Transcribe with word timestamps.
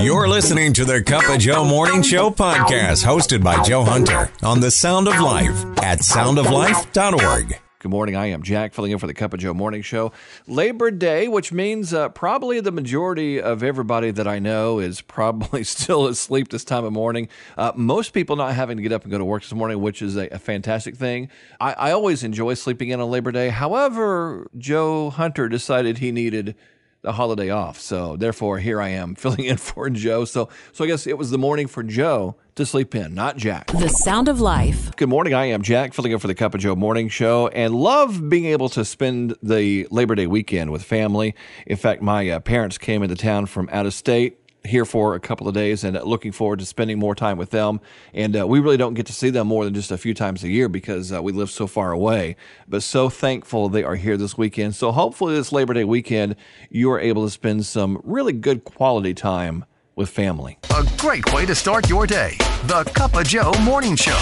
You're 0.00 0.26
listening 0.26 0.72
to 0.74 0.84
the 0.84 1.02
Cup 1.02 1.28
of 1.28 1.38
Joe 1.38 1.64
Morning 1.64 2.02
Show 2.02 2.30
podcast, 2.30 3.04
hosted 3.04 3.44
by 3.44 3.62
Joe 3.62 3.84
Hunter 3.84 4.30
on 4.42 4.60
the 4.60 4.70
Sound 4.70 5.06
of 5.06 5.20
Life 5.20 5.64
at 5.82 6.00
soundoflife.org. 6.00 7.58
Good 7.78 7.90
morning. 7.90 8.16
I 8.16 8.26
am 8.26 8.42
Jack, 8.42 8.74
filling 8.74 8.92
in 8.92 8.98
for 8.98 9.06
the 9.06 9.14
Cup 9.14 9.34
of 9.34 9.40
Joe 9.40 9.52
Morning 9.52 9.82
Show. 9.82 10.12
Labor 10.46 10.90
Day, 10.90 11.28
which 11.28 11.52
means 11.52 11.92
uh, 11.92 12.08
probably 12.10 12.60
the 12.60 12.72
majority 12.72 13.40
of 13.40 13.62
everybody 13.62 14.10
that 14.12 14.26
I 14.26 14.38
know 14.38 14.78
is 14.78 15.00
probably 15.00 15.62
still 15.64 16.06
asleep 16.06 16.48
this 16.48 16.64
time 16.64 16.84
of 16.84 16.92
morning. 16.92 17.28
Uh, 17.56 17.72
most 17.74 18.12
people 18.12 18.36
not 18.36 18.54
having 18.54 18.76
to 18.78 18.82
get 18.82 18.92
up 18.92 19.02
and 19.02 19.10
go 19.10 19.18
to 19.18 19.24
work 19.24 19.42
this 19.42 19.52
morning, 19.52 19.80
which 19.80 20.00
is 20.00 20.16
a, 20.16 20.28
a 20.28 20.38
fantastic 20.38 20.96
thing. 20.96 21.28
I, 21.60 21.72
I 21.74 21.90
always 21.92 22.22
enjoy 22.22 22.54
sleeping 22.54 22.88
in 22.90 23.00
on 23.00 23.10
Labor 23.10 23.32
Day. 23.32 23.50
However, 23.50 24.48
Joe 24.56 25.10
Hunter 25.10 25.48
decided 25.48 25.98
he 25.98 26.12
needed 26.12 26.54
the 27.02 27.12
holiday 27.12 27.50
off. 27.50 27.80
So 27.80 28.16
therefore, 28.16 28.58
here 28.58 28.80
I 28.80 28.90
am 28.90 29.14
filling 29.16 29.44
in 29.44 29.56
for 29.56 29.90
Joe. 29.90 30.24
So, 30.24 30.48
so 30.72 30.84
I 30.84 30.86
guess 30.86 31.06
it 31.06 31.18
was 31.18 31.30
the 31.30 31.38
morning 31.38 31.66
for 31.66 31.82
Joe 31.82 32.36
to 32.54 32.64
sleep 32.66 32.94
in, 32.94 33.14
not 33.14 33.36
Jack. 33.36 33.66
The 33.68 33.88
Sound 33.88 34.28
of 34.28 34.40
Life. 34.40 34.94
Good 34.96 35.08
morning. 35.08 35.34
I 35.34 35.46
am 35.46 35.62
Jack, 35.62 35.94
filling 35.94 36.12
in 36.12 36.18
for 36.18 36.26
the 36.26 36.34
Cup 36.34 36.54
of 36.54 36.60
Joe 36.60 36.76
morning 36.76 37.08
show, 37.08 37.48
and 37.48 37.74
love 37.74 38.28
being 38.28 38.44
able 38.46 38.68
to 38.70 38.84
spend 38.84 39.34
the 39.42 39.86
Labor 39.90 40.14
Day 40.14 40.26
weekend 40.26 40.70
with 40.70 40.84
family. 40.84 41.34
In 41.66 41.76
fact, 41.76 42.02
my 42.02 42.28
uh, 42.28 42.40
parents 42.40 42.78
came 42.78 43.02
into 43.02 43.16
town 43.16 43.46
from 43.46 43.68
out 43.72 43.86
of 43.86 43.94
state 43.94 44.41
here 44.64 44.84
for 44.84 45.14
a 45.14 45.20
couple 45.20 45.48
of 45.48 45.54
days 45.54 45.84
and 45.84 46.00
looking 46.02 46.32
forward 46.32 46.58
to 46.60 46.66
spending 46.66 46.98
more 46.98 47.14
time 47.14 47.38
with 47.38 47.50
them. 47.50 47.80
And 48.14 48.38
uh, 48.38 48.46
we 48.46 48.60
really 48.60 48.76
don't 48.76 48.94
get 48.94 49.06
to 49.06 49.12
see 49.12 49.30
them 49.30 49.46
more 49.48 49.64
than 49.64 49.74
just 49.74 49.90
a 49.90 49.98
few 49.98 50.14
times 50.14 50.44
a 50.44 50.48
year 50.48 50.68
because 50.68 51.12
uh, 51.12 51.22
we 51.22 51.32
live 51.32 51.50
so 51.50 51.66
far 51.66 51.92
away. 51.92 52.36
But 52.68 52.82
so 52.82 53.08
thankful 53.08 53.68
they 53.68 53.84
are 53.84 53.96
here 53.96 54.16
this 54.16 54.38
weekend. 54.38 54.74
So 54.74 54.92
hopefully, 54.92 55.34
this 55.34 55.52
Labor 55.52 55.74
Day 55.74 55.84
weekend, 55.84 56.36
you 56.70 56.90
are 56.90 57.00
able 57.00 57.24
to 57.24 57.30
spend 57.30 57.66
some 57.66 58.00
really 58.04 58.32
good 58.32 58.64
quality 58.64 59.14
time 59.14 59.64
with 59.96 60.08
family. 60.08 60.58
A 60.70 60.86
great 60.96 61.32
way 61.32 61.46
to 61.46 61.54
start 61.54 61.88
your 61.88 62.06
day. 62.06 62.36
The 62.66 62.84
Cup 62.94 63.14
of 63.14 63.24
Joe 63.24 63.52
Morning 63.62 63.96
Show. 63.96 64.18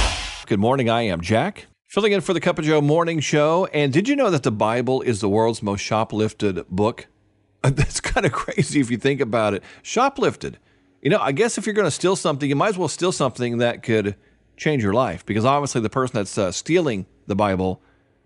Good 0.47 0.59
morning. 0.59 0.91
I 0.91 1.03
am 1.03 1.21
Jack. 1.21 1.67
Filling 1.87 2.13
in 2.13 2.21
for 2.21 2.33
the 2.33 2.41
Cup 2.41 2.57
of 2.59 2.65
Joe 2.65 2.81
morning 2.81 3.19
show. 3.19 3.67
And 3.67 3.93
did 3.93 4.09
you 4.09 4.15
know 4.15 4.31
that 4.31 4.45
the 4.45 4.53
Bible 4.53 5.03
is 5.03 5.21
the 5.21 5.29
world's 5.29 5.61
most 5.61 5.81
shoplifted 5.81 6.65
book? 6.69 7.09
That's 7.63 8.01
kind 8.01 8.25
of 8.25 8.33
crazy 8.33 8.81
if 8.81 8.91
you 8.91 8.97
think 8.97 9.21
about 9.21 9.55
it. 9.55 9.63
Shoplifted. 9.83 10.55
You 11.03 11.11
know, 11.11 11.19
I 11.19 11.33
guess 11.33 11.59
if 11.59 11.67
you're 11.67 11.75
going 11.75 11.87
to 11.87 11.91
steal 11.91 12.17
something, 12.17 12.49
you 12.49 12.57
might 12.57 12.71
as 12.71 12.79
well 12.79 12.89
steal 12.89 13.13
something 13.13 13.59
that 13.59 13.83
could 13.83 14.17
change 14.57 14.83
your 14.83 14.93
life 14.93 15.25
because 15.25 15.45
obviously 15.45 15.81
the 15.81 15.91
person 15.91 16.17
that's 16.17 16.37
uh, 16.37 16.53
stealing 16.53 17.07
the 17.27 17.35
Bible 17.35 17.83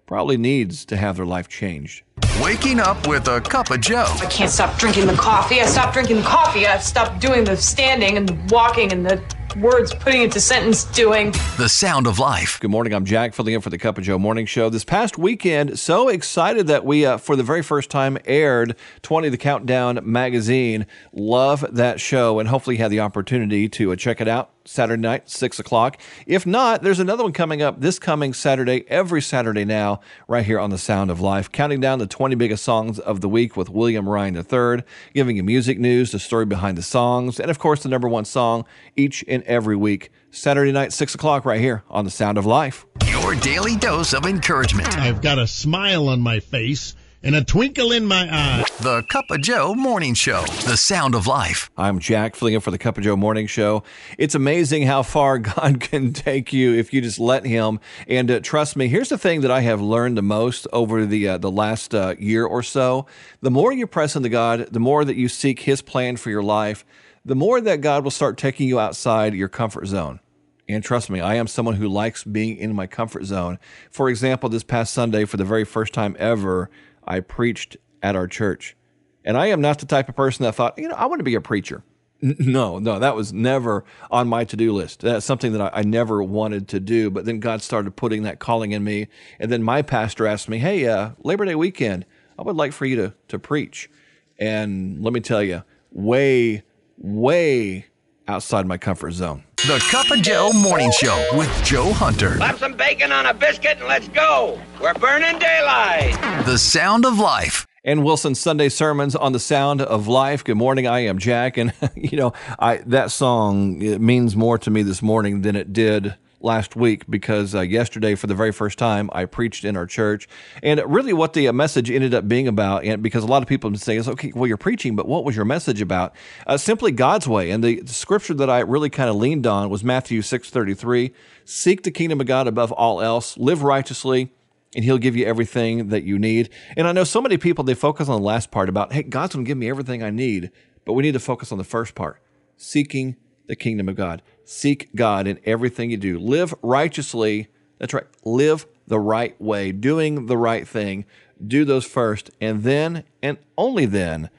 probably 0.07 0.37
needs 0.37 0.85
to 0.85 0.97
have 0.97 1.17
their 1.17 1.27
life 1.27 1.49
changed. 1.49 2.03
Waking 2.41 2.81
up 2.81 3.07
with 3.07 3.27
a 3.29 3.41
cup 3.41 3.71
of 3.71 3.81
Joe. 3.81 4.07
I 4.09 4.27
can't 4.27 4.51
stop 4.51 4.79
drinking 4.79 5.07
the 5.07 5.15
coffee. 5.15 5.61
I 5.61 5.67
stopped 5.67 5.95
drinking 5.95 6.17
the 6.17 6.23
coffee. 6.23 6.67
I 6.67 6.79
stopped 6.79 7.21
doing 7.21 7.45
the 7.45 7.57
standing 7.57 8.17
and 8.17 8.29
the 8.29 8.55
walking 8.55 8.93
and 8.93 9.07
the 9.07 9.23
words 9.57 9.95
putting 9.95 10.23
into 10.23 10.41
sentence 10.41 10.85
doing. 10.85 11.33
The 11.57 11.69
sound 11.69 12.07
of 12.07 12.19
life. 12.19 12.59
Good 12.61 12.71
morning. 12.71 12.95
I'm 12.95 13.05
Jack, 13.05 13.35
filling 13.35 13.55
in 13.55 13.61
for 13.61 13.71
the 13.71 13.79
Cup 13.79 13.99
of 13.99 14.05
Joe 14.05 14.19
Morning 14.19 14.47
Show. 14.47 14.71
This 14.71 14.85
past 14.85 15.19
weekend, 15.19 15.79
so 15.79 16.09
excited 16.09 16.67
that 16.69 16.85
we, 16.85 17.05
uh, 17.05 17.19
for 17.19 17.37
the 17.37 17.43
very 17.43 17.63
first 17.63 17.91
time, 17.91 18.19
aired 18.25 18.77
20 19.03 19.29
The 19.29 19.37
Countdown 19.37 20.01
magazine. 20.03 20.87
Love 21.13 21.65
that 21.71 22.01
show, 22.01 22.39
and 22.39 22.49
hopefully, 22.49 22.77
you 22.77 22.83
had 22.83 22.91
the 22.91 23.01
opportunity 23.01 23.69
to 23.69 23.93
uh, 23.93 23.97
check 23.97 24.21
it 24.21 24.29
out 24.29 24.54
Saturday 24.67 25.01
night, 25.01 25.29
6 25.29 25.59
o'clock. 25.59 26.01
If 26.27 26.47
not, 26.47 26.83
there's 26.83 26.99
another 26.99 27.23
one 27.23 27.33
coming 27.33 27.61
up 27.61 27.81
this 27.81 27.99
coming 27.99 28.33
Saturday, 28.33 28.85
every 28.89 29.21
Saturday 29.21 29.65
now, 29.65 30.01
right 30.27 30.45
here 30.45 30.59
on 30.59 30.71
The 30.71 30.79
Sound 30.79 31.11
of 31.11 31.21
Life, 31.21 31.53
counting 31.53 31.81
down 31.81 31.99
the 31.99 32.07
20 32.07 32.35
biggest 32.35 32.65
songs 32.65 32.99
of 32.99 33.21
the 33.21 33.29
week 33.29 33.57
with 33.57 33.69
William 33.69 34.09
Ryan 34.09 34.37
III, 34.37 34.83
giving 35.13 35.37
you 35.37 35.43
music 35.43 35.79
news, 35.79 36.13
the 36.13 36.19
story 36.19 36.47
behind 36.47 36.79
the 36.79 36.83
songs, 36.83 37.39
and 37.39 37.51
of 37.51 37.59
course, 37.59 37.83
the 37.83 37.89
number 37.89 38.09
one 38.09 38.25
song 38.25 38.65
each 38.97 39.25
and 39.29 39.43
every 39.45 39.77
week. 39.77 40.11
Saturday 40.31 40.73
night, 40.73 40.93
6 40.93 41.15
o'clock, 41.15 41.45
right 41.45 41.61
here 41.61 41.85
on 41.91 42.05
The 42.05 42.11
Sound 42.11 42.39
of 42.39 42.47
Life. 42.47 42.87
Your 43.07 43.35
daily 43.35 43.77
dose 43.77 44.15
of 44.15 44.25
encouragement. 44.25 44.97
I've 44.99 45.21
got 45.21 45.39
a 45.39 45.47
smile 45.47 46.09
on 46.09 46.21
my 46.21 46.41
face 46.41 46.95
and 47.25 47.35
a 47.35 47.43
twinkle 47.43 47.91
in 47.91 48.05
my 48.05 48.29
eye. 48.31 48.65
The 48.81 49.03
Cup 49.09 49.31
of 49.31 49.41
Joe 49.41 49.75
Morning 49.75 50.13
Show. 50.13 50.43
The 50.67 50.77
sound 50.77 51.15
of 51.15 51.27
life. 51.27 51.71
I'm 51.75 51.99
Jack, 51.99 52.37
filling 52.37 52.53
in 52.53 52.61
for 52.61 52.71
the 52.71 52.77
Cup 52.77 52.99
of 52.99 53.05
Joe 53.05 53.17
Morning 53.17 53.47
Show. 53.47 53.83
It's 54.19 54.35
amazing 54.35 54.83
how 54.83 55.03
far 55.03 55.39
God 55.57 55.81
can 55.81 56.13
take 56.13 56.53
you 56.53 56.75
if 56.75 56.93
you 56.93 57.01
just 57.01 57.19
let 57.19 57.47
Him. 57.47 57.81
And 58.07 58.31
uh, 58.31 58.41
trust 58.41 58.77
me, 58.77 58.89
here's 58.89 59.09
the 59.09 59.17
thing 59.17 59.41
that 59.41 59.51
I 59.51 59.61
have 59.61 59.81
learned 59.81 60.19
the 60.19 60.23
most 60.23 60.67
over 60.71 61.07
the 61.07 61.29
uh, 61.29 61.39
the 61.39 61.51
last 61.51 61.95
uh, 61.95 62.15
year 62.19 62.45
or 62.45 62.63
so: 62.63 63.07
the 63.41 63.51
more 63.51 63.73
you 63.73 63.87
press 63.87 64.15
into 64.15 64.29
God, 64.29 64.69
the 64.71 64.81
more 64.81 65.03
that 65.05 65.17
you 65.17 65.29
seek 65.29 65.61
His 65.61 65.81
plan 65.81 66.19
for 66.19 66.29
your 66.29 66.43
life, 66.43 66.85
the 67.25 67.35
more 67.35 67.59
that 67.59 67.81
God 67.81 68.05
will 68.05 68.11
start 68.11 68.37
taking 68.37 68.69
you 68.69 68.79
outside 68.79 69.33
your 69.33 69.49
comfort 69.49 69.87
zone. 69.87 70.21
And 70.69 70.83
trust 70.83 71.11
me, 71.11 71.21
I 71.21 71.35
am 71.35 71.47
someone 71.47 71.75
who 71.75 71.89
likes 71.89 72.25
being 72.25 72.57
in 72.57 72.75
my 72.75 72.87
comfort 72.87 73.25
zone. 73.25 73.59
For 73.91 74.09
example, 74.09 74.49
this 74.49 74.63
past 74.63 74.95
Sunday, 74.95 75.27
for 75.27 75.37
the 75.37 75.45
very 75.45 75.65
first 75.65 75.93
time 75.93 76.17
ever, 76.19 76.71
I 77.07 77.21
preached 77.21 77.77
at 78.03 78.17
our 78.17 78.27
church. 78.27 78.77
And 79.25 79.37
I 79.37 79.47
am 79.47 79.61
not 79.61 79.79
the 79.79 79.87
type 79.87 80.09
of 80.09 80.17
person 80.17 80.45
that 80.45 80.55
thought, 80.55 80.79
you 80.79 80.89
know, 80.89 80.95
I 80.95 81.07
want 81.07 81.21
to 81.21 81.25
be 81.25 81.35
a 81.35 81.41
preacher. 81.41 81.83
No, 82.21 82.79
no, 82.79 82.99
that 83.01 83.17
was 83.17 83.35
never 83.35 83.85
on 84.11 84.29
my 84.29 84.45
to 84.45 84.57
do 84.57 84.73
list. 84.73 85.01
That's 85.01 85.27
something 85.27 85.53
that 85.53 85.61
I, 85.61 85.81
I, 85.81 85.83
never 85.83 86.23
wanted 86.23 86.69
to 86.69 86.81
do. 86.81 87.11
But 87.11 87.27
then 87.27 87.39
God 87.39 87.61
started 87.61 87.97
putting 87.97 88.23
that 88.23 88.39
calling 88.39 88.73
in 88.73 88.83
me. 88.83 89.09
And 89.39 89.53
then 89.53 89.63
my 89.63 89.83
pastor 89.83 90.27
asked 90.27 90.49
me, 90.49 90.57
hey, 90.57 90.87
uh, 90.87 91.11
Labor 91.23 91.45
Day 91.45 91.55
weekend, 91.55 92.07
I 92.39 92.43
would 92.43 92.57
like 92.57 92.73
for 92.73 92.87
you 92.87 92.97
to, 92.97 93.15
to 93.29 93.39
preach. 93.39 93.91
And 94.39 95.03
let 95.03 95.13
me 95.13 95.21
tell 95.21 95.43
you, 95.43 95.65
way, 95.91 96.63
way 96.97 97.87
outside 98.27 98.67
my 98.67 98.79
comfort 98.79 99.11
zone. 99.11 99.45
The 99.67 99.79
Cup 99.91 100.11
of 100.11 100.21
Joe 100.21 100.51
Morning 100.53 100.91
Show 100.91 101.27
with 101.33 101.49
Joe 101.65 101.91
Hunter. 101.91 102.37
Slap 102.37 102.59
some 102.59 102.75
bacon 102.75 103.11
on 103.13 103.25
a 103.25 103.33
biscuit 103.33 103.79
and 103.79 103.89
let's 103.89 104.07
go. 104.09 104.61
We're 104.79 104.93
burning 104.93 105.39
daylight. 105.39 106.19
The 106.45 106.59
sound 106.59 107.07
of 107.07 107.19
life. 107.19 107.67
And 107.83 108.05
Wilson 108.05 108.35
Sunday 108.35 108.69
sermons 108.69 109.17
on 109.17 109.33
the 109.33 109.39
sound 109.39 109.81
of 109.81 110.07
life. 110.07 110.45
Good 110.45 110.59
morning, 110.59 110.87
I 110.87 111.07
am 111.07 111.19
Jack, 111.19 111.57
and 111.57 111.73
you 111.97 112.19
know, 112.19 112.35
I 112.59 112.83
that 112.89 113.11
song 113.11 113.81
it 113.81 114.03
means 114.03 114.37
more 114.37 114.59
to 114.59 114.71
me 114.71 114.83
this 114.83 115.01
morning 115.01 115.41
than 115.41 115.57
it 115.57 115.73
did 115.73 116.15
last 116.45 116.77
week 116.77 117.05
because 117.09 117.55
uh, 117.55 117.61
yesterday, 117.63 118.15
for 118.15 118.27
the 118.27 118.35
very 118.35 118.53
first 118.53 118.79
time, 118.79 119.11
I 119.13 119.25
preached 119.25 119.65
in 119.65 119.77
our 119.77 119.87
church. 119.87 120.29
And 120.63 120.81
really, 120.87 121.13
what 121.13 121.33
the 121.33 121.49
uh, 121.49 121.53
message 121.53 121.91
ended 121.91 122.15
up 122.15 122.29
being 122.29 122.47
about, 122.47 122.85
and 122.85 123.03
because 123.03 123.25
a 123.25 123.27
lot 123.27 123.43
of 123.43 123.49
people 123.49 123.71
have 123.71 123.81
saying, 123.81 124.01
is 124.01 124.09
okay, 124.09 124.33
well, 124.35 124.47
you're 124.47 124.57
preaching, 124.57 124.95
but 124.95 125.09
what 125.09 125.25
was 125.25 125.35
your 125.35 125.45
message 125.45 125.81
about? 125.81 126.15
Uh, 126.47 126.57
simply 126.57 126.93
God's 126.93 127.27
way. 127.27 127.51
And 127.51 127.65
the, 127.65 127.81
the 127.81 127.93
scripture 127.93 128.35
that 128.35 128.51
I 128.51 128.61
really 128.61 128.91
kind 128.91 129.11
of 129.11 129.17
leaned 129.17 129.47
on 129.47 129.71
was 129.71 129.83
Matthew 129.83 130.23
6 130.23 130.51
33. 130.51 131.13
Seek 131.45 131.83
the 131.83 131.91
kingdom 131.91 132.21
of 132.21 132.27
God 132.27 132.47
above 132.47 132.71
all 132.73 133.01
else, 133.01 133.37
live 133.37 133.63
righteously 133.63 134.31
and 134.77 134.85
he'll 134.85 134.99
give 134.99 135.15
you 135.15 135.25
everything 135.25 135.89
that 135.91 136.03
you 136.03 136.19
need. 136.19 136.51
And 136.77 136.89
I 136.89 136.93
know 136.93 137.05
so 137.05 137.21
many 137.21 137.37
people, 137.37 137.63
they 137.63 137.75
focus 137.75 138.09
on 138.09 138.21
the 138.21 138.27
last 138.27 138.51
part 138.51 138.69
about, 138.69 138.93
hey, 138.93 139.05
God's 139.05 139.35
going 139.35 139.45
to 139.45 139.49
give 139.49 139.57
me 139.57 139.71
everything 139.71 140.03
I 140.03 140.11
need. 140.11 140.51
But 140.85 140.95
we 140.95 141.03
need 141.03 141.13
to 141.13 141.21
focus 141.21 141.53
on 141.53 141.59
the 141.59 141.65
first 141.65 141.95
part 141.95 142.21
seeking 142.57 143.17
the 143.47 143.57
kingdom 143.57 143.89
of 143.89 143.97
God. 143.97 144.23
Seek 144.45 144.91
God 144.95 145.27
in 145.27 145.39
everything 145.45 145.91
you 145.91 145.97
do. 145.97 146.19
Live 146.19 146.55
righteously. 146.63 147.49
That's 147.79 147.95
right. 147.95 148.07
Live 148.25 148.67
the 148.87 149.01
right 149.01 149.41
way, 149.41 149.73
doing 149.73 150.27
the 150.27 150.37
right 150.37 150.67
thing. 150.67 151.05
Do 151.45 151.65
those 151.65 151.85
first, 151.85 152.31
and 152.41 152.63
then, 152.63 153.05
and 153.23 153.39
only 153.59 153.87
then, 153.87 154.31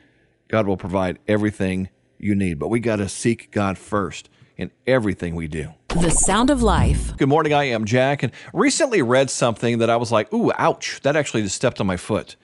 God 0.47 0.67
will 0.67 0.77
provide 0.77 1.19
everything 1.27 1.89
you 2.17 2.35
need. 2.35 2.57
But 2.59 2.69
we 2.69 2.79
got 2.79 2.97
to 2.97 3.09
seek 3.09 3.51
God 3.51 3.77
first 3.77 4.29
in 4.57 4.71
everything 4.87 5.35
we 5.35 5.47
do. 5.47 5.73
The 5.89 6.09
Sound 6.09 6.49
of 6.49 6.61
Life. 6.61 7.15
Good 7.17 7.29
morning. 7.29 7.53
I 7.53 7.65
am 7.65 7.85
Jack, 7.85 8.23
and 8.23 8.31
recently 8.53 9.01
read 9.01 9.29
something 9.29 9.79
that 9.79 9.89
I 9.89 9.97
was 9.97 10.11
like, 10.11 10.31
ooh, 10.33 10.51
ouch, 10.57 11.01
that 11.03 11.15
actually 11.15 11.43
just 11.43 11.55
stepped 11.55 11.81
on 11.81 11.87
my 11.87 11.97
foot. 11.97 12.35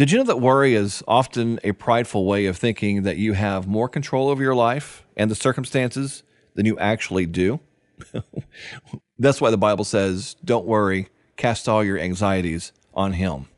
Did 0.00 0.10
you 0.10 0.16
know 0.16 0.24
that 0.24 0.40
worry 0.40 0.74
is 0.76 1.02
often 1.06 1.60
a 1.62 1.72
prideful 1.72 2.24
way 2.24 2.46
of 2.46 2.56
thinking 2.56 3.02
that 3.02 3.18
you 3.18 3.34
have 3.34 3.68
more 3.68 3.86
control 3.86 4.30
over 4.30 4.42
your 4.42 4.54
life 4.54 5.04
and 5.14 5.30
the 5.30 5.34
circumstances 5.34 6.22
than 6.54 6.64
you 6.64 6.78
actually 6.78 7.26
do? 7.26 7.60
That's 9.18 9.42
why 9.42 9.50
the 9.50 9.58
Bible 9.58 9.84
says, 9.84 10.36
don't 10.42 10.64
worry, 10.64 11.08
cast 11.36 11.68
all 11.68 11.84
your 11.84 11.98
anxieties 11.98 12.72
on 12.94 13.12
Him. 13.12 13.48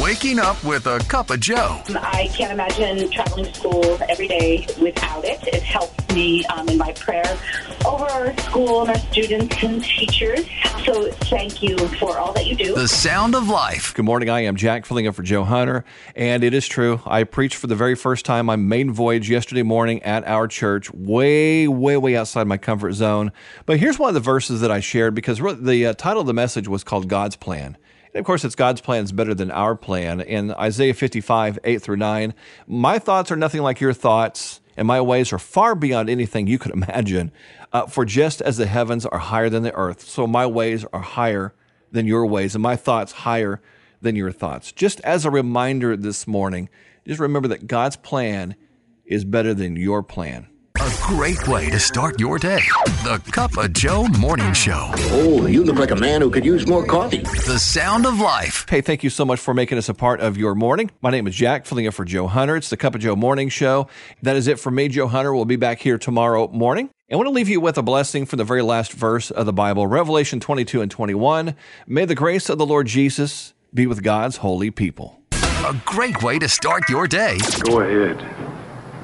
Waking 0.00 0.38
up 0.38 0.62
with 0.64 0.86
a 0.86 0.98
cup 1.08 1.30
of 1.30 1.40
Joe. 1.40 1.82
I 1.94 2.30
can't 2.34 2.52
imagine 2.52 3.10
traveling 3.10 3.44
to 3.44 3.54
school 3.54 3.98
every 4.08 4.28
day 4.28 4.66
without 4.80 5.24
it. 5.24 5.46
It 5.46 5.62
helps 5.62 6.14
me 6.14 6.44
um, 6.46 6.68
in 6.68 6.78
my 6.78 6.92
prayer 6.92 7.38
over 7.84 8.04
our 8.04 8.36
school 8.38 8.80
and 8.80 8.90
our 8.90 8.98
students 8.98 9.62
and 9.62 9.84
teachers. 9.84 10.46
So 10.84 11.10
thank 11.12 11.62
you 11.62 11.76
for 11.98 12.18
all 12.18 12.32
that 12.32 12.46
you 12.46 12.56
do. 12.56 12.74
The 12.74 12.88
sound 12.88 13.34
of 13.34 13.48
life. 13.48 13.92
Good 13.94 14.06
morning. 14.06 14.30
I 14.30 14.40
am 14.40 14.56
Jack, 14.56 14.86
filling 14.86 15.04
in 15.04 15.12
for 15.12 15.22
Joe 15.22 15.44
Hunter. 15.44 15.84
And 16.16 16.42
it 16.44 16.54
is 16.54 16.66
true. 16.66 17.02
I 17.04 17.24
preached 17.24 17.56
for 17.56 17.66
the 17.66 17.76
very 17.76 17.94
first 17.94 18.24
time 18.24 18.46
my 18.46 18.56
main 18.56 18.90
voyage 18.90 19.28
yesterday 19.28 19.62
morning 19.62 20.02
at 20.02 20.26
our 20.26 20.48
church, 20.48 20.90
way, 20.92 21.68
way, 21.68 21.96
way 21.98 22.16
outside 22.16 22.46
my 22.46 22.56
comfort 22.56 22.92
zone. 22.92 23.32
But 23.66 23.78
here's 23.78 23.98
one 23.98 24.08
of 24.08 24.14
the 24.14 24.20
verses 24.20 24.62
that 24.62 24.70
I 24.70 24.80
shared 24.80 25.14
because 25.14 25.38
the 25.60 25.86
uh, 25.86 25.92
title 25.94 26.22
of 26.22 26.26
the 26.26 26.34
message 26.34 26.68
was 26.68 26.84
called 26.84 27.08
God's 27.08 27.36
Plan. 27.36 27.76
Of 28.14 28.24
course, 28.24 28.44
it's 28.44 28.56
God's 28.56 28.80
plan 28.80 29.04
is 29.04 29.12
better 29.12 29.34
than 29.34 29.50
our 29.50 29.76
plan. 29.76 30.20
In 30.20 30.50
Isaiah 30.52 30.94
55, 30.94 31.60
8 31.62 31.82
through 31.82 31.96
9, 31.96 32.34
my 32.66 32.98
thoughts 32.98 33.30
are 33.30 33.36
nothing 33.36 33.62
like 33.62 33.80
your 33.80 33.92
thoughts, 33.92 34.60
and 34.76 34.88
my 34.88 35.00
ways 35.00 35.32
are 35.32 35.38
far 35.38 35.76
beyond 35.76 36.10
anything 36.10 36.46
you 36.46 36.58
could 36.58 36.72
imagine. 36.74 37.30
Uh, 37.72 37.86
for 37.86 38.04
just 38.04 38.42
as 38.42 38.56
the 38.56 38.66
heavens 38.66 39.06
are 39.06 39.18
higher 39.18 39.48
than 39.48 39.62
the 39.62 39.74
earth, 39.74 40.02
so 40.02 40.26
my 40.26 40.44
ways 40.44 40.84
are 40.92 41.00
higher 41.00 41.54
than 41.92 42.06
your 42.06 42.26
ways, 42.26 42.56
and 42.56 42.62
my 42.62 42.74
thoughts 42.74 43.12
higher 43.12 43.60
than 44.00 44.16
your 44.16 44.32
thoughts. 44.32 44.72
Just 44.72 45.00
as 45.00 45.24
a 45.24 45.30
reminder 45.30 45.96
this 45.96 46.26
morning, 46.26 46.68
just 47.06 47.20
remember 47.20 47.48
that 47.48 47.68
God's 47.68 47.96
plan 47.96 48.56
is 49.04 49.24
better 49.24 49.54
than 49.54 49.76
your 49.76 50.02
plan. 50.02 50.48
A 50.80 50.96
great 51.02 51.46
way 51.46 51.68
to 51.68 51.78
start 51.78 52.18
your 52.18 52.38
day. 52.38 52.62
The 53.04 53.20
Cup 53.32 53.58
of 53.58 53.74
Joe 53.74 54.06
Morning 54.18 54.50
Show. 54.54 54.90
Oh, 54.94 55.44
you 55.44 55.62
look 55.62 55.76
like 55.76 55.90
a 55.90 55.96
man 55.96 56.22
who 56.22 56.30
could 56.30 56.42
use 56.42 56.66
more 56.66 56.86
coffee. 56.86 57.18
The 57.18 57.58
sound 57.58 58.06
of 58.06 58.18
life. 58.18 58.64
Hey, 58.66 58.80
thank 58.80 59.04
you 59.04 59.10
so 59.10 59.26
much 59.26 59.40
for 59.40 59.52
making 59.52 59.76
us 59.76 59.90
a 59.90 59.94
part 59.94 60.20
of 60.20 60.38
your 60.38 60.54
morning. 60.54 60.90
My 61.02 61.10
name 61.10 61.26
is 61.26 61.34
Jack, 61.34 61.66
filling 61.66 61.84
in 61.84 61.92
for 61.92 62.06
Joe 62.06 62.28
Hunter. 62.28 62.56
It's 62.56 62.70
the 62.70 62.78
Cup 62.78 62.94
of 62.94 63.02
Joe 63.02 63.14
Morning 63.14 63.50
Show. 63.50 63.88
That 64.22 64.36
is 64.36 64.48
it 64.48 64.58
for 64.58 64.70
me, 64.70 64.88
Joe 64.88 65.06
Hunter. 65.06 65.34
We'll 65.34 65.44
be 65.44 65.56
back 65.56 65.80
here 65.80 65.98
tomorrow 65.98 66.48
morning. 66.48 66.88
I 67.12 67.16
want 67.16 67.26
to 67.26 67.32
leave 67.32 67.50
you 67.50 67.60
with 67.60 67.76
a 67.76 67.82
blessing 67.82 68.24
from 68.24 68.38
the 68.38 68.44
very 68.44 68.62
last 68.62 68.92
verse 68.92 69.30
of 69.30 69.44
the 69.44 69.52
Bible, 69.52 69.86
Revelation 69.86 70.40
22 70.40 70.80
and 70.80 70.90
21. 70.90 71.56
May 71.88 72.06
the 72.06 72.14
grace 72.14 72.48
of 72.48 72.56
the 72.56 72.64
Lord 72.64 72.86
Jesus 72.86 73.52
be 73.74 73.86
with 73.86 74.02
God's 74.02 74.38
holy 74.38 74.70
people. 74.70 75.20
A 75.32 75.76
great 75.84 76.22
way 76.22 76.38
to 76.38 76.48
start 76.48 76.88
your 76.88 77.06
day. 77.06 77.36
Go 77.64 77.80
ahead. 77.80 78.49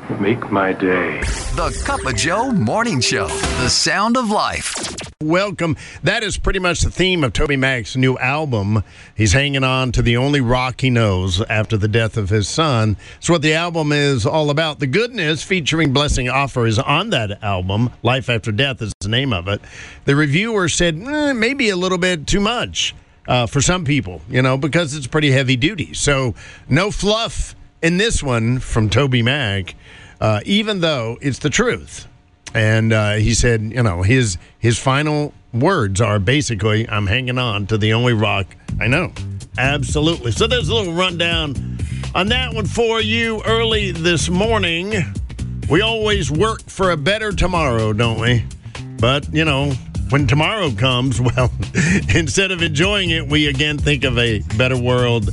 Make 0.08 0.52
my 0.52 0.72
day. 0.72 1.20
The 1.56 1.82
Cup 1.84 2.06
of 2.06 2.14
Joe 2.14 2.52
Morning 2.52 3.00
Show. 3.00 3.26
The 3.26 3.68
sound 3.68 4.16
of 4.16 4.30
life. 4.30 4.96
Welcome. 5.20 5.76
That 6.04 6.22
is 6.22 6.38
pretty 6.38 6.60
much 6.60 6.80
the 6.80 6.92
theme 6.92 7.24
of 7.24 7.32
TobyMac's 7.32 7.96
new 7.96 8.16
album. 8.18 8.84
He's 9.16 9.32
hanging 9.32 9.64
on 9.64 9.90
to 9.92 10.02
the 10.02 10.16
only 10.16 10.40
rock 10.40 10.80
he 10.80 10.90
knows 10.90 11.42
after 11.42 11.76
the 11.76 11.88
death 11.88 12.16
of 12.16 12.28
his 12.28 12.48
son. 12.48 12.96
It's 13.18 13.28
what 13.28 13.42
the 13.42 13.54
album 13.54 13.90
is 13.90 14.24
all 14.24 14.50
about. 14.50 14.78
The 14.78 14.86
Goodness 14.86 15.42
featuring 15.42 15.92
Blessing 15.92 16.26
Offor 16.26 16.68
is 16.68 16.78
on 16.78 17.10
that 17.10 17.42
album. 17.42 17.90
Life 18.04 18.30
After 18.30 18.52
Death 18.52 18.80
is 18.80 18.92
the 19.00 19.08
name 19.08 19.32
of 19.32 19.48
it. 19.48 19.60
The 20.04 20.14
reviewer 20.14 20.68
said 20.68 21.02
eh, 21.02 21.32
maybe 21.32 21.68
a 21.68 21.76
little 21.76 21.98
bit 21.98 22.28
too 22.28 22.40
much 22.40 22.94
uh, 23.26 23.46
for 23.46 23.60
some 23.60 23.84
people, 23.84 24.22
you 24.30 24.40
know, 24.40 24.56
because 24.56 24.94
it's 24.94 25.08
pretty 25.08 25.32
heavy 25.32 25.56
duty. 25.56 25.94
So 25.94 26.36
no 26.68 26.92
fluff 26.92 27.56
in 27.86 27.98
this 27.98 28.20
one 28.20 28.58
from 28.58 28.90
TobyMac, 28.90 29.74
uh, 30.20 30.40
even 30.44 30.80
though 30.80 31.18
it's 31.20 31.38
the 31.38 31.50
truth. 31.50 32.08
And 32.52 32.92
uh, 32.92 33.12
he 33.14 33.32
said, 33.32 33.62
you 33.62 33.80
know, 33.80 34.02
his 34.02 34.38
his 34.58 34.76
final 34.76 35.32
words 35.54 36.00
are 36.00 36.18
basically, 36.18 36.88
"I'm 36.88 37.06
hanging 37.06 37.38
on 37.38 37.68
to 37.68 37.78
the 37.78 37.92
only 37.92 38.12
rock 38.12 38.46
I 38.80 38.88
know." 38.88 39.12
Absolutely. 39.56 40.32
So 40.32 40.48
there's 40.48 40.68
a 40.68 40.74
little 40.74 40.94
rundown 40.94 41.78
on 42.12 42.26
that 42.28 42.54
one 42.54 42.66
for 42.66 43.00
you 43.00 43.40
early 43.44 43.92
this 43.92 44.28
morning. 44.28 44.92
We 45.70 45.80
always 45.80 46.28
work 46.28 46.62
for 46.62 46.90
a 46.90 46.96
better 46.96 47.30
tomorrow, 47.30 47.92
don't 47.92 48.20
we? 48.20 48.44
But 48.98 49.32
you 49.32 49.44
know, 49.44 49.70
when 50.08 50.26
tomorrow 50.26 50.72
comes, 50.72 51.20
well, 51.36 51.52
instead 52.12 52.50
of 52.50 52.62
enjoying 52.62 53.10
it, 53.10 53.28
we 53.28 53.46
again 53.46 53.78
think 53.78 54.02
of 54.02 54.18
a 54.18 54.40
better 54.56 54.76
world 54.76 55.30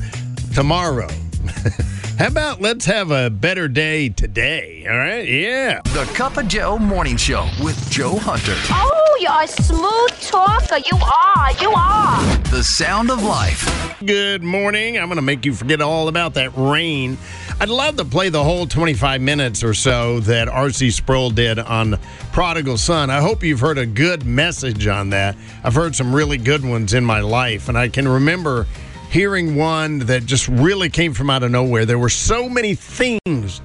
tomorrow. 0.54 1.10
How 2.18 2.27
about 2.27 2.62
let's 2.62 2.86
have 2.86 3.10
a 3.10 3.31
better 3.31 3.68
day 3.68 4.10
today? 4.10 4.86
All 4.88 4.98
right, 4.98 5.27
yeah. 5.27 5.81
The 5.81 6.06
Cup 6.13 6.38
of 6.38 6.48
Joe 6.48 6.77
Morning 6.77 7.18
Show 7.18 7.50
with 7.62 7.89
Joe 7.89 8.18
Hunter. 8.18 8.54
Oh, 8.69 9.18
you're 9.19 9.42
a 9.42 9.48
smooth 9.48 10.21
talker. 10.21 10.77
You 10.77 10.98
are. 10.98 11.51
You 11.60 11.71
are. 11.75 12.38
The 12.51 12.63
sound 12.63 13.10
of 13.10 13.24
life. 13.24 13.98
Good 14.06 14.44
morning. 14.44 15.00
I'm 15.00 15.07
going 15.07 15.15
to 15.15 15.24
make 15.24 15.44
you 15.44 15.56
forget 15.56 15.81
all 15.81 16.07
about 16.07 16.36
that 16.36 16.51
rain. 16.56 17.18
I'd 17.60 17.69
love 17.69 17.98
to 17.98 18.06
play 18.06 18.30
the 18.30 18.44
whole 18.44 18.68
25 18.68 19.19
minutes 19.19 19.63
or 19.63 19.74
so 19.74 20.19
that 20.21 20.48
R.C. 20.48 20.92
Sproul 20.92 21.31
did 21.31 21.57
on 21.57 21.98
Prodigal 22.31 22.77
Son. 22.77 23.10
I 23.10 23.21
hope 23.21 23.42
you've 23.42 23.60
heard 23.60 23.80
a 23.80 23.88
good 23.88 24.24
message 24.24 24.86
on 24.86 25.10
that. 25.10 25.36
I've 25.63 25.74
heard 25.74 25.95
some 25.95 26.13
really 26.13 26.38
good 26.38 26.63
ones 26.63 26.94
in 26.94 27.04
my 27.04 27.21
life, 27.21 27.69
and 27.69 27.77
I 27.77 27.89
can 27.89 28.07
remember 28.07 28.68
hearing 29.13 29.56
one 29.56 30.00
that 30.00 30.25
just 30.25 30.48
really 30.48 30.89
came 30.89 31.13
from 31.13 31.30
out 31.30 31.44
of 31.44 31.51
nowhere. 31.51 31.86
There 31.86 32.00
were 32.00 32.10
so 32.10 32.50
many 32.50 32.74
things 32.74 33.62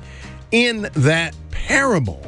in 0.50 0.82
that 0.92 1.34
parable 1.50 2.22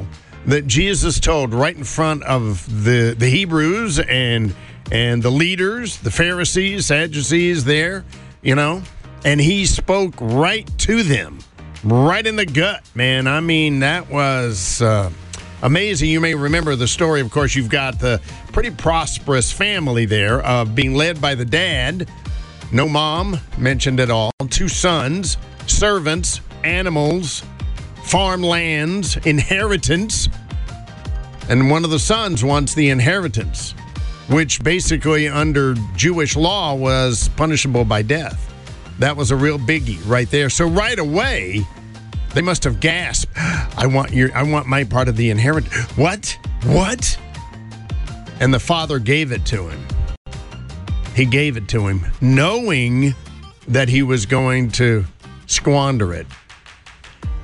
that 0.47 0.65
Jesus 0.65 1.19
told 1.19 1.53
right 1.53 1.77
in 1.77 1.83
front 1.83 2.23
of 2.23 2.65
the 2.83 3.15
the 3.15 3.29
Hebrews 3.29 3.99
and 3.99 4.55
and 4.91 5.21
the 5.21 5.29
leaders, 5.29 5.99
the 5.99 6.09
Pharisees, 6.09 6.87
Sadducees 6.87 7.63
there, 7.63 8.03
you 8.41 8.55
know, 8.55 8.81
and 9.23 9.39
he 9.39 9.67
spoke 9.67 10.15
right 10.19 10.67
to 10.79 11.03
them, 11.03 11.37
right 11.83 12.25
in 12.25 12.35
the 12.35 12.45
gut, 12.47 12.81
man. 12.95 13.27
I 13.27 13.39
mean, 13.39 13.81
that 13.81 14.09
was 14.09 14.81
uh, 14.81 15.11
amazing. 15.61 16.09
You 16.09 16.21
may 16.21 16.33
remember 16.33 16.75
the 16.75 16.87
story. 16.87 17.21
Of 17.21 17.29
course, 17.29 17.53
you've 17.53 17.69
got 17.69 17.99
the 17.99 18.19
pretty 18.51 18.71
prosperous 18.71 19.51
family 19.51 20.05
there 20.05 20.41
of 20.41 20.73
being 20.73 20.95
led 20.95 21.21
by 21.21 21.35
the 21.35 21.45
dad 21.45 22.09
no 22.71 22.87
mom 22.87 23.39
mentioned 23.57 23.99
at 23.99 24.09
all. 24.09 24.31
Two 24.49 24.69
sons, 24.69 25.37
servants, 25.67 26.41
animals, 26.63 27.43
farmlands, 28.03 29.17
inheritance. 29.25 30.29
And 31.49 31.69
one 31.69 31.83
of 31.83 31.89
the 31.89 31.99
sons 31.99 32.43
wants 32.43 32.73
the 32.73 32.89
inheritance, 32.89 33.73
which 34.29 34.63
basically, 34.63 35.27
under 35.27 35.75
Jewish 35.95 36.35
law, 36.35 36.73
was 36.73 37.29
punishable 37.35 37.83
by 37.83 38.01
death. 38.01 38.53
That 38.99 39.17
was 39.17 39.31
a 39.31 39.35
real 39.35 39.57
biggie 39.57 39.99
right 40.05 40.29
there. 40.29 40.49
So 40.49 40.67
right 40.67 40.99
away, 40.99 41.65
they 42.33 42.41
must 42.41 42.63
have 42.63 42.79
gasped, 42.79 43.31
"I 43.37 43.87
want 43.87 44.11
your 44.11 44.35
I 44.35 44.43
want 44.43 44.67
my 44.67 44.83
part 44.83 45.07
of 45.07 45.17
the 45.17 45.29
inheritance." 45.29 45.73
What? 45.97 46.37
What? 46.63 47.17
And 48.39 48.53
the 48.53 48.59
father 48.59 48.99
gave 48.99 49.31
it 49.31 49.45
to 49.47 49.67
him. 49.67 49.85
He 51.15 51.25
gave 51.25 51.57
it 51.57 51.67
to 51.69 51.87
him, 51.87 52.05
knowing 52.21 53.13
that 53.67 53.89
he 53.89 54.03
was 54.03 54.25
going 54.25 54.71
to 54.71 55.05
squander 55.45 56.13
it. 56.13 56.27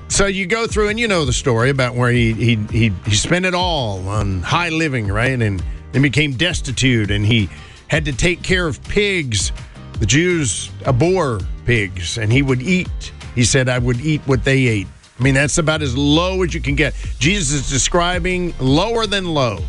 So 0.08 0.26
you 0.26 0.46
go 0.46 0.68
through 0.68 0.90
and 0.90 1.00
you 1.00 1.08
know 1.08 1.26
the 1.26 1.34
story 1.34 1.70
about 1.70 1.96
where 1.96 2.12
he 2.12 2.34
he 2.34 2.56
he, 2.72 2.94
he 3.06 3.16
spent 3.16 3.46
it 3.46 3.54
all 3.54 4.08
on 4.08 4.42
high 4.42 4.70
living, 4.70 5.08
right? 5.08 5.40
And 5.40 5.62
then 5.92 6.02
became 6.02 6.34
destitute 6.34 7.12
and 7.12 7.26
he 7.26 7.50
had 7.88 8.06
to 8.06 8.14
take 8.14 8.42
care 8.42 8.68
of 8.68 8.82
pigs. 8.84 9.52
The 10.00 10.06
Jews 10.06 10.70
abhor 10.86 11.40
pigs, 11.66 12.18
and 12.18 12.32
he 12.32 12.42
would 12.42 12.62
eat. 12.62 13.12
He 13.36 13.44
said, 13.44 13.68
I 13.68 13.80
would 13.80 14.00
eat 14.02 14.22
what 14.22 14.44
they 14.44 14.68
ate. 14.68 14.88
I 15.20 15.24
mean, 15.24 15.34
that's 15.34 15.58
about 15.58 15.82
as 15.82 15.98
low 15.98 16.44
as 16.44 16.54
you 16.54 16.62
can 16.62 16.76
get. 16.76 16.94
Jesus 17.20 17.62
is 17.62 17.70
describing 17.70 18.54
lower 18.60 19.08
than 19.08 19.26
low. 19.26 19.60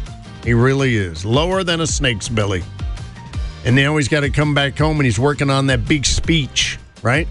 He 0.45 0.53
really 0.53 0.97
is. 0.97 1.25
Lower 1.25 1.65
than 1.65 1.81
a 1.81 1.87
snake's 1.87 2.29
belly. 2.29 2.63
And 3.65 3.77
now 3.77 3.97
he's 3.97 4.09
got 4.09 4.21
to 4.21 4.31
come 4.31 4.55
back 4.55 4.79
home 4.79 4.97
and 4.97 5.05
he's 5.05 5.19
working 5.19 5.51
on 5.51 5.67
that 5.67 5.87
big 5.87 6.07
speech, 6.07 6.79
right? 7.03 7.29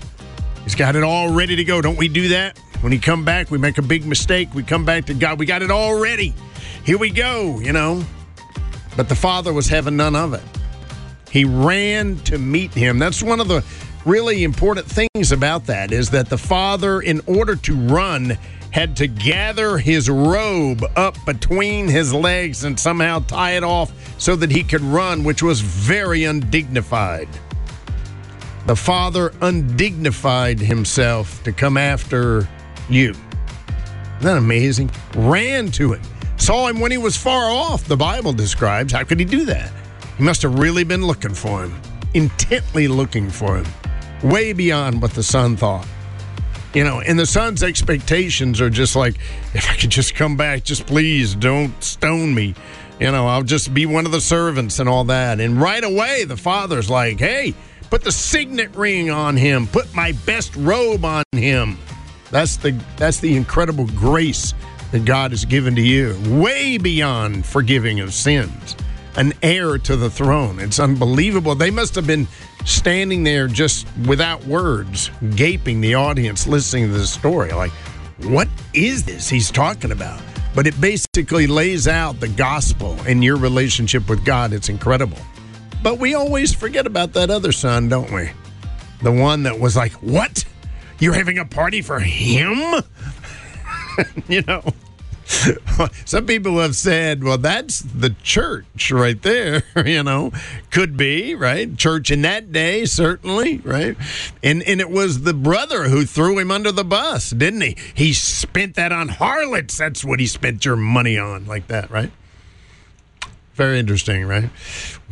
He's 0.63 0.75
got 0.75 0.96
it 0.96 1.03
all 1.03 1.34
ready 1.34 1.55
to 1.55 1.63
go. 1.63 1.81
Don't 1.81 1.98
we 1.98 2.07
do 2.07 2.29
that? 2.29 2.57
When 2.81 2.91
he 2.91 3.00
come 3.00 3.25
back, 3.25 3.50
we 3.50 3.57
make 3.57 3.77
a 3.77 3.81
big 3.81 4.05
mistake. 4.05 4.53
We 4.53 4.63
come 4.63 4.86
back 4.86 5.05
to 5.05 5.13
God. 5.13 5.39
We 5.39 5.46
got 5.46 5.62
it 5.62 5.72
all 5.72 6.00
ready. 6.00 6.34
Here 6.86 6.98
we 6.98 7.10
go, 7.10 7.60
you 7.60 7.74
know. 7.74 8.03
But 8.96 9.10
the 9.10 9.15
father 9.15 9.53
was 9.53 9.67
having 9.67 9.96
none 9.96 10.15
of 10.15 10.34
it. 10.34 10.43
He 11.31 11.46
ran 11.46 12.17
to 12.19 12.38
meet 12.38 12.74
him. 12.74 13.00
That's 13.00 13.24
one 13.24 13.39
of 13.39 13.48
the 13.48 13.63
really 14.05 14.43
important 14.43 14.86
things 14.88 15.31
about 15.31 15.65
that 15.67 15.91
is 15.91 16.10
that 16.12 16.29
the 16.29 16.38
father, 16.38 17.01
in 17.01 17.22
order 17.27 17.55
to 17.55 17.75
run, 17.75 18.38
had 18.71 18.95
to 18.97 19.07
gather 19.07 19.77
his 19.77 20.09
robe 20.09 20.83
up 20.95 21.15
between 21.25 21.88
his 21.88 22.13
legs 22.13 22.63
and 22.63 22.79
somehow 22.79 23.19
tie 23.19 23.51
it 23.51 23.63
off 23.63 23.91
so 24.19 24.36
that 24.36 24.51
he 24.51 24.63
could 24.63 24.81
run, 24.81 25.24
which 25.24 25.41
was 25.41 25.62
very 25.62 26.25
undignified. 26.25 27.29
The 28.65 28.75
father 28.75 29.33
undignified 29.41 30.59
himself 30.59 31.41
to 31.43 31.53
come 31.53 31.77
after 31.77 32.47
you. 32.89 33.12
Isn't 33.12 34.21
that 34.21 34.38
amazing? 34.38 34.91
Ran 35.15 35.71
to 35.71 35.93
him. 35.93 36.01
Saw 36.38 36.67
him 36.67 36.79
when 36.79 36.91
he 36.91 36.97
was 36.97 37.15
far 37.15 37.50
off, 37.50 37.86
the 37.86 37.97
Bible 37.97 38.33
describes. 38.33 38.93
How 38.93 39.03
could 39.03 39.19
he 39.19 39.25
do 39.25 39.45
that? 39.45 39.71
He 40.17 40.24
must 40.24 40.41
have 40.41 40.59
really 40.59 40.83
been 40.83 41.05
looking 41.05 41.33
for 41.33 41.63
him, 41.63 41.79
intently 42.13 42.88
looking 42.88 43.29
for 43.29 43.57
him, 43.57 43.65
way 44.24 44.53
beyond 44.53 45.01
what 45.01 45.12
the 45.12 45.24
son 45.24 45.55
thought. 45.55 45.88
You 46.74 46.83
know, 46.83 47.00
and 47.00 47.17
the 47.17 47.25
son's 47.25 47.63
expectations 47.63 48.62
are 48.62 48.69
just 48.69 48.95
like, 48.95 49.15
if 49.53 49.69
I 49.69 49.75
could 49.75 49.89
just 49.89 50.15
come 50.15 50.38
back, 50.38 50.63
just 50.63 50.86
please 50.86 51.33
don't 51.33 51.81
stone 51.83 52.36
me. 52.36 52.55
You 53.00 53.12
know, 53.12 53.27
I'll 53.27 53.43
just 53.43 53.74
be 53.74 53.86
one 53.86 54.05
of 54.05 54.12
the 54.12 54.21
servants 54.21 54.79
and 54.79 54.89
all 54.89 55.05
that. 55.05 55.39
And 55.39 55.62
right 55.62 55.83
away, 55.83 56.24
the 56.25 56.38
father's 56.38 56.89
like, 56.89 57.19
hey, 57.19 57.53
put 57.89 58.03
the 58.03 58.12
signet 58.12 58.75
ring 58.75 59.09
on 59.09 59.38
him, 59.38 59.67
put 59.67 59.93
my 59.95 60.12
best 60.25 60.55
robe 60.55 61.05
on 61.05 61.24
him. 61.31 61.77
That's 62.31 62.57
the 62.57 62.71
that's 62.97 63.19
the 63.19 63.36
incredible 63.36 63.88
grace 63.88 64.53
that 64.91 65.05
God 65.05 65.31
has 65.31 65.45
given 65.45 65.75
to 65.75 65.81
you, 65.81 66.17
way 66.27 66.77
beyond 66.77 67.45
forgiving 67.45 68.00
of 68.00 68.13
sins. 68.13 68.75
An 69.17 69.33
heir 69.41 69.77
to 69.79 69.95
the 69.95 70.09
throne. 70.09 70.59
It's 70.59 70.79
unbelievable. 70.79 71.55
They 71.55 71.71
must 71.71 71.95
have 71.95 72.05
been 72.05 72.27
standing 72.65 73.24
there 73.24 73.47
just 73.47 73.88
without 74.07 74.45
words, 74.45 75.09
gaping 75.36 75.81
the 75.81 75.95
audience 75.95 76.45
listening 76.45 76.91
to 76.91 76.97
the 76.97 77.07
story. 77.07 77.51
Like, 77.51 77.71
what 78.24 78.47
is 78.74 79.03
this 79.03 79.27
he's 79.27 79.51
talking 79.51 79.91
about? 79.91 80.21
But 80.53 80.67
it 80.67 80.79
basically 80.79 81.47
lays 81.47 81.88
out 81.88 82.19
the 82.19 82.27
gospel 82.27 82.95
and 83.07 83.24
your 83.24 83.38
relationship 83.38 84.07
with 84.07 84.24
God. 84.24 84.53
It's 84.53 84.69
incredible. 84.69 85.17
But 85.81 86.00
we 86.00 86.13
always 86.13 86.53
forget 86.53 86.86
about 86.86 87.13
that 87.13 87.29
other 87.29 87.51
son, 87.51 87.89
don't 87.89 88.12
we? 88.12 88.29
The 89.01 89.12
one 89.12 89.43
that 89.43 89.59
was 89.59 89.75
like, 89.75 89.93
What? 89.93 90.45
You're 91.00 91.13
having 91.13 91.38
a 91.38 91.45
party 91.45 91.81
for 91.81 92.00
him? 92.00 92.83
you 94.27 94.41
know, 94.41 94.63
some 96.05 96.25
people 96.25 96.60
have 96.60 96.75
said, 96.75 97.24
well, 97.24 97.38
that's 97.38 97.79
the 97.79 98.15
church 98.24 98.91
right 98.91 99.22
there, 99.22 99.63
you 99.86 100.01
know, 100.01 100.31
could 100.72 100.96
be, 100.96 101.36
right? 101.36 101.77
Church 101.77 102.12
in 102.12 102.22
that 102.22 102.51
day, 102.51 102.86
certainly, 102.86 103.57
right? 103.60 103.98
And 104.41 104.63
and 104.63 104.79
it 104.79 104.89
was 104.89 105.24
the 105.24 105.34
brother 105.34 105.89
who 105.89 106.05
threw 106.05 106.39
him 106.39 106.50
under 106.50 106.72
the 106.72 106.86
bus, 106.86 107.31
didn't 107.31 107.62
he? 107.62 107.75
He 107.93 108.13
spent 108.13 108.75
that 108.75 108.91
on 108.91 109.10
harlots. 109.10 109.77
That's 109.77 110.05
what 110.05 110.19
he 110.19 110.27
spent 110.27 110.63
your 110.63 110.77
money 110.77 111.17
on, 111.17 111.46
like 111.46 111.67
that, 111.67 111.91
right? 111.91 112.12
Very 113.53 113.79
interesting, 113.79 114.25
right? 114.25 114.50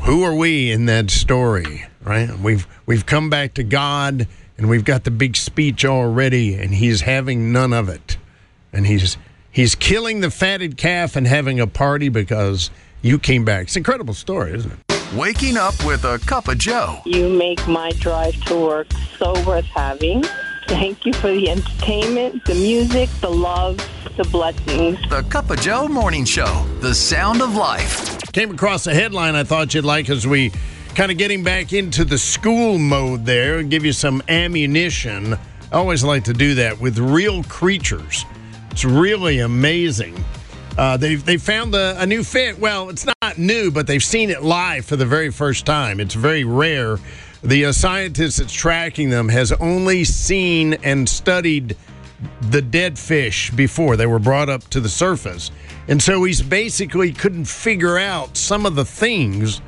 Who 0.02 0.24
are 0.24 0.36
we 0.36 0.72
in 0.72 0.86
that 0.86 1.10
story, 1.10 1.86
right? 2.04 2.38
We've 2.40 2.66
we've 2.86 3.06
come 3.06 3.30
back 3.30 3.56
to 3.56 3.64
God 3.64 4.28
and 4.58 4.70
we've 4.70 4.86
got 4.86 5.04
the 5.04 5.12
big 5.12 5.36
speech 5.36 5.84
already, 5.84 6.56
and 6.56 6.74
he's 6.74 7.02
having 7.02 7.52
none 7.52 7.74
of 7.74 7.90
it. 7.90 8.18
And 8.72 8.88
he's 8.88 9.18
He's 9.56 9.74
killing 9.74 10.20
the 10.20 10.32
fatted 10.32 10.76
calf 10.76 11.16
and 11.16 11.26
having 11.26 11.62
a 11.62 11.66
party 11.66 12.10
because 12.10 12.70
you 13.02 13.18
came 13.18 13.46
back. 13.46 13.68
It's 13.68 13.78
an 13.78 13.80
incredible 13.80 14.14
story, 14.14 14.54
isn't 14.54 14.70
it? 14.70 15.14
Waking 15.16 15.56
up 15.56 15.82
with 15.86 16.04
a 16.04 16.20
cup 16.20 16.50
of 16.50 16.58
Joe. 16.58 17.00
You 17.06 17.30
make 17.30 17.66
my 17.66 17.92
drive 17.92 18.36
to 18.48 18.60
work 18.60 18.88
so 19.18 19.32
worth 19.46 19.64
having. 19.64 20.26
Thank 20.68 21.06
you 21.06 21.14
for 21.14 21.32
the 21.32 21.50
entertainment, 21.50 22.44
the 22.44 22.56
music, 22.56 23.10
the 23.22 23.30
love, 23.30 23.78
the 24.18 24.26
blessings. 24.26 25.00
The 25.10 25.24
Cup 25.30 25.50
of 25.50 25.62
Joe 25.62 25.88
Morning 25.88 26.26
Show, 26.26 26.66
the 26.82 26.94
sound 26.94 27.42
of 27.42 27.56
life. 27.56 28.20
Came 28.34 28.52
across 28.52 28.88
a 28.88 28.94
headline 28.94 29.36
I 29.36 29.46
thought 29.46 29.74
you'd 29.74 29.86
like 29.86 30.10
as 30.10 30.28
we 30.28 30.52
kind 30.96 31.14
of 31.14 31.18
getting 31.18 31.44
back 31.44 31.72
into 31.72 32.04
the 32.04 32.18
school 32.18 32.78
mode 32.78 33.26
there, 33.26 33.64
give 33.64 33.86
you 33.86 33.94
some 33.94 34.22
ammunition. 34.28 35.36
I 35.72 35.78
always 35.78 36.04
like 36.04 36.26
to 36.26 36.34
do 36.34 36.56
that 36.56 36.82
with 36.82 37.00
real 37.00 37.42
creatures. 37.44 38.26
It's 38.76 38.84
really 38.84 39.40
amazing. 39.40 40.22
Uh, 40.78 40.98
they 40.98 41.16
they 41.16 41.38
found 41.38 41.74
a, 41.74 42.02
a 42.02 42.06
new 42.06 42.26
fit. 42.26 42.60
Well, 42.60 42.90
it's 42.90 43.06
not 43.06 43.38
new, 43.38 43.72
but 43.72 43.88
they've 43.88 44.04
seen 44.04 44.30
it 44.30 44.44
live 44.44 44.84
for 44.84 44.98
the 44.98 45.06
very 45.06 45.32
first 45.32 45.66
time. 45.66 46.02
It's 46.02 46.14
very 46.14 46.44
rare. 46.44 47.00
The 47.42 47.68
uh, 47.68 47.72
scientist 47.72 48.40
that's 48.40 48.52
tracking 48.52 49.10
them 49.10 49.30
has 49.30 49.54
only 49.54 50.04
seen 50.04 50.74
and 50.84 51.08
studied 51.08 51.78
the 52.50 52.62
dead 52.62 53.00
fish 53.00 53.50
before 53.52 53.96
they 53.96 54.08
were 54.08 54.20
brought 54.20 54.50
up 54.50 54.68
to 54.72 54.82
the 54.82 54.90
surface, 54.90 55.52
and 55.88 56.04
so 56.04 56.26
he's 56.26 56.42
basically 56.42 57.14
couldn't 57.14 57.46
figure 57.46 57.98
out 57.98 58.36
some 58.36 58.66
of 58.66 58.76
the 58.76 58.84
things 58.84 59.62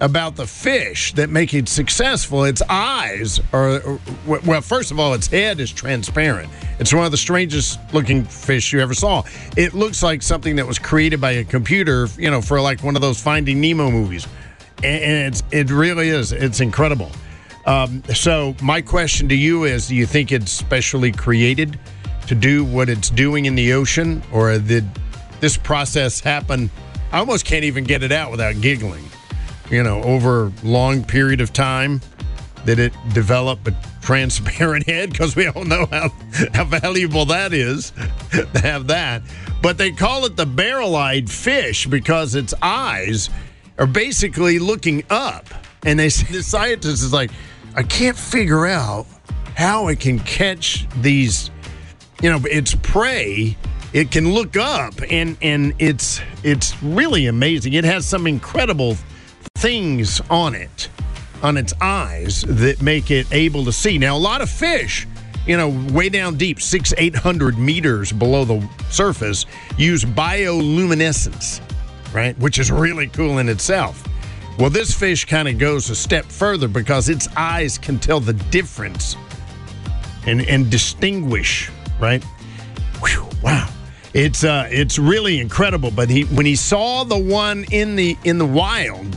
about 0.00 0.34
the 0.36 0.46
fish 0.46 1.12
that 1.14 1.28
make 1.28 1.52
it 1.52 1.68
successful. 1.68 2.44
Its 2.44 2.62
eyes 2.68 3.38
are, 3.52 3.98
well, 4.26 4.60
first 4.62 4.90
of 4.90 4.98
all, 4.98 5.12
its 5.12 5.26
head 5.26 5.60
is 5.60 5.70
transparent. 5.70 6.50
It's 6.78 6.92
one 6.92 7.04
of 7.04 7.10
the 7.10 7.18
strangest 7.18 7.78
looking 7.92 8.24
fish 8.24 8.72
you 8.72 8.80
ever 8.80 8.94
saw. 8.94 9.22
It 9.56 9.74
looks 9.74 10.02
like 10.02 10.22
something 10.22 10.56
that 10.56 10.66
was 10.66 10.78
created 10.78 11.20
by 11.20 11.32
a 11.32 11.44
computer, 11.44 12.08
you 12.16 12.30
know, 12.30 12.40
for 12.40 12.60
like 12.60 12.82
one 12.82 12.96
of 12.96 13.02
those 13.02 13.20
Finding 13.20 13.60
Nemo 13.60 13.90
movies. 13.90 14.26
And 14.82 15.34
it's, 15.34 15.42
it 15.52 15.70
really 15.70 16.08
is. 16.08 16.32
It's 16.32 16.60
incredible. 16.60 17.10
Um, 17.66 18.02
so, 18.14 18.56
my 18.62 18.80
question 18.80 19.28
to 19.28 19.34
you 19.34 19.64
is 19.64 19.88
do 19.88 19.94
you 19.94 20.06
think 20.06 20.32
it's 20.32 20.50
specially 20.50 21.12
created 21.12 21.78
to 22.26 22.34
do 22.34 22.64
what 22.64 22.88
it's 22.88 23.10
doing 23.10 23.44
in 23.44 23.54
the 23.54 23.74
ocean, 23.74 24.22
or 24.32 24.58
did 24.58 24.88
this 25.40 25.58
process 25.58 26.20
happen? 26.20 26.70
I 27.12 27.18
almost 27.18 27.44
can't 27.44 27.64
even 27.64 27.84
get 27.84 28.02
it 28.02 28.12
out 28.12 28.30
without 28.30 28.58
giggling 28.62 29.09
you 29.70 29.82
know, 29.82 30.02
over 30.02 30.52
long 30.62 31.04
period 31.04 31.40
of 31.40 31.52
time 31.52 32.00
that 32.64 32.78
it 32.78 32.92
develop 33.14 33.66
a 33.66 33.74
transparent 34.02 34.86
head 34.88 35.10
because 35.10 35.36
we 35.36 35.46
all 35.46 35.64
know 35.64 35.86
how, 35.86 36.10
how 36.52 36.64
valuable 36.64 37.24
that 37.26 37.52
is 37.52 37.90
to 38.32 38.60
have 38.60 38.86
that. 38.88 39.22
But 39.62 39.78
they 39.78 39.92
call 39.92 40.24
it 40.24 40.36
the 40.36 40.46
barrel 40.46 40.96
eyed 40.96 41.30
fish 41.30 41.86
because 41.86 42.34
its 42.34 42.54
eyes 42.62 43.30
are 43.78 43.86
basically 43.86 44.58
looking 44.58 45.04
up. 45.10 45.46
And 45.84 45.98
they 45.98 46.08
the 46.08 46.42
scientist 46.42 47.02
is 47.02 47.12
like, 47.12 47.30
I 47.76 47.82
can't 47.82 48.16
figure 48.16 48.66
out 48.66 49.06
how 49.56 49.88
it 49.88 50.00
can 50.00 50.18
catch 50.20 50.86
these, 51.00 51.50
you 52.22 52.30
know, 52.30 52.40
its 52.44 52.74
prey. 52.74 53.56
It 53.92 54.12
can 54.12 54.32
look 54.32 54.56
up 54.56 54.94
and 55.10 55.36
and 55.42 55.74
it's 55.80 56.20
it's 56.44 56.80
really 56.80 57.26
amazing. 57.26 57.72
It 57.72 57.84
has 57.84 58.06
some 58.06 58.28
incredible 58.28 58.96
things 59.60 60.20
on 60.30 60.54
it, 60.54 60.88
on 61.42 61.56
its 61.56 61.72
eyes, 61.80 62.42
that 62.48 62.80
make 62.82 63.10
it 63.10 63.26
able 63.30 63.64
to 63.66 63.72
see. 63.72 63.98
Now, 63.98 64.16
a 64.16 64.18
lot 64.18 64.40
of 64.40 64.48
fish, 64.48 65.06
you 65.46 65.56
know, 65.56 65.68
way 65.92 66.08
down 66.08 66.36
deep, 66.36 66.60
six, 66.60 66.94
eight 66.96 67.14
hundred 67.14 67.58
meters 67.58 68.10
below 68.12 68.44
the 68.44 68.66
surface, 68.90 69.46
use 69.76 70.04
bioluminescence, 70.04 71.60
right? 72.14 72.38
Which 72.38 72.58
is 72.58 72.70
really 72.70 73.08
cool 73.08 73.38
in 73.38 73.48
itself. 73.48 74.02
Well, 74.58 74.70
this 74.70 74.92
fish 74.92 75.24
kind 75.24 75.48
of 75.48 75.58
goes 75.58 75.88
a 75.90 75.96
step 75.96 76.26
further 76.26 76.68
because 76.68 77.08
its 77.08 77.28
eyes 77.36 77.78
can 77.78 77.98
tell 77.98 78.20
the 78.20 78.34
difference 78.34 79.16
and, 80.26 80.42
and 80.42 80.70
distinguish, 80.70 81.70
right? 81.98 82.22
Whew, 83.02 83.26
wow. 83.42 83.68
It's 84.12 84.42
uh 84.42 84.68
it's 84.70 84.98
really 84.98 85.38
incredible. 85.38 85.90
But 85.90 86.10
he 86.10 86.24
when 86.24 86.44
he 86.44 86.56
saw 86.56 87.04
the 87.04 87.16
one 87.18 87.64
in 87.70 87.94
the 87.94 88.16
in 88.24 88.38
the 88.38 88.46
wild, 88.46 89.16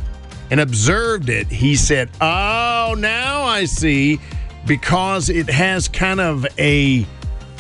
and 0.52 0.60
observed 0.60 1.30
it, 1.30 1.48
he 1.48 1.76
said, 1.76 2.10
Oh, 2.22 2.96
now 2.98 3.44
I 3.44 3.66
see, 3.66 4.20
because 4.66 5.30
it 5.30 5.50
has 5.50 5.88
kind 5.88 6.20
of 6.20 6.46
a, 6.58 7.06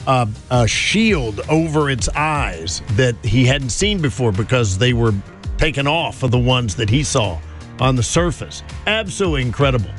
a, 0.07 0.27
a 0.51 0.67
shield 0.67 1.41
over 1.49 1.89
its 1.89 2.09
eyes 2.09 2.81
that 2.91 3.15
he 3.23 3.45
hadn't 3.45 3.69
seen 3.69 4.01
before 4.01 4.31
because 4.31 4.77
they 4.77 4.93
were 4.93 5.13
taken 5.57 5.87
off 5.87 6.23
of 6.23 6.31
the 6.31 6.39
ones 6.39 6.75
that 6.75 6.89
he 6.89 7.03
saw 7.03 7.39
on 7.79 7.95
the 7.95 8.03
surface. 8.03 8.63
Absolutely 8.87 9.41
incredible. 9.41 9.91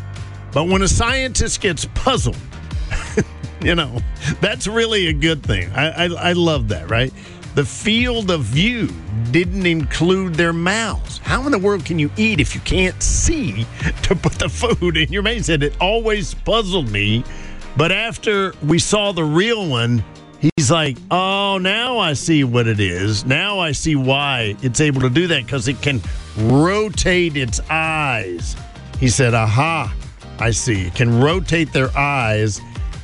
But 0.53 0.69
when 0.69 0.83
a 0.83 0.89
scientist 0.89 1.61
gets 1.61 1.87
puzzled, 1.95 2.37
you 3.61 3.75
know, 3.75 3.99
that's 4.41 4.67
really 4.67 5.09
a 5.09 5.13
good 5.13 5.43
thing. 5.43 5.71
I, 5.73 6.05
I, 6.05 6.31
I 6.31 6.33
love 6.33 6.69
that, 6.69 6.89
right? 6.91 7.13
The 7.55 7.65
field 7.65 8.33
of 8.33 8.43
view 8.43 8.89
didn't 9.31 9.65
include 9.65 10.35
their 10.35 10.53
mouths. 10.53 11.19
How 11.19 11.47
in 11.47 11.53
the 11.53 11.59
world 11.59 11.85
can 11.85 12.01
you 12.01 12.11
eat 12.17 12.41
if 12.41 12.53
you 12.53 12.61
can't 12.63 13.01
see 13.01 13.65
to 14.03 14.17
put 14.17 14.33
the 14.33 14.49
food 14.49 14.97
in 14.97 15.13
your 15.13 15.23
mouth? 15.23 15.49
It 15.49 15.77
always 15.81 16.35
puzzled 16.35 16.91
me. 16.91 17.23
But 17.77 17.93
after 17.93 18.55
we 18.61 18.81
saw 18.81 19.13
the 19.13 19.23
real 19.23 19.69
one, 19.69 20.03
he's 20.41 20.69
like, 20.69 20.97
oh, 21.13 21.59
now 21.59 21.99
I 21.99 22.15
see 22.15 22.43
what 22.43 22.67
it 22.67 22.81
is. 22.81 23.25
Now 23.25 23.61
I 23.61 23.71
see 23.71 23.95
why 23.95 24.57
it's 24.61 24.81
able 24.81 25.03
to 25.03 25.11
do 25.11 25.29
that 25.29 25.45
because 25.45 25.69
it 25.69 25.81
can 25.81 26.01
rotate 26.37 27.37
its 27.37 27.61
eyes. 27.71 28.57
He 28.99 29.09
said, 29.09 29.33
aha, 29.33 29.95
I 30.41 30.51
see. 30.51 30.89
It 30.89 30.97
can 30.97 31.21
rotate 31.21 31.73
their 31.73 31.97
eyes. 31.97 32.61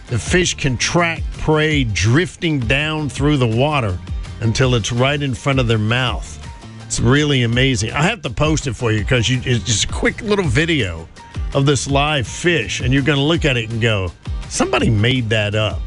The 0.09 0.19
fish 0.19 0.57
can 0.57 0.77
track 0.77 1.23
prey 1.39 1.85
drifting 1.85 2.59
down 2.59 3.09
through 3.09 3.37
the 3.37 3.47
water 3.47 3.97
until 4.41 4.75
it's 4.75 4.93
right 4.93 5.21
in 5.23 5.35
front 5.35 5.59
of 5.61 5.69
their 5.69 5.79
mouth. 5.79 6.37
It's 6.85 7.01
really 7.01 7.43
amazing. 7.43 7.93
I 7.93 8.03
have 8.03 8.23
to 8.23 8.31
post 8.31 8.67
it 8.67 8.75
for 8.75 8.91
you 8.91 9.01
because 9.01 9.31
it's 9.31 9.65
just 9.65 9.85
a 9.85 9.89
quick 9.89 10.23
little 10.23 10.45
video 10.45 11.09
of 11.55 11.67
this 11.67 11.89
live 11.89 12.27
fish, 12.27 12.81
and 12.81 12.93
you're 12.93 13.03
going 13.03 13.19
to 13.19 13.25
look 13.25 13.45
at 13.45 13.57
it 13.57 13.71
and 13.71 13.81
go, 13.81 14.11
somebody 14.49 14.91
made 14.91 15.31
that 15.31 15.55
up. 15.55 15.81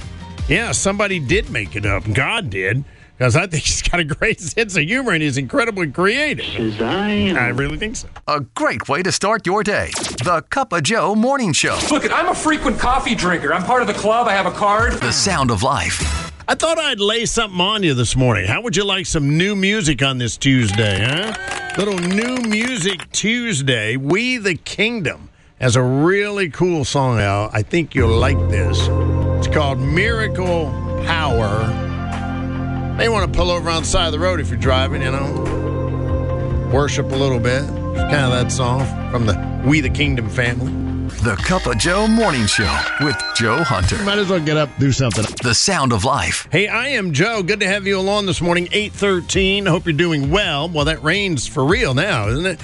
Yeah, 0.48 0.72
somebody 0.72 1.19
did 1.19 1.50
make 1.50 1.75
it 1.75 1.86
up. 1.86 2.03
God 2.13 2.50
did. 2.50 2.83
Because 3.17 3.36
I 3.36 3.48
think 3.48 3.63
he's 3.65 3.81
got 3.81 4.00
a 4.00 4.03
great 4.03 4.39
sense 4.41 4.75
of 4.75 4.83
humor 4.83 5.12
and 5.12 5.22
he's 5.22 5.38
incredibly 5.38 5.91
creative. 5.91 6.45
I 6.81 7.50
really 7.50 7.77
think 7.77 7.95
so. 7.95 8.07
A 8.27 8.41
great 8.41 8.89
way 8.89 9.03
to 9.03 9.12
start 9.12 9.45
your 9.45 9.63
day. 9.63 9.91
The 10.24 10.43
Cup 10.50 10.74
of 10.74 10.83
Joe 10.83 11.15
Morning 11.15 11.53
Show. 11.53 11.77
Look, 11.91 12.12
I'm 12.12 12.29
a 12.29 12.36
frequent 12.36 12.79
coffee 12.79 13.15
drinker. 13.15 13.53
I'm 13.53 13.63
part 13.63 13.81
of 13.81 13.88
the 13.88 13.93
club. 13.93 14.27
I 14.27 14.33
have 14.33 14.45
a 14.45 14.51
card. 14.51 14.93
The 14.93 15.12
sound 15.12 15.51
of 15.51 15.63
life. 15.63 16.23
I 16.46 16.56
thought 16.56 16.78
I'd 16.78 17.00
lay 17.00 17.26
something 17.26 17.62
on 17.62 17.84
you 17.84 17.94
this 17.94 18.18
morning. 18.18 18.46
How 18.46 18.62
would 18.62 18.76
you 18.76 18.84
like 18.84 19.06
some 19.06 19.38
new 19.38 19.56
music 19.56 20.04
on 20.04 20.18
this 20.18 20.36
Tuesday, 20.36 21.00
huh? 21.00 21.34
Little 21.78 21.98
new 21.98 22.36
music 22.38 23.10
Tuesday. 23.14 23.96
We 23.96 24.40
the 24.40 24.56
Kingdom 24.56 25.30
has 25.62 25.78
a 25.78 25.82
really 25.82 26.50
cool 26.50 26.84
song 26.84 27.22
out. 27.22 27.52
I 27.54 27.62
think 27.62 27.96
you'll 27.96 28.18
like 28.18 28.38
this. 28.50 28.78
It's 29.38 29.48
called 29.48 29.80
Miracle 29.80 30.66
Power. 31.06 31.66
May 32.98 33.08
want 33.08 33.32
to 33.32 33.38
pull 33.38 33.50
over 33.50 33.70
on 33.70 33.84
the 33.84 33.88
side 33.88 34.08
of 34.08 34.12
the 34.12 34.20
road 34.20 34.42
if 34.42 34.50
you're 34.50 34.60
driving, 34.60 35.02
you 35.02 35.12
know. 35.12 36.70
Worship 36.74 37.10
a 37.10 37.16
little 37.16 37.40
bit. 37.40 37.64
It's 37.64 38.12
kind 38.12 38.26
of 38.26 38.32
that 38.32 38.52
song 38.52 38.82
from 39.12 39.28
the 39.28 39.62
We 39.66 39.80
the 39.80 39.90
Kingdom 39.90 40.30
family. 40.30 40.93
The 41.22 41.36
Cup 41.38 41.65
of 41.67 41.77
Joe 41.77 42.08
Morning 42.08 42.46
Show 42.46 42.70
with 43.01 43.15
Joe 43.36 43.63
Hunter. 43.63 44.01
Might 44.03 44.17
as 44.20 44.29
well 44.29 44.39
get 44.39 44.58
up, 44.58 44.70
do 44.77 44.91
something. 44.91 45.24
The 45.41 45.53
sound 45.53 45.93
of 45.93 46.03
life. 46.03 46.48
Hey, 46.51 46.67
I 46.67 46.89
am 46.89 47.13
Joe. 47.13 47.43
Good 47.43 47.62
to 47.62 47.67
have 47.67 47.88
you 47.88 47.98
along 47.98 48.25
this 48.25 48.41
morning, 48.41 48.67
813. 48.72 49.65
Hope 49.65 49.86
you're 49.86 49.93
doing 49.93 50.32
well. 50.32 50.67
Well, 50.67 50.86
that 50.86 51.01
rain's 51.01 51.48
for 51.48 51.63
real 51.63 51.93
now, 51.93 52.27
isn't 52.27 52.46
it? 52.46 52.60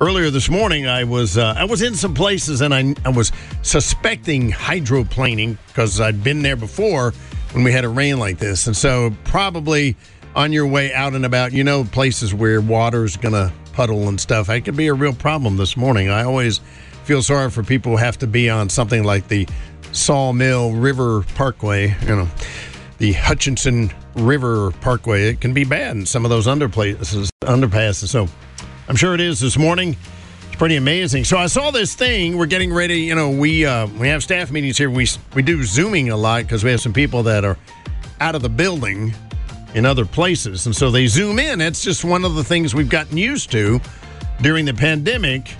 Earlier 0.00 0.30
this 0.30 0.48
morning, 0.48 0.86
I 0.86 1.04
was 1.04 1.36
uh, 1.36 1.54
I 1.56 1.64
was 1.64 1.82
in 1.82 1.94
some 1.94 2.14
places 2.14 2.60
and 2.60 2.72
I, 2.72 2.94
I 3.04 3.08
was 3.08 3.32
suspecting 3.62 4.50
hydroplaning 4.52 5.58
because 5.68 6.00
I'd 6.00 6.22
been 6.22 6.42
there 6.42 6.56
before 6.56 7.12
when 7.52 7.64
we 7.64 7.72
had 7.72 7.84
a 7.84 7.88
rain 7.88 8.18
like 8.18 8.38
this. 8.38 8.66
And 8.68 8.76
so 8.76 9.12
probably 9.24 9.96
on 10.36 10.52
your 10.52 10.66
way 10.66 10.92
out 10.92 11.14
and 11.14 11.24
about, 11.24 11.52
you 11.52 11.64
know, 11.64 11.84
places 11.84 12.32
where 12.32 12.60
water's 12.60 13.16
going 13.16 13.34
to 13.34 13.52
puddle 13.72 14.08
and 14.08 14.20
stuff. 14.20 14.48
It 14.48 14.60
could 14.62 14.76
be 14.76 14.86
a 14.86 14.94
real 14.94 15.14
problem 15.14 15.56
this 15.56 15.76
morning. 15.76 16.10
I 16.10 16.22
always 16.24 16.60
feel 17.04 17.22
sorry 17.22 17.50
for 17.50 17.62
people 17.62 17.92
who 17.92 17.98
have 17.98 18.18
to 18.18 18.26
be 18.26 18.48
on 18.48 18.68
something 18.68 19.04
like 19.04 19.28
the 19.28 19.46
Sawmill 19.92 20.72
River 20.72 21.22
Parkway, 21.34 21.94
you 22.00 22.16
know, 22.16 22.28
the 22.98 23.12
Hutchinson 23.12 23.92
River 24.14 24.70
Parkway. 24.80 25.28
It 25.28 25.40
can 25.40 25.52
be 25.52 25.64
bad 25.64 25.96
in 25.96 26.06
some 26.06 26.24
of 26.24 26.30
those 26.30 26.46
underpasses, 26.46 27.28
underpasses. 27.42 28.08
So 28.08 28.26
I'm 28.88 28.96
sure 28.96 29.14
it 29.14 29.20
is 29.20 29.38
this 29.38 29.58
morning. 29.58 29.96
It's 30.46 30.56
pretty 30.56 30.76
amazing. 30.76 31.24
So 31.24 31.36
I 31.36 31.46
saw 31.46 31.70
this 31.70 31.94
thing. 31.94 32.38
We're 32.38 32.46
getting 32.46 32.72
ready. 32.72 33.00
You 33.00 33.14
know, 33.14 33.28
we 33.30 33.66
uh, 33.66 33.86
we 33.86 34.08
have 34.08 34.22
staff 34.22 34.50
meetings 34.50 34.78
here. 34.78 34.90
We 34.90 35.06
we 35.34 35.42
do 35.42 35.62
zooming 35.62 36.08
a 36.08 36.16
lot 36.16 36.42
because 36.42 36.64
we 36.64 36.70
have 36.70 36.80
some 36.80 36.94
people 36.94 37.22
that 37.24 37.44
are 37.44 37.58
out 38.20 38.34
of 38.34 38.40
the 38.40 38.48
building 38.48 39.12
in 39.74 39.84
other 39.84 40.06
places, 40.06 40.64
and 40.64 40.74
so 40.74 40.90
they 40.90 41.06
zoom 41.06 41.38
in. 41.38 41.60
It's 41.60 41.82
just 41.82 42.04
one 42.04 42.24
of 42.24 42.34
the 42.34 42.44
things 42.44 42.74
we've 42.74 42.88
gotten 42.88 43.18
used 43.18 43.52
to 43.52 43.80
during 44.40 44.64
the 44.64 44.74
pandemic 44.74 45.54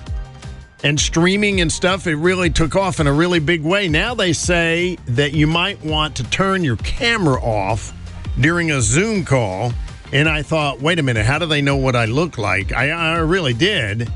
and 0.84 1.00
streaming 1.00 1.62
and 1.62 1.72
stuff, 1.72 2.06
it 2.06 2.14
really 2.16 2.50
took 2.50 2.76
off 2.76 3.00
in 3.00 3.06
a 3.06 3.12
really 3.12 3.40
big 3.40 3.62
way. 3.62 3.88
Now 3.88 4.14
they 4.14 4.34
say 4.34 4.98
that 5.06 5.32
you 5.32 5.46
might 5.46 5.82
want 5.82 6.14
to 6.16 6.24
turn 6.24 6.62
your 6.62 6.76
camera 6.76 7.42
off 7.42 7.92
during 8.38 8.70
a 8.70 8.82
Zoom 8.82 9.24
call. 9.24 9.72
And 10.12 10.28
I 10.28 10.42
thought, 10.42 10.80
wait 10.80 10.98
a 10.98 11.02
minute, 11.02 11.24
how 11.24 11.38
do 11.38 11.46
they 11.46 11.62
know 11.62 11.76
what 11.76 11.96
I 11.96 12.04
look 12.04 12.36
like? 12.36 12.72
I, 12.72 12.90
I 12.90 13.16
really 13.16 13.54
did. 13.54 14.12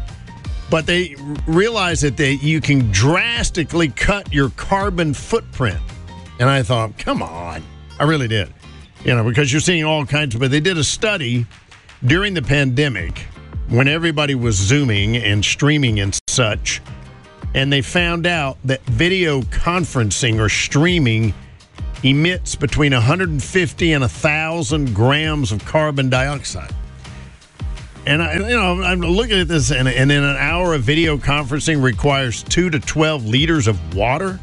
But 0.71 0.87
they 0.87 1.17
realized 1.47 2.03
that 2.03 2.19
they, 2.19 2.33
you 2.33 2.61
can 2.61 2.93
drastically 2.93 3.89
cut 3.89 4.31
your 4.33 4.51
carbon 4.51 5.15
footprint. 5.15 5.81
And 6.39 6.51
I 6.51 6.63
thought, 6.63 6.99
come 6.99 7.23
on. 7.23 7.65
I 7.99 8.05
really 8.05 8.29
did. 8.29 8.53
You 9.07 9.15
know, 9.15 9.25
because 9.25 9.51
you're 9.51 9.63
seeing 9.63 9.85
all 9.85 10.05
kinds 10.05 10.35
of, 10.35 10.43
but 10.43 10.51
they 10.51 10.61
did 10.61 10.77
a 10.77 10.85
study 10.85 11.47
during 12.05 12.35
the 12.35 12.43
pandemic 12.43 13.27
when 13.71 13.87
everybody 13.87 14.35
was 14.35 14.57
zooming 14.57 15.17
and 15.17 15.45
streaming 15.45 16.01
and 16.01 16.19
such 16.29 16.81
and 17.55 17.73
they 17.73 17.83
found 17.83 18.27
out 18.27 18.57
that 18.65 18.83
video 18.85 19.43
conferencing 19.43 20.39
or 20.39 20.49
streaming 20.49 21.35
emits 22.03 22.55
between 22.55 22.93
150 22.93 23.93
and 23.93 24.03
1000 24.03 24.95
grams 24.95 25.53
of 25.53 25.65
carbon 25.65 26.09
dioxide 26.09 26.75
and 28.07 28.23
I, 28.23 28.35
you 28.37 28.57
know, 28.57 28.83
I'm 28.83 29.01
looking 29.01 29.39
at 29.39 29.49
this, 29.49 29.71
and, 29.71 29.87
and 29.87 30.11
in 30.11 30.25
an 30.25 30.37
hour 30.37 30.73
of 30.73 30.83
video 30.83 31.19
conferencing 31.19 31.83
requires 31.83 32.43
two 32.43 32.71
to 32.71 32.81
12 32.81 33.27
liters 33.27 33.67
of 33.67 33.95
water, 33.95 34.41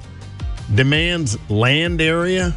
demands 0.75 1.35
land 1.49 1.99
area 1.99 2.55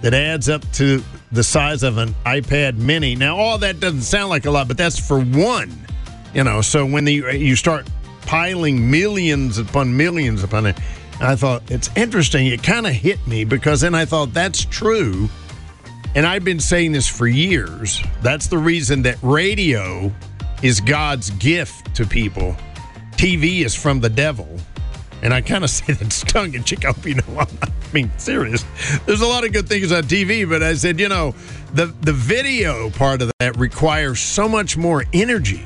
that 0.00 0.14
adds 0.14 0.48
up 0.48 0.68
to 0.72 1.00
the 1.30 1.44
size 1.44 1.84
of 1.84 1.98
an 1.98 2.12
iPad 2.26 2.76
mini. 2.76 3.14
Now, 3.14 3.36
all 3.36 3.56
that 3.58 3.78
doesn't 3.78 4.02
sound 4.02 4.30
like 4.30 4.44
a 4.46 4.50
lot, 4.50 4.66
but 4.66 4.76
that's 4.76 4.98
for 4.98 5.20
one 5.20 5.70
you 6.34 6.44
know, 6.44 6.60
so 6.60 6.86
when 6.86 7.04
the, 7.04 7.12
you 7.36 7.56
start 7.56 7.86
piling 8.22 8.90
millions 8.90 9.58
upon 9.58 9.96
millions 9.96 10.42
upon 10.42 10.66
it, 10.66 10.78
I 11.20 11.36
thought 11.36 11.70
it's 11.70 11.90
interesting. 11.96 12.46
It 12.46 12.62
kind 12.62 12.86
of 12.86 12.92
hit 12.92 13.24
me 13.26 13.44
because 13.44 13.80
then 13.80 13.94
I 13.94 14.04
thought 14.04 14.32
that's 14.32 14.64
true. 14.64 15.28
And 16.14 16.26
I've 16.26 16.44
been 16.44 16.60
saying 16.60 16.92
this 16.92 17.08
for 17.08 17.26
years. 17.26 18.02
That's 18.22 18.46
the 18.46 18.58
reason 18.58 19.02
that 19.02 19.16
radio 19.22 20.12
is 20.62 20.80
God's 20.80 21.30
gift 21.30 21.94
to 21.96 22.06
people. 22.06 22.56
TV 23.12 23.64
is 23.64 23.74
from 23.74 24.00
the 24.00 24.10
devil. 24.10 24.48
And 25.22 25.32
I 25.32 25.40
kind 25.40 25.64
of 25.64 25.70
say 25.70 25.92
that 25.92 26.10
tongue 26.28 26.54
in 26.54 26.64
cheek. 26.64 26.84
I 26.84 26.88
hope 26.88 27.06
you 27.06 27.14
know 27.14 27.46
I'm 27.94 28.10
serious. 28.18 28.64
There's 29.06 29.20
a 29.20 29.26
lot 29.26 29.44
of 29.44 29.52
good 29.52 29.68
things 29.68 29.92
on 29.92 30.04
TV, 30.04 30.48
but 30.48 30.62
I 30.62 30.74
said, 30.74 30.98
you 30.98 31.08
know, 31.08 31.34
the, 31.74 31.86
the 31.86 32.12
video 32.12 32.90
part 32.90 33.22
of 33.22 33.30
that 33.38 33.56
requires 33.56 34.20
so 34.20 34.48
much 34.48 34.76
more 34.76 35.04
energy 35.12 35.62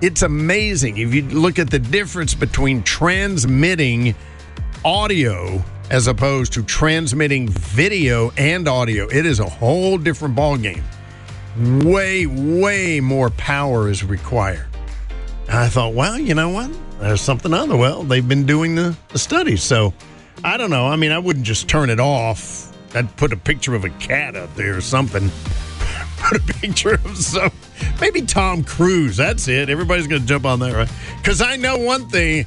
it's 0.00 0.22
amazing 0.22 0.96
if 0.96 1.14
you 1.14 1.22
look 1.22 1.58
at 1.58 1.70
the 1.70 1.78
difference 1.78 2.34
between 2.34 2.82
transmitting 2.82 4.14
audio 4.84 5.62
as 5.90 6.06
opposed 6.06 6.52
to 6.54 6.62
transmitting 6.62 7.48
video 7.48 8.30
and 8.38 8.66
audio. 8.66 9.06
It 9.08 9.26
is 9.26 9.40
a 9.40 9.48
whole 9.48 9.98
different 9.98 10.36
ballgame. 10.36 10.82
Way, 11.84 12.26
way 12.26 13.00
more 13.00 13.30
power 13.30 13.90
is 13.90 14.04
required. 14.04 14.66
And 15.48 15.58
I 15.58 15.68
thought, 15.68 15.94
well, 15.94 16.18
you 16.18 16.34
know 16.34 16.48
what? 16.48 16.70
There's 17.00 17.20
something 17.20 17.52
other. 17.52 17.76
Well, 17.76 18.04
they've 18.04 18.26
been 18.26 18.46
doing 18.46 18.76
the, 18.76 18.96
the 19.08 19.18
studies. 19.18 19.62
So 19.62 19.92
I 20.44 20.56
don't 20.56 20.70
know. 20.70 20.86
I 20.86 20.96
mean, 20.96 21.10
I 21.10 21.18
wouldn't 21.18 21.44
just 21.44 21.68
turn 21.68 21.90
it 21.90 22.00
off. 22.00 22.72
I'd 22.94 23.14
put 23.16 23.32
a 23.32 23.36
picture 23.36 23.74
of 23.74 23.84
a 23.84 23.90
cat 23.90 24.36
up 24.36 24.54
there 24.54 24.76
or 24.76 24.80
something. 24.80 25.30
put 26.18 26.40
a 26.40 26.52
picture 26.54 26.94
of 26.94 27.16
some 27.16 27.50
maybe 28.00 28.22
Tom 28.22 28.64
Cruise. 28.64 29.16
That's 29.16 29.48
it. 29.48 29.70
Everybody's 29.70 30.06
going 30.06 30.22
to 30.22 30.28
jump 30.28 30.44
on 30.44 30.60
that, 30.60 30.74
right? 30.74 30.90
Because 31.16 31.40
I 31.40 31.56
know 31.56 31.78
one 31.78 32.08
thing. 32.08 32.46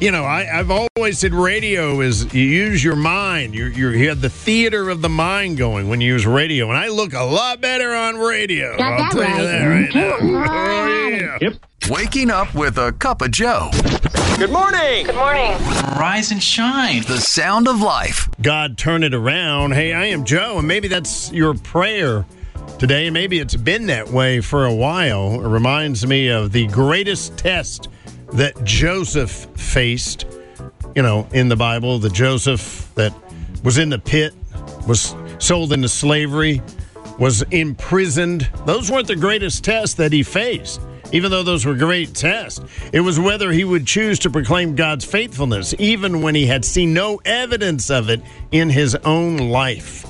You 0.00 0.12
know, 0.12 0.24
I, 0.24 0.44
have 0.44 0.70
always 0.70 1.18
said 1.18 1.34
radio 1.34 2.00
is 2.00 2.32
you 2.32 2.44
use 2.44 2.84
your 2.84 2.94
mind. 2.94 3.52
You're, 3.52 3.68
you're, 3.68 3.96
you 3.96 4.08
have 4.10 4.20
the 4.20 4.30
theater 4.30 4.90
of 4.90 5.02
the 5.02 5.08
mind 5.08 5.58
going 5.58 5.88
when 5.88 6.00
you 6.00 6.12
use 6.12 6.24
radio, 6.24 6.68
and 6.68 6.76
I 6.78 6.86
look 6.86 7.14
a 7.14 7.24
lot 7.24 7.60
better 7.60 7.92
on 7.92 8.16
radio. 8.16 8.76
Got 8.78 9.00
I'll 9.00 9.10
tell 9.10 9.22
right. 9.22 9.36
you 9.38 9.42
that 9.42 9.64
right 9.64 9.94
now. 9.94 10.16
Oh, 10.20 11.08
yeah. 11.08 11.38
Yep. 11.40 11.54
Waking 11.90 12.30
up 12.30 12.54
with 12.54 12.78
a 12.78 12.92
cup 12.92 13.22
of 13.22 13.32
Joe. 13.32 13.70
Good 14.38 14.52
morning. 14.52 15.06
Good 15.06 15.16
morning. 15.16 15.50
Rise 15.98 16.30
and 16.30 16.40
shine. 16.40 17.02
The 17.02 17.18
sound 17.18 17.66
of 17.66 17.80
life. 17.80 18.28
God, 18.40 18.78
turn 18.78 19.02
it 19.02 19.14
around. 19.14 19.72
Hey, 19.72 19.92
I 19.92 20.04
am 20.04 20.24
Joe, 20.24 20.58
and 20.58 20.68
maybe 20.68 20.86
that's 20.86 21.32
your 21.32 21.54
prayer 21.54 22.24
today. 22.78 23.10
Maybe 23.10 23.38
it's 23.38 23.56
been 23.56 23.86
that 23.86 24.08
way 24.08 24.40
for 24.40 24.66
a 24.66 24.74
while. 24.74 25.34
It 25.34 25.48
reminds 25.48 26.06
me 26.06 26.28
of 26.28 26.52
the 26.52 26.66
greatest 26.68 27.36
test 27.36 27.88
that 28.32 28.62
Joseph 28.64 29.30
faced, 29.56 30.26
you 30.94 31.02
know, 31.02 31.26
in 31.32 31.48
the 31.48 31.56
Bible. 31.56 31.98
The 31.98 32.10
Joseph 32.10 32.90
that 32.94 33.12
was 33.64 33.78
in 33.78 33.90
the 33.90 33.98
pit, 33.98 34.34
was 34.86 35.14
sold 35.38 35.72
into 35.72 35.88
slavery, 35.88 36.62
was 37.18 37.42
imprisoned. 37.50 38.48
Those 38.64 38.90
weren't 38.90 39.08
the 39.08 39.16
greatest 39.16 39.64
tests 39.64 39.96
that 39.96 40.12
he 40.12 40.22
faced, 40.22 40.80
even 41.12 41.30
though 41.30 41.42
those 41.42 41.66
were 41.66 41.74
great 41.74 42.14
tests. 42.14 42.60
It 42.92 43.00
was 43.00 43.18
whether 43.18 43.50
he 43.50 43.64
would 43.64 43.86
choose 43.86 44.18
to 44.20 44.30
proclaim 44.30 44.76
God's 44.76 45.04
faithfulness, 45.04 45.74
even 45.78 46.22
when 46.22 46.34
he 46.34 46.46
had 46.46 46.64
seen 46.64 46.94
no 46.94 47.20
evidence 47.24 47.90
of 47.90 48.08
it 48.08 48.22
in 48.52 48.70
his 48.70 48.94
own 48.94 49.36
life. 49.36 50.07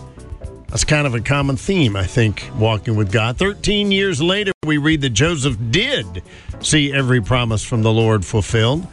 That's 0.69 0.85
kind 0.85 1.07
of 1.07 1.15
a 1.15 1.21
common 1.21 1.57
theme, 1.57 1.97
I 1.97 2.05
think, 2.05 2.51
walking 2.59 2.95
with 2.95 3.11
God. 3.11 3.39
13 3.39 3.91
years 3.91 4.21
later, 4.21 4.53
we 4.67 4.77
read 4.77 5.01
that 5.01 5.11
Joseph 5.11 5.57
did 5.71 6.23
see 6.61 6.93
every 6.93 7.23
promise 7.23 7.65
from 7.65 7.83
the 7.83 7.93
Lord 7.93 8.25
fulfilled. 8.25 8.87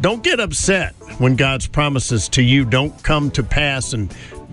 Don't 0.00 0.22
get 0.22 0.38
upset 0.38 0.94
when 1.18 1.34
God's 1.34 1.66
promises 1.66 2.28
to 2.30 2.42
you 2.42 2.64
don't 2.64 3.02
come 3.02 3.32
to 3.32 3.42
pass 3.42 3.92
in, 3.92 4.08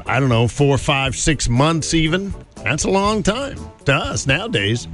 I 0.08 0.20
don't 0.20 0.30
know, 0.30 0.48
four, 0.48 0.80
five, 0.80 1.16
six 1.16 1.48
months 1.48 1.94
even. 1.94 2.34
That's 2.64 2.86
a 2.86 2.90
long 2.90 3.22
time 3.22 3.60
to 3.86 3.94
us 3.94 4.26
nowadays. 4.26 4.88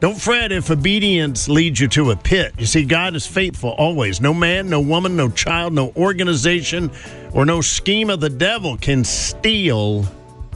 Don't 0.00 0.20
fret 0.20 0.50
if 0.50 0.72
obedience 0.72 1.48
leads 1.48 1.80
you 1.80 1.86
to 1.88 2.10
a 2.10 2.16
pit. 2.16 2.52
You 2.58 2.66
see, 2.66 2.84
God 2.84 3.14
is 3.14 3.28
faithful 3.28 3.70
always. 3.70 4.20
No 4.20 4.34
man, 4.34 4.68
no 4.68 4.80
woman, 4.80 5.16
no 5.16 5.30
child, 5.30 5.72
no 5.72 5.92
organization, 5.96 6.90
or 7.32 7.46
no 7.46 7.60
scheme 7.60 8.10
of 8.10 8.18
the 8.18 8.28
devil 8.28 8.76
can 8.76 9.04
steal 9.04 10.04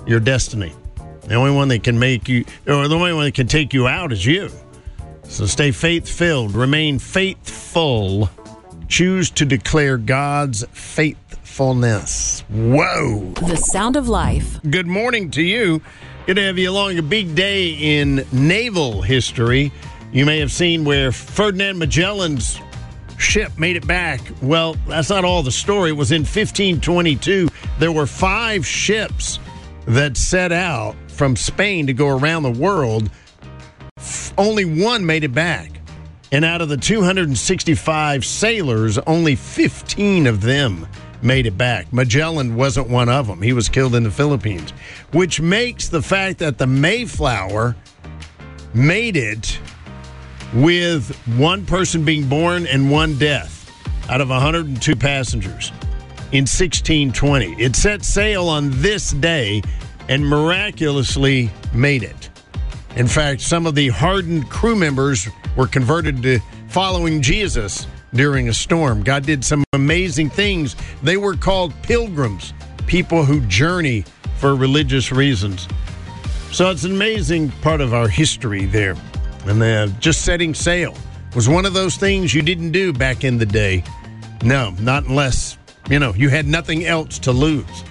your 0.08 0.20
destiny. 0.20 0.72
The 1.22 1.34
only 1.34 1.52
one 1.52 1.68
that 1.68 1.84
can 1.84 1.98
make 1.98 2.28
you, 2.28 2.44
or 2.66 2.88
the 2.88 2.96
only 2.96 3.12
one 3.12 3.24
that 3.24 3.34
can 3.34 3.46
take 3.46 3.74
you 3.74 3.86
out 3.86 4.10
is 4.12 4.24
you. 4.24 4.50
So 5.24 5.44
stay 5.44 5.70
faith 5.70 6.08
filled, 6.08 6.54
remain 6.54 6.98
faithful, 6.98 8.30
choose 8.88 9.30
to 9.32 9.44
declare 9.44 9.98
God's 9.98 10.64
faithfulness. 10.72 12.40
Whoa. 12.48 13.34
The 13.34 13.56
sound 13.56 13.96
of 13.96 14.08
life. 14.08 14.58
Good 14.68 14.86
morning 14.86 15.30
to 15.32 15.42
you. 15.42 15.82
Good 16.26 16.36
to 16.36 16.42
have 16.42 16.58
you 16.58 16.70
along. 16.70 16.96
A 16.96 17.02
big 17.02 17.34
day 17.34 17.72
in 17.72 18.24
naval 18.32 19.02
history. 19.02 19.70
You 20.12 20.24
may 20.24 20.38
have 20.38 20.50
seen 20.50 20.86
where 20.86 21.12
Ferdinand 21.12 21.78
Magellan's 21.78 22.58
ship 23.18 23.58
made 23.58 23.76
it 23.76 23.86
back. 23.86 24.22
Well, 24.40 24.76
that's 24.86 25.10
not 25.10 25.26
all 25.26 25.42
the 25.42 25.52
story. 25.52 25.90
It 25.90 25.94
was 25.94 26.12
in 26.12 26.22
1522. 26.22 27.48
There 27.78 27.92
were 27.92 28.06
five 28.06 28.66
ships 28.66 29.38
that 29.88 30.18
set 30.18 30.52
out 30.52 30.94
from 31.08 31.34
Spain 31.34 31.86
to 31.86 31.94
go 31.94 32.08
around 32.08 32.42
the 32.42 32.50
world. 32.50 33.10
Only 34.36 34.64
one 34.64 35.04
made 35.04 35.24
it 35.24 35.32
back. 35.32 35.80
And 36.30 36.44
out 36.44 36.60
of 36.60 36.68
the 36.68 36.76
265 36.76 38.24
sailors, 38.24 38.98
only 38.98 39.34
15 39.34 40.26
of 40.26 40.42
them 40.42 40.86
made 41.22 41.46
it 41.46 41.56
back. 41.56 41.90
Magellan 41.90 42.54
wasn't 42.54 42.88
one 42.88 43.08
of 43.08 43.26
them. 43.26 43.40
He 43.40 43.54
was 43.54 43.70
killed 43.70 43.94
in 43.94 44.02
the 44.02 44.10
Philippines, 44.10 44.72
which 45.12 45.40
makes 45.40 45.88
the 45.88 46.02
fact 46.02 46.38
that 46.40 46.58
the 46.58 46.66
Mayflower 46.66 47.74
made 48.74 49.16
it 49.16 49.58
with 50.52 51.16
one 51.38 51.64
person 51.64 52.04
being 52.04 52.28
born 52.28 52.66
and 52.66 52.90
one 52.90 53.18
death 53.18 53.72
out 54.10 54.20
of 54.20 54.28
102 54.28 54.96
passengers 54.96 55.72
in 56.32 56.44
1620. 56.44 57.54
It 57.62 57.76
set 57.76 58.04
sail 58.04 58.48
on 58.48 58.70
this 58.80 59.10
day 59.12 59.62
and 60.08 60.26
miraculously 60.26 61.50
made 61.72 62.02
it. 62.02 62.30
In 62.96 63.06
fact, 63.06 63.40
some 63.40 63.66
of 63.66 63.74
the 63.74 63.88
hardened 63.88 64.48
crew 64.50 64.76
members 64.76 65.28
were 65.56 65.66
converted 65.66 66.22
to 66.22 66.40
following 66.68 67.22
Jesus 67.22 67.86
during 68.14 68.48
a 68.48 68.54
storm. 68.54 69.02
God 69.02 69.24
did 69.24 69.44
some 69.44 69.64
amazing 69.72 70.30
things. 70.30 70.76
They 71.02 71.16
were 71.16 71.36
called 71.36 71.74
pilgrims, 71.82 72.52
people 72.86 73.24
who 73.24 73.40
journey 73.42 74.04
for 74.38 74.54
religious 74.54 75.12
reasons. 75.12 75.68
So 76.52 76.70
it's 76.70 76.84
an 76.84 76.92
amazing 76.92 77.50
part 77.62 77.80
of 77.80 77.92
our 77.92 78.08
history 78.08 78.64
there. 78.64 78.96
And 79.46 79.60
then 79.60 79.98
just 80.00 80.24
setting 80.24 80.54
sail 80.54 80.96
was 81.34 81.48
one 81.48 81.66
of 81.66 81.74
those 81.74 81.96
things 81.96 82.34
you 82.34 82.42
didn't 82.42 82.72
do 82.72 82.92
back 82.92 83.24
in 83.24 83.38
the 83.38 83.46
day. 83.46 83.84
No, 84.42 84.70
not 84.80 85.04
unless, 85.04 85.57
you 85.90 85.98
know, 85.98 86.12
you 86.14 86.28
had 86.28 86.46
nothing 86.46 86.84
else 86.84 87.18
to 87.20 87.32
lose. 87.32 87.84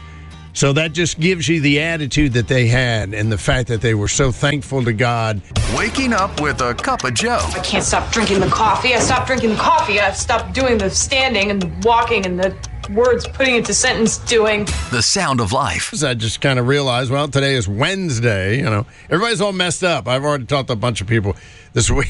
So 0.53 0.73
that 0.73 0.91
just 0.91 1.19
gives 1.19 1.47
you 1.47 1.61
the 1.61 1.81
attitude 1.81 2.33
that 2.33 2.47
they 2.47 2.65
had 2.65 3.13
and 3.13 3.31
the 3.31 3.37
fact 3.37 3.67
that 3.67 3.81
they 3.81 3.93
were 3.93 4.07
so 4.07 4.31
thankful 4.31 4.83
to 4.85 4.91
God. 4.91 5.39
Waking 5.75 6.13
up 6.13 6.41
with 6.41 6.61
a 6.61 6.73
cup 6.73 7.03
of 7.03 7.13
Joe. 7.13 7.39
I 7.53 7.59
can't 7.59 7.83
stop 7.83 8.11
drinking 8.11 8.39
the 8.39 8.47
coffee. 8.47 8.95
I 8.95 8.99
stopped 8.99 9.27
drinking 9.27 9.51
the 9.51 9.57
coffee. 9.57 9.99
I 9.99 10.11
stopped 10.13 10.53
doing 10.53 10.79
the 10.79 10.89
standing 10.89 11.51
and 11.51 11.61
the 11.61 11.87
walking 11.87 12.25
and 12.25 12.39
the 12.39 12.55
words 12.89 13.27
putting 13.27 13.55
into 13.55 13.73
sentence 13.73 14.17
doing. 14.17 14.65
The 14.91 15.01
sound 15.01 15.41
of 15.41 15.51
life. 15.51 15.93
I 16.03 16.13
just 16.13 16.41
kind 16.41 16.59
of 16.59 16.67
realized, 16.67 17.11
well, 17.11 17.27
today 17.27 17.53
is 17.53 17.67
Wednesday. 17.67 18.57
You 18.57 18.63
know, 18.63 18.85
everybody's 19.09 19.41
all 19.41 19.53
messed 19.53 19.83
up. 19.83 20.07
I've 20.07 20.23
already 20.23 20.45
talked 20.45 20.67
to 20.67 20.73
a 20.73 20.77
bunch 20.77 21.01
of 21.01 21.07
people 21.07 21.35
this 21.73 21.89
week 21.91 22.07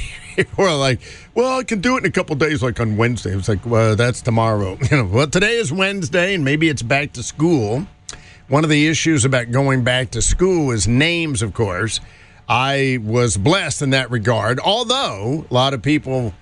who 0.55 0.63
are 0.63 0.75
like, 0.75 0.99
well, 1.33 1.59
I 1.59 1.63
can 1.63 1.81
do 1.81 1.95
it 1.95 1.99
in 1.99 2.05
a 2.05 2.11
couple 2.11 2.35
days, 2.35 2.61
like 2.61 2.79
on 2.79 2.97
Wednesday. 2.97 3.35
It's 3.35 3.49
like, 3.49 3.65
well, 3.65 3.95
that's 3.95 4.21
tomorrow. 4.21 4.77
You 4.91 4.97
know, 4.97 5.05
well, 5.05 5.27
today 5.27 5.57
is 5.57 5.71
Wednesday, 5.71 6.33
and 6.33 6.45
maybe 6.45 6.69
it's 6.69 6.81
back 6.81 7.13
to 7.13 7.23
school. 7.23 7.85
One 8.47 8.63
of 8.63 8.69
the 8.69 8.87
issues 8.87 9.25
about 9.25 9.51
going 9.51 9.83
back 9.83 10.11
to 10.11 10.21
school 10.21 10.71
is 10.71 10.87
names, 10.87 11.41
of 11.41 11.53
course. 11.53 11.99
I 12.47 12.99
was 13.03 13.35
blessed 13.35 13.81
in 13.81 13.89
that 13.89 14.09
regard, 14.09 14.59
although 14.61 15.45
a 15.49 15.53
lot 15.53 15.73
of 15.73 15.81
people 15.81 16.33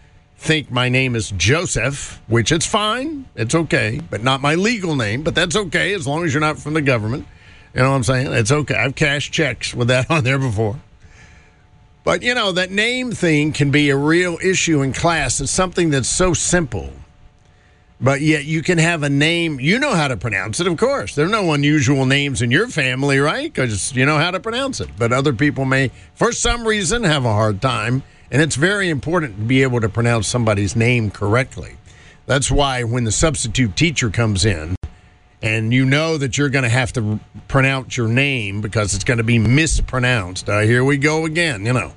think 0.46 0.70
my 0.70 0.90
name 0.90 1.16
is 1.16 1.32
Joseph, 1.32 2.22
which 2.28 2.52
it's 2.52 2.68
fine. 2.68 3.26
It's 3.36 3.56
okay, 3.56 4.00
but 4.10 4.22
not 4.22 4.42
my 4.42 4.54
legal 4.54 4.96
name, 4.96 5.24
but 5.24 5.34
that's 5.34 5.56
okay 5.56 5.94
as 5.94 6.06
long 6.06 6.24
as 6.24 6.34
you're 6.34 6.42
not 6.42 6.60
from 6.60 6.76
the 6.76 6.84
government. 6.84 7.26
You 7.74 7.82
know 7.82 7.90
what 7.90 7.96
I'm 7.98 8.04
saying? 8.04 8.32
It's 8.32 8.52
okay. 8.52 8.76
I've 8.76 8.96
cashed 8.96 9.34
checks 9.34 9.74
with 9.74 9.88
that 9.90 10.10
on 10.12 10.24
there 10.24 10.38
before. 10.38 10.80
But, 12.04 12.22
you 12.22 12.36
know, 12.36 12.52
that 12.52 12.70
name 12.70 13.12
thing 13.12 13.52
can 13.52 13.72
be 13.72 13.90
a 13.90 13.98
real 13.98 14.38
issue 14.42 14.84
in 14.84 14.94
class. 14.94 15.42
It's 15.42 15.50
something 15.50 15.90
that's 15.90 16.08
so 16.08 16.36
simple. 16.36 16.92
But 18.00 18.22
yet 18.22 18.46
you 18.46 18.62
can 18.62 18.78
have 18.78 19.02
a 19.02 19.10
name, 19.10 19.60
you 19.60 19.80
know 19.80 19.96
how 19.96 20.10
to 20.10 20.18
pronounce 20.18 20.60
it, 20.60 20.68
of 20.68 20.78
course. 20.78 21.16
There 21.16 21.26
are 21.26 21.30
no 21.30 21.54
unusual 21.54 22.06
names 22.06 22.44
in 22.44 22.52
your 22.52 22.68
family, 22.68 23.18
right? 23.18 23.52
Because 23.52 23.96
you 23.96 24.06
know 24.06 24.18
how 24.18 24.30
to 24.30 24.40
pronounce 24.40 24.80
it. 24.80 24.90
But 24.98 25.12
other 25.12 25.34
people 25.34 25.66
may, 25.66 25.90
for 26.14 26.32
some 26.32 26.68
reason, 26.68 27.04
have 27.04 27.26
a 27.26 27.34
hard 27.34 27.62
time. 27.62 28.04
And 28.32 28.42
it's 28.42 28.56
very 28.56 28.90
important 28.90 29.36
to 29.36 29.42
be 29.44 29.64
able 29.64 29.82
to 29.82 29.90
pronounce 29.90 30.28
somebody's 30.28 30.76
name 30.76 31.12
correctly. 31.12 31.78
That's 32.26 32.50
why 32.50 32.84
when 32.84 33.04
the 33.04 33.12
substitute 33.12 33.76
teacher 33.76 34.10
comes 34.10 34.46
in 34.46 34.76
and 35.42 35.72
you 35.72 35.86
know 35.86 36.18
that 36.18 36.38
you're 36.38 36.50
going 36.50 36.64
to 36.64 36.70
have 36.70 36.92
to 36.94 37.20
pronounce 37.48 37.98
your 37.98 38.08
name 38.08 38.62
because 38.62 38.96
it's 38.96 39.04
going 39.04 39.20
to 39.20 39.24
be 39.24 39.38
mispronounced, 39.38 40.50
uh, 40.50 40.62
here 40.62 40.84
we 40.84 40.98
go 40.98 41.26
again, 41.26 41.66
you 41.66 41.74
know. 41.74 41.94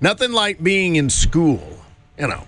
Nothing 0.00 0.32
like 0.32 0.62
being 0.62 0.96
in 0.96 1.10
school, 1.10 1.80
you 2.18 2.28
know. 2.28 2.44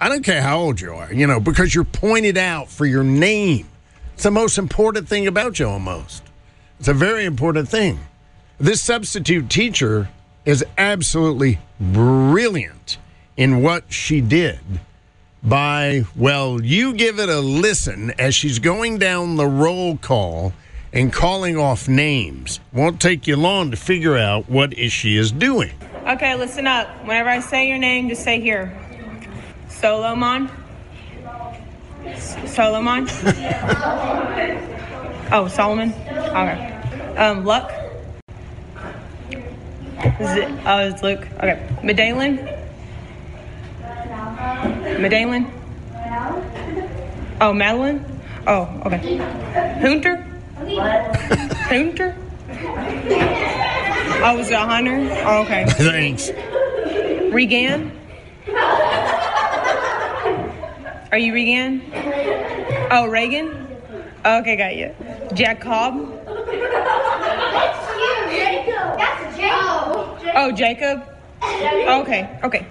I 0.00 0.08
don't 0.08 0.24
care 0.24 0.42
how 0.42 0.58
old 0.58 0.80
you 0.80 0.92
are, 0.92 1.12
you 1.12 1.26
know, 1.26 1.40
because 1.40 1.74
you're 1.74 1.84
pointed 1.84 2.36
out 2.36 2.68
for 2.68 2.86
your 2.86 3.02
name. 3.02 3.68
It's 4.14 4.24
the 4.24 4.30
most 4.30 4.58
important 4.58 5.08
thing 5.08 5.26
about 5.26 5.58
you, 5.58 5.68
almost. 5.68 6.22
It's 6.78 6.88
a 6.88 6.94
very 6.94 7.24
important 7.24 7.68
thing. 7.68 8.00
This 8.58 8.82
substitute 8.82 9.48
teacher 9.48 10.08
is 10.48 10.64
absolutely 10.78 11.58
brilliant 11.78 12.96
in 13.36 13.60
what 13.60 13.84
she 13.92 14.22
did 14.22 14.58
by, 15.42 16.02
well, 16.16 16.62
you 16.62 16.94
give 16.94 17.18
it 17.18 17.28
a 17.28 17.38
listen 17.38 18.10
as 18.18 18.34
she's 18.34 18.58
going 18.58 18.96
down 18.96 19.36
the 19.36 19.46
roll 19.46 19.98
call 19.98 20.54
and 20.90 21.12
calling 21.12 21.58
off 21.58 21.86
names. 21.86 22.60
Won't 22.72 22.98
take 22.98 23.26
you 23.26 23.36
long 23.36 23.70
to 23.72 23.76
figure 23.76 24.16
out 24.16 24.48
what 24.48 24.72
is 24.72 24.90
she 24.90 25.18
is 25.18 25.30
doing. 25.30 25.70
Okay, 26.06 26.34
listen 26.34 26.66
up. 26.66 26.88
Whenever 27.04 27.28
I 27.28 27.40
say 27.40 27.68
your 27.68 27.76
name, 27.76 28.08
just 28.08 28.24
say 28.24 28.40
here. 28.40 28.72
Solomon. 29.68 30.48
S- 32.06 32.54
Solomon. 32.54 33.06
oh, 35.30 35.46
Solomon. 35.46 35.92
Okay. 35.92 37.14
Um, 37.18 37.44
Luck. 37.44 37.70
Z- 40.00 40.46
oh, 40.66 40.78
it's 40.88 41.02
Luke. 41.02 41.26
Okay. 41.38 41.60
Medallion. 41.82 42.36
Medallion. 45.00 45.52
Oh, 47.40 47.52
Madeline. 47.52 48.04
Oh, 48.46 48.68
okay. 48.86 49.16
Hunter. 49.80 50.16
Hunter. 51.68 52.16
Oh, 54.20 54.36
was 54.36 54.48
it 54.48 54.54
a 54.54 54.58
hunter? 54.58 54.98
Oh, 55.24 55.42
okay. 55.42 55.64
Thanks. 55.68 56.30
Regan. 57.32 57.92
Are 61.10 61.18
you 61.18 61.32
Regan? 61.32 61.82
Oh, 62.90 63.06
Reagan? 63.08 63.66
Okay, 64.24 64.56
got 64.56 64.76
you. 64.76 64.94
Jacob? 65.34 66.17
Oh, 70.40 70.52
Jacob? 70.52 71.02
Okay, 71.42 72.38
okay. 72.44 72.64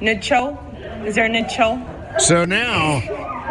Nichol? 0.00 0.56
Is 1.04 1.16
there 1.16 1.24
a 1.24 1.28
Nichol? 1.28 1.82
So 2.18 2.44
now, 2.44 3.02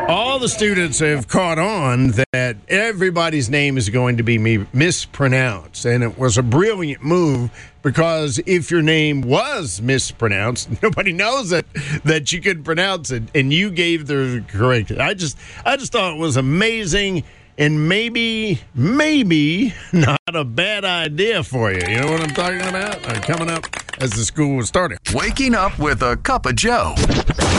all 0.08 0.40
the 0.40 0.48
students 0.48 1.00
have 1.00 1.28
caught 1.28 1.60
on 1.60 2.14
that 2.32 2.56
everybody's 2.70 3.50
name 3.50 3.78
is 3.78 3.90
going 3.90 4.16
to 4.16 4.24
be 4.24 4.38
mispronounced. 4.72 5.84
And 5.84 6.06
it 6.06 6.18
was 6.18 6.38
a 6.38 6.42
brilliant 6.42 7.04
move 7.04 7.52
because 7.82 8.40
if 8.46 8.72
your 8.72 8.82
name 8.82 9.24
was 9.24 9.82
mispronounced, 9.82 10.70
nobody 10.82 11.12
knows 11.12 11.52
it, 11.52 11.66
that 12.06 12.32
you 12.32 12.40
could 12.40 12.64
pronounce 12.64 13.12
it. 13.12 13.24
And 13.36 13.52
you 13.52 13.72
gave 13.72 14.08
the 14.08 14.42
correct. 14.48 14.92
I 14.92 15.14
just, 15.14 15.38
I 15.66 15.76
just 15.76 15.92
thought 15.92 16.14
it 16.14 16.20
was 16.20 16.38
amazing 16.38 17.26
and 17.60 17.90
maybe, 17.90 18.62
maybe 18.74 19.74
not 19.92 20.18
a 20.28 20.46
bad 20.46 20.86
idea 20.86 21.44
for 21.44 21.72
you. 21.72 21.82
You 21.88 22.00
know 22.00 22.12
what 22.12 22.22
I'm 22.22 22.30
talking 22.30 22.62
about? 22.62 23.06
Uh, 23.06 23.22
coming 23.22 23.50
up 23.50 23.66
as 24.02 24.12
the 24.12 24.24
school 24.24 24.56
was 24.56 24.70
starting. 24.70 24.98
Waking 25.14 25.54
up 25.54 25.78
with 25.78 26.02
a 26.02 26.16
cup 26.16 26.46
of 26.46 26.56
Joe. 26.56 26.96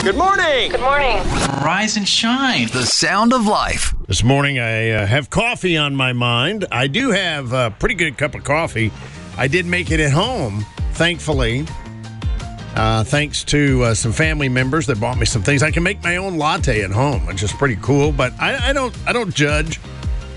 Good 0.02 0.16
morning. 0.16 0.70
Good 0.70 0.80
morning. 0.80 1.18
Rise 1.62 1.98
and 1.98 2.08
shine. 2.08 2.68
The 2.68 2.86
sound 2.86 3.34
of 3.34 3.46
life. 3.46 3.94
This 4.08 4.24
morning 4.24 4.58
I 4.58 4.90
uh, 4.90 5.06
have 5.06 5.28
coffee 5.28 5.76
on 5.76 5.94
my 5.94 6.14
mind. 6.14 6.64
I 6.72 6.86
do 6.86 7.10
have 7.10 7.52
a 7.52 7.70
pretty 7.78 7.94
good 7.94 8.16
cup 8.16 8.34
of 8.34 8.42
coffee. 8.42 8.90
I 9.36 9.48
did 9.48 9.66
make 9.66 9.90
it 9.90 10.00
at 10.00 10.12
home, 10.12 10.64
thankfully. 10.92 11.66
Uh, 12.74 13.02
thanks 13.02 13.42
to 13.44 13.82
uh, 13.82 13.94
some 13.94 14.12
family 14.12 14.48
members 14.48 14.86
that 14.86 15.00
bought 15.00 15.18
me 15.18 15.26
some 15.26 15.42
things. 15.42 15.62
I 15.62 15.70
can 15.70 15.82
make 15.82 16.02
my 16.02 16.16
own 16.16 16.38
latte 16.38 16.82
at 16.82 16.90
home, 16.90 17.26
which 17.26 17.42
is 17.42 17.52
pretty 17.52 17.76
cool. 17.76 18.12
But 18.12 18.32
I, 18.40 18.70
I 18.70 18.72
don't, 18.72 18.96
I 19.06 19.12
don't 19.12 19.34
judge. 19.34 19.80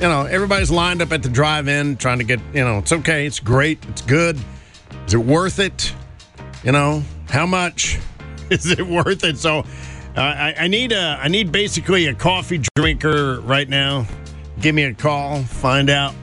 You 0.02 0.08
know, 0.08 0.26
everybody's 0.26 0.72
lined 0.72 1.02
up 1.02 1.12
at 1.12 1.22
the 1.22 1.30
drive-in 1.30 1.98
trying 1.98 2.18
to 2.18 2.24
get. 2.24 2.40
You 2.54 2.64
know, 2.64 2.80
it's 2.80 2.92
okay. 2.92 3.26
It's 3.28 3.40
great. 3.40 3.86
It's 3.90 4.02
good. 4.02 4.40
Is 5.06 5.14
it 5.14 5.20
worth 5.20 5.60
it? 5.60 5.94
You 6.64 6.72
know, 6.72 7.04
how 7.30 7.46
much 7.46 8.00
is 8.50 8.72
it 8.72 8.86
worth 8.86 9.24
it? 9.24 9.38
So, 9.38 9.60
uh, 9.60 10.20
I, 10.22 10.56
I 10.58 10.68
need 10.68 10.92
a, 10.92 11.20
I 11.22 11.28
need 11.28 11.52
basically 11.52 12.08
a 12.08 12.16
coffee 12.16 12.62
drinker 12.76 13.42
right 13.42 13.70
now. 13.70 14.08
Give 14.60 14.74
me 14.74 14.84
a 14.84 14.94
call. 14.94 15.44
Find 15.44 15.90
out 15.90 16.16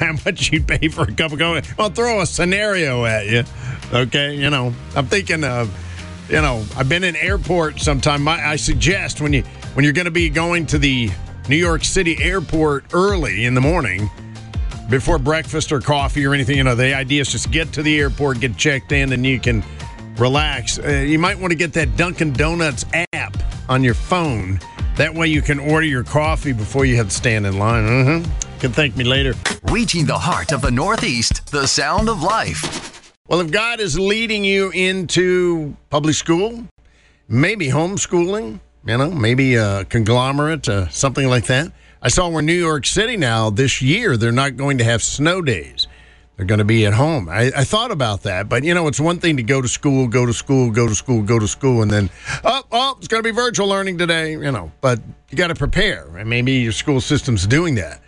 how 0.00 0.14
much 0.24 0.50
you'd 0.50 0.66
pay 0.66 0.88
for 0.88 1.02
a 1.02 1.12
cup 1.12 1.32
of 1.32 1.38
coffee. 1.38 1.72
I'll 1.78 1.90
throw 1.90 2.20
a 2.20 2.26
scenario 2.26 3.04
at 3.04 3.26
you. 3.26 3.44
Okay, 3.92 4.34
you 4.34 4.50
know, 4.50 4.74
I'm 4.96 5.06
thinking 5.06 5.44
of, 5.44 5.72
you 6.28 6.40
know, 6.40 6.64
I've 6.76 6.88
been 6.88 7.04
in 7.04 7.16
airport 7.16 7.80
sometime. 7.80 8.22
My, 8.22 8.44
I 8.44 8.56
suggest 8.56 9.20
when 9.20 9.32
you 9.32 9.42
when 9.74 9.84
you're 9.84 9.94
going 9.94 10.06
to 10.06 10.10
be 10.10 10.28
going 10.30 10.66
to 10.66 10.78
the 10.78 11.10
New 11.48 11.56
York 11.56 11.84
City 11.84 12.16
airport 12.20 12.86
early 12.92 13.44
in 13.44 13.54
the 13.54 13.60
morning, 13.60 14.10
before 14.88 15.18
breakfast 15.18 15.70
or 15.70 15.80
coffee 15.80 16.26
or 16.26 16.34
anything, 16.34 16.56
you 16.56 16.64
know, 16.64 16.74
the 16.74 16.94
idea 16.94 17.20
is 17.20 17.30
just 17.30 17.50
get 17.50 17.72
to 17.74 17.82
the 17.82 17.98
airport, 17.98 18.40
get 18.40 18.56
checked 18.56 18.92
in, 18.92 19.12
and 19.12 19.24
you 19.24 19.38
can 19.38 19.62
relax. 20.18 20.78
Uh, 20.78 20.88
you 20.88 21.18
might 21.18 21.38
want 21.38 21.52
to 21.52 21.56
get 21.56 21.72
that 21.74 21.96
Dunkin' 21.96 22.32
Donuts 22.32 22.84
app 23.12 23.36
on 23.68 23.84
your 23.84 23.94
phone. 23.94 24.58
That 24.96 25.14
way 25.14 25.28
you 25.28 25.42
can 25.42 25.60
order 25.60 25.86
your 25.86 26.04
coffee 26.04 26.52
before 26.52 26.84
you 26.84 26.96
have 26.96 27.08
to 27.08 27.14
stand 27.14 27.46
in 27.46 27.58
line. 27.58 27.84
Mm-hmm. 27.84 28.49
Can 28.60 28.72
thank 28.72 28.94
me 28.94 29.04
later. 29.04 29.32
Reaching 29.70 30.04
the 30.04 30.18
heart 30.18 30.52
of 30.52 30.60
the 30.60 30.70
Northeast, 30.70 31.50
the 31.50 31.66
sound 31.66 32.10
of 32.10 32.22
life. 32.22 33.10
Well, 33.26 33.40
if 33.40 33.50
God 33.50 33.80
is 33.80 33.98
leading 33.98 34.44
you 34.44 34.70
into 34.72 35.74
public 35.88 36.14
school, 36.14 36.66
maybe 37.26 37.68
homeschooling, 37.68 38.60
you 38.84 38.98
know, 38.98 39.10
maybe 39.10 39.54
a 39.54 39.86
conglomerate, 39.86 40.68
uh, 40.68 40.90
something 40.90 41.26
like 41.26 41.46
that. 41.46 41.72
I 42.02 42.08
saw 42.08 42.28
where 42.28 42.42
New 42.42 42.52
York 42.52 42.84
City 42.84 43.16
now 43.16 43.48
this 43.48 43.80
year 43.80 44.18
they're 44.18 44.30
not 44.30 44.58
going 44.58 44.76
to 44.76 44.84
have 44.84 45.02
snow 45.02 45.40
days. 45.40 45.86
They're 46.36 46.44
going 46.44 46.58
to 46.58 46.64
be 46.66 46.84
at 46.84 46.92
home. 46.92 47.30
I, 47.30 47.50
I 47.56 47.64
thought 47.64 47.90
about 47.90 48.24
that, 48.24 48.50
but 48.50 48.62
you 48.62 48.74
know, 48.74 48.88
it's 48.88 49.00
one 49.00 49.20
thing 49.20 49.38
to 49.38 49.42
go 49.42 49.62
to 49.62 49.68
school, 49.68 50.06
go 50.06 50.26
to 50.26 50.34
school, 50.34 50.70
go 50.70 50.86
to 50.86 50.94
school, 50.94 51.22
go 51.22 51.38
to 51.38 51.48
school, 51.48 51.80
and 51.80 51.90
then 51.90 52.10
oh, 52.44 52.62
oh, 52.70 52.94
it's 52.98 53.08
going 53.08 53.22
to 53.22 53.26
be 53.26 53.34
virtual 53.34 53.68
learning 53.68 53.96
today. 53.96 54.32
You 54.32 54.52
know, 54.52 54.70
but 54.82 55.00
you 55.30 55.38
got 55.38 55.48
to 55.48 55.54
prepare, 55.54 56.14
and 56.18 56.28
maybe 56.28 56.52
your 56.52 56.72
school 56.72 57.00
system's 57.00 57.46
doing 57.46 57.76
that. 57.76 58.02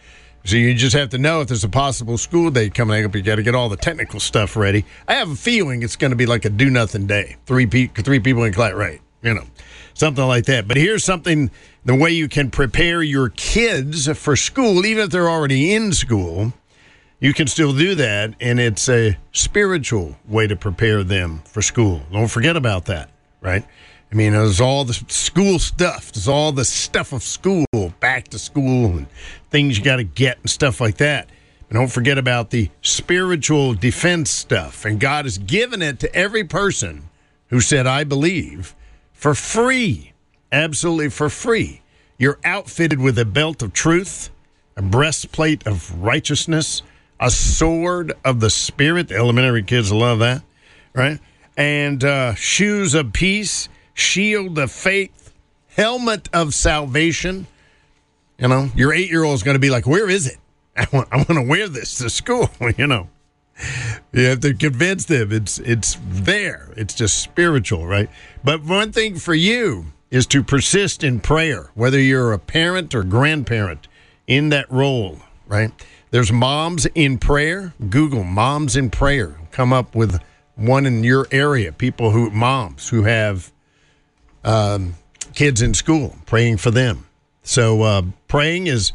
So 0.45 0.57
you 0.57 0.75
just 0.75 0.97
have 0.97 1.11
to 1.11 1.19
know 1.19 1.41
if 1.41 1.49
there's 1.49 1.63
a 1.63 1.69
possible 1.69 2.19
school 2.19 2.51
day 2.51 2.69
coming 2.69 3.05
up. 3.05 3.15
You 3.15 3.23
got 3.23 3.37
to 3.37 3.43
get 3.43 3.55
all 3.55 3.69
the 3.69 3.77
technical 3.77 4.19
stuff 4.19 4.57
ready. 4.57 4.85
I 5.07 5.15
have 5.15 5.31
a 5.31 5.37
feeling 5.37 5.83
it's 5.83 5.97
going 5.97 6.11
to 6.11 6.17
be 6.17 6.27
like 6.27 6.45
a 6.45 6.51
do 6.51 6.69
nothing 6.69 7.07
day. 7.07 7.37
Three 7.47 7.67
pe- 7.67 7.87
three 7.87 8.19
people 8.19 8.43
in 8.45 8.53
class, 8.53 8.75
right? 8.75 9.01
You 9.23 9.35
know, 9.35 9.45
something 9.95 10.25
like 10.27 10.47
that. 10.47 10.67
But 10.67 10.77
here's 10.77 11.05
something: 11.05 11.51
the 11.85 11.95
way 11.95 12.11
you 12.11 12.29
can 12.29 12.51
prepare 12.51 13.03
your 13.03 13.29
kids 13.29 14.09
for 14.19 14.35
school, 14.35 14.85
even 14.85 15.05
if 15.05 15.11
they're 15.11 15.31
already 15.31 15.75
in 15.75 15.93
school, 15.93 16.53
you 17.21 17.33
can 17.33 17.47
still 17.47 17.73
do 17.73 17.95
that, 17.95 18.35
and 18.41 18.59
it's 18.59 18.89
a 18.89 19.17
spiritual 19.31 20.17
way 20.27 20.49
to 20.49 20.57
prepare 20.57 21.05
them 21.05 21.43
for 21.45 21.63
school. 21.63 22.03
Don't 22.11 22.27
forget 22.27 22.57
about 22.57 22.87
that, 22.87 23.11
right? 23.41 23.65
I 24.13 24.15
mean, 24.15 24.33
there's 24.35 24.61
all 24.61 24.85
the 24.85 24.93
school 24.93 25.59
stuff. 25.59 26.13
There's 26.13 26.29
all 26.29 26.53
the 26.53 26.67
stuff 26.67 27.15
of 27.15 27.23
school, 27.23 27.65
back 27.99 28.29
to 28.29 28.39
school, 28.39 28.99
and 28.99 29.07
things 29.51 29.79
you 29.79 29.85
got 29.85 29.97
to 29.97 30.05
get 30.05 30.39
and 30.39 30.51
stuff 30.51 30.83
like 30.83 30.99
that. 30.99 31.31
And 31.71 31.79
don't 31.79 31.91
forget 31.91 32.19
about 32.19 32.51
the 32.51 32.69
spiritual 32.83 33.73
defense 33.73 34.31
stuff. 34.31 34.85
And 34.85 35.01
God 35.01 35.25
has 35.25 35.39
given 35.39 35.81
it 35.81 35.99
to 36.01 36.15
every 36.15 36.45
person 36.45 37.09
who 37.49 37.61
said, 37.61 37.87
I 37.87 38.05
believe, 38.05 38.75
for 39.15 39.35
free. 39.35 40.13
Absolutely 40.53 41.09
for 41.09 41.31
free. 41.31 41.81
You're 42.19 42.39
outfitted 42.45 43.01
with 43.01 43.19
a 43.19 43.25
belt 43.25 43.63
of 43.63 43.73
truth, 43.73 44.29
a 44.77 44.83
breastplate 44.83 45.67
of 45.67 46.03
righteousness, 46.03 46.83
a 47.19 47.31
sword 47.31 48.13
of 48.27 48.41
the 48.41 48.51
Spirit. 48.51 49.09
The 49.09 49.17
elementary 49.17 49.63
kids 49.63 49.91
love 49.91 50.19
that, 50.19 50.43
right? 50.93 51.19
And 51.57 52.05
uh, 52.05 52.35
shoes 52.35 52.93
of 52.93 53.15
peace 53.15 53.71
shield 53.95 54.59
of 54.59 54.71
faith, 54.71 55.33
helmet 55.69 56.29
of 56.33 56.55
salvation. 56.55 57.47
You 58.39 58.49
know, 58.49 58.71
your 58.75 58.93
eight 58.93 59.11
year 59.11 59.25
old 59.25 59.35
is 59.35 59.43
going 59.43 59.55
to 59.55 59.61
be 59.61 59.71
like, 59.71 59.87
Where 59.87 60.09
is 60.09 60.27
it? 60.27 60.39
I 60.77 60.87
want, 60.93 61.09
I 61.13 61.17
want 61.17 61.29
to 61.29 61.43
wear 61.43 61.69
this 61.69 61.99
to 61.99 62.11
school, 62.11 62.51
you 62.77 62.87
know. 62.87 63.09
You 64.13 64.25
have 64.25 64.41
to 64.41 64.55
convince 64.55 65.05
them 65.05 65.31
it's 65.31 65.59
it's 65.59 65.99
there. 66.03 66.73
It's 66.77 66.95
just 66.95 67.19
spiritual, 67.19 67.87
right? 67.87 68.09
But 68.43 68.65
one 68.65 68.93
thing 68.93 69.17
for 69.17 69.35
you 69.35 69.87
is 70.11 70.27
to 70.29 70.43
persist 70.43 71.05
in 71.05 71.21
prayer, 71.21 71.71
whether 71.75 71.99
you're 71.99 72.33
a 72.33 72.39
parent 72.39 72.95
or 72.95 73.03
grandparent 73.03 73.89
in 74.27 74.49
that 74.51 74.71
role, 74.71 75.19
right? 75.47 75.71
There's 76.11 76.33
moms 76.33 76.87
in 76.95 77.19
prayer. 77.19 77.73
Google 77.89 78.25
moms 78.25 78.77
in 78.77 78.91
prayer. 78.91 79.39
Come 79.51 79.73
up 79.73 79.95
with 79.95 80.21
one 80.57 80.85
in 80.85 81.05
your 81.05 81.27
area. 81.31 81.73
People 81.73 82.11
who 82.11 82.31
moms 82.31 82.91
who 82.91 83.05
have 83.05 83.53
um, 84.45 84.95
kids 85.35 85.63
in 85.63 85.75
school, 85.75 86.17
praying 86.27 86.59
for 86.59 86.71
them. 86.71 87.07
So 87.43 87.83
uh, 87.83 88.03
praying 88.29 88.67
is 88.67 88.93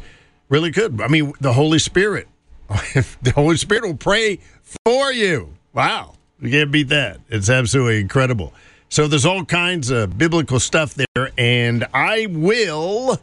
really 0.48 0.70
good. 0.70 1.00
I 1.00 1.08
mean, 1.08 1.32
the 1.40 1.52
Holy 1.52 1.78
Spirit, 1.78 2.28
the 2.68 3.32
Holy 3.34 3.56
Spirit 3.56 3.84
will 3.84 3.96
pray 3.96 4.40
for 4.84 5.12
you. 5.12 5.54
Wow, 5.72 6.14
you 6.40 6.50
can't 6.50 6.70
beat 6.70 6.88
that. 6.88 7.20
It's 7.28 7.50
absolutely 7.50 8.00
incredible. 8.00 8.52
So 8.88 9.06
there's 9.06 9.26
all 9.26 9.44
kinds 9.44 9.90
of 9.90 10.16
biblical 10.16 10.58
stuff 10.60 10.94
there, 10.94 11.30
and 11.36 11.86
I 11.92 12.26
will. 12.30 13.20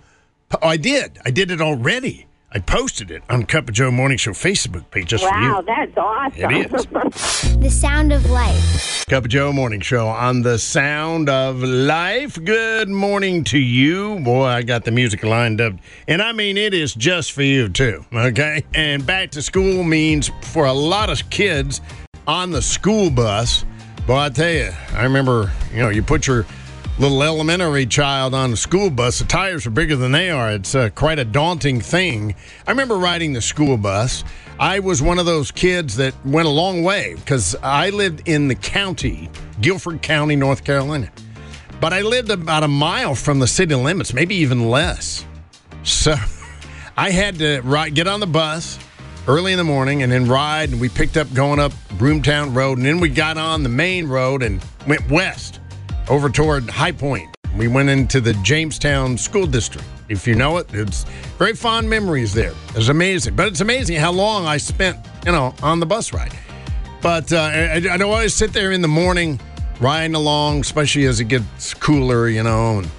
I 0.61 0.77
did. 0.77 1.17
I 1.25 1.31
did 1.31 1.49
it 1.49 1.59
already. 1.59 2.27
I 2.55 2.59
posted 2.59 3.11
it 3.11 3.21
on 3.29 3.45
Cup 3.45 3.67
of 3.67 3.75
Joe 3.75 3.91
Morning 3.91 4.17
Show 4.17 4.31
Facebook 4.31 4.89
page 4.89 5.09
just 5.09 5.25
for 5.25 5.39
you. 5.39 5.51
Wow, 5.51 5.61
that's 5.61 5.97
awesome. 5.97 6.51
It 6.51 6.73
is. 6.73 6.85
the 7.59 7.69
sound 7.69 8.13
of 8.13 8.25
life. 8.29 9.05
Cup 9.09 9.25
of 9.25 9.29
Joe 9.29 9.51
Morning 9.51 9.81
Show 9.81 10.07
on 10.07 10.41
the 10.41 10.57
Sound 10.57 11.27
of 11.27 11.61
Life. 11.61 12.41
Good 12.41 12.87
morning 12.87 13.43
to 13.43 13.57
you. 13.59 14.21
Boy, 14.21 14.45
I 14.45 14.61
got 14.61 14.85
the 14.85 14.91
music 14.91 15.25
lined 15.25 15.59
up. 15.59 15.73
And 16.07 16.21
I 16.21 16.31
mean, 16.31 16.55
it 16.55 16.73
is 16.73 16.93
just 16.93 17.33
for 17.33 17.43
you, 17.43 17.67
too. 17.67 18.05
Okay? 18.13 18.63
And 18.73 19.05
back 19.05 19.31
to 19.31 19.41
school 19.41 19.83
means 19.83 20.31
for 20.41 20.63
a 20.63 20.73
lot 20.73 21.09
of 21.09 21.29
kids 21.29 21.81
on 22.25 22.51
the 22.51 22.61
school 22.61 23.09
bus. 23.09 23.65
Boy, 24.07 24.15
I 24.15 24.29
tell 24.29 24.49
you, 24.49 24.71
I 24.93 25.03
remember, 25.03 25.51
you 25.73 25.79
know, 25.79 25.89
you 25.89 26.01
put 26.01 26.25
your 26.25 26.45
little 26.97 27.21
elementary 27.23 27.85
child 27.85 28.33
on 28.33 28.51
the 28.51 28.57
school 28.57 28.89
bus. 28.89 29.19
The 29.19 29.25
tires 29.25 29.65
are 29.65 29.71
bigger 29.71 29.95
than 29.95 30.13
they 30.13 30.29
are. 30.29 30.51
It's 30.53 30.73
uh, 30.73 30.89
quite 30.95 31.19
a 31.19 31.25
daunting 31.25 31.81
thing. 31.81 32.35
I 32.65 32.71
remember 32.71 32.97
riding 32.97 33.33
the 33.33 33.41
school 33.41 33.77
bus. 33.77 34.23
I 34.59 34.79
was 34.79 35.01
one 35.01 35.19
of 35.19 35.25
those 35.25 35.51
kids 35.51 35.97
that 35.97 36.13
went 36.25 36.47
a 36.47 36.51
long 36.51 36.83
way 36.83 37.15
because 37.15 37.55
I 37.61 37.89
lived 37.89 38.27
in 38.27 38.47
the 38.47 38.55
county, 38.55 39.29
Guilford 39.59 40.01
County, 40.01 40.37
North 40.37 40.63
Carolina. 40.63 41.11
But 41.81 41.91
I 41.91 42.01
lived 42.01 42.29
about 42.29 42.63
a 42.63 42.69
mile 42.69 43.15
from 43.15 43.39
the 43.39 43.47
city 43.47 43.75
limits, 43.75 44.13
maybe 44.13 44.35
even 44.35 44.69
less. 44.69 45.25
So 45.83 46.15
I 46.97 47.09
had 47.09 47.39
to 47.39 47.59
ride, 47.61 47.93
get 47.93 48.07
on 48.07 48.21
the 48.21 48.27
bus 48.27 48.79
early 49.27 49.51
in 49.51 49.57
the 49.57 49.65
morning 49.65 50.01
and 50.03 50.11
then 50.11 50.29
ride. 50.29 50.69
And 50.69 50.79
we 50.79 50.87
picked 50.87 51.17
up 51.17 51.33
going 51.33 51.59
up 51.59 51.73
Groometown 51.97 52.55
Road. 52.55 52.77
And 52.77 52.87
then 52.87 53.01
we 53.01 53.09
got 53.09 53.37
on 53.37 53.63
the 53.63 53.69
main 53.69 54.07
road 54.07 54.41
and 54.41 54.63
went 54.87 55.09
west 55.11 55.59
over 56.09 56.29
toward 56.29 56.69
High 56.69 56.91
Point. 56.91 57.35
We 57.57 57.67
went 57.67 57.89
into 57.89 58.19
the 58.19 58.33
Jamestown 58.35 59.17
School 59.17 59.47
District. 59.47 59.87
If 60.09 60.27
you 60.27 60.35
know 60.35 60.57
it, 60.57 60.67
it's 60.73 61.03
very 61.37 61.53
fond 61.53 61.89
memories 61.89 62.33
there. 62.33 62.53
It's 62.75 62.89
amazing. 62.89 63.35
But 63.35 63.47
it's 63.47 63.61
amazing 63.61 63.97
how 63.97 64.11
long 64.11 64.45
I 64.45 64.57
spent, 64.57 64.97
you 65.25 65.31
know, 65.31 65.53
on 65.63 65.79
the 65.79 65.85
bus 65.85 66.13
ride. 66.13 66.33
But 67.01 67.31
uh, 67.31 67.37
I, 67.37 67.81
I 67.89 67.97
always 67.99 68.33
sit 68.33 68.53
there 68.53 68.71
in 68.71 68.81
the 68.81 68.87
morning 68.87 69.39
riding 69.79 70.15
along, 70.15 70.61
especially 70.61 71.05
as 71.05 71.19
it 71.19 71.25
gets 71.25 71.73
cooler, 71.73 72.27
you 72.27 72.43
know, 72.43 72.79
and 72.79 72.89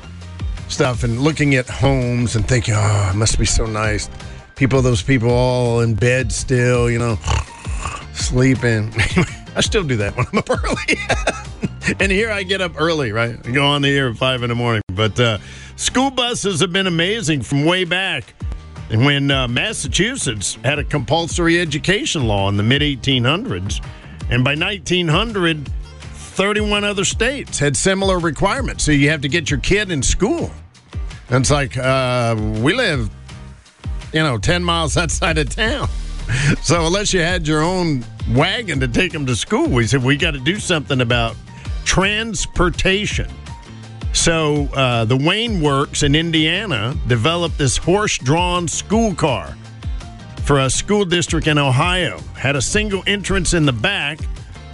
stuff, 0.69 1.05
and 1.05 1.21
looking 1.21 1.55
at 1.55 1.69
homes 1.69 2.35
and 2.35 2.47
thinking, 2.47 2.75
oh, 2.77 3.11
it 3.13 3.17
must 3.17 3.39
be 3.39 3.47
so 3.47 3.67
nice. 3.67 4.09
People, 4.57 4.83
those 4.83 5.03
people 5.03 5.31
all 5.31 5.81
in 5.81 5.95
bed 5.95 6.33
still, 6.33 6.91
you 6.91 6.99
know, 6.99 7.19
sleeping. 8.15 8.93
I 9.57 9.63
still 9.63 9.83
do 9.83 9.97
that 9.97 10.15
when 10.17 10.27
I'm 10.31 10.39
up 10.39 10.51
early. 10.65 11.97
and 11.99 12.13
here 12.13 12.31
I 12.31 12.43
get 12.43 12.61
up 12.61 12.79
early, 12.79 13.11
right? 13.11 13.39
I 13.45 13.51
go 13.51 13.65
on 13.65 13.81
the 13.83 13.89
air 13.89 14.11
at 14.11 14.17
five 14.17 14.43
in 14.43 14.51
the 14.51 14.55
morning. 14.55 14.83
But 14.93 15.19
uh, 15.19 15.39
school 15.77 16.11
buses 16.11 16.61
have 16.61 16.73
been 16.73 16.87
amazing 16.87 17.43
from 17.43 17.65
way 17.65 17.85
back. 17.85 18.35
When 18.91 19.31
uh, 19.33 19.49
Massachusetts 19.49 20.59
had 20.63 20.79
a 20.79 20.85
compulsory 20.85 21.59
education 21.59 22.29
law 22.29 22.49
in 22.49 22.57
the 22.57 22.63
mid 22.63 22.83
1800s, 22.83 23.85
and 24.31 24.45
by 24.45 24.55
1900, 24.55 25.69
31 26.03 26.85
other 26.85 27.05
states 27.05 27.59
had 27.59 27.77
similar 27.77 28.19
requirements. 28.19 28.85
So 28.85 28.93
you 28.93 29.09
have 29.09 29.23
to 29.23 29.29
get 29.29 29.51
your 29.51 29.59
kid 29.59 29.91
in 29.91 30.03
school. 30.03 30.51
And 31.31 31.41
it's 31.41 31.51
like, 31.51 31.77
uh, 31.77 32.37
we 32.39 32.75
live, 32.75 33.11
you 34.13 34.23
know, 34.23 34.39
10 34.39 34.63
miles 34.63 34.97
outside 34.99 35.39
of 35.39 35.49
town. 35.49 35.89
So 36.63 36.87
unless 36.87 37.13
you 37.13 37.21
had 37.21 37.47
your 37.47 37.63
own 37.63 38.05
wagon 38.31 38.81
to 38.81 38.89
take 38.89 39.13
them 39.13 39.27
to 39.27 39.37
school, 39.37 39.69
we 39.69 39.87
said 39.87 40.03
we 40.03 40.17
got 40.17 40.33
to 40.33 40.41
do 40.41 40.59
something 40.59 41.01
about 41.01 41.37
transportation. 41.85 43.31
So 44.13 44.69
uh, 44.75 45.05
the 45.05 45.17
Wayne 45.17 45.61
Works 45.61 46.03
in 46.03 46.15
Indiana 46.15 46.97
developed 47.07 47.59
this 47.59 47.77
horse-drawn 47.77 48.67
school 48.67 49.15
car 49.15 49.57
for 50.45 50.61
a 50.61 50.71
school 50.71 51.05
district 51.05 51.47
in 51.47 51.59
Ohio. 51.59 52.19
Had 52.35 52.57
a 52.57 52.63
single 52.63 53.03
entrance 53.07 53.53
in 53.55 53.67
the 53.67 53.73
back, 53.73 54.19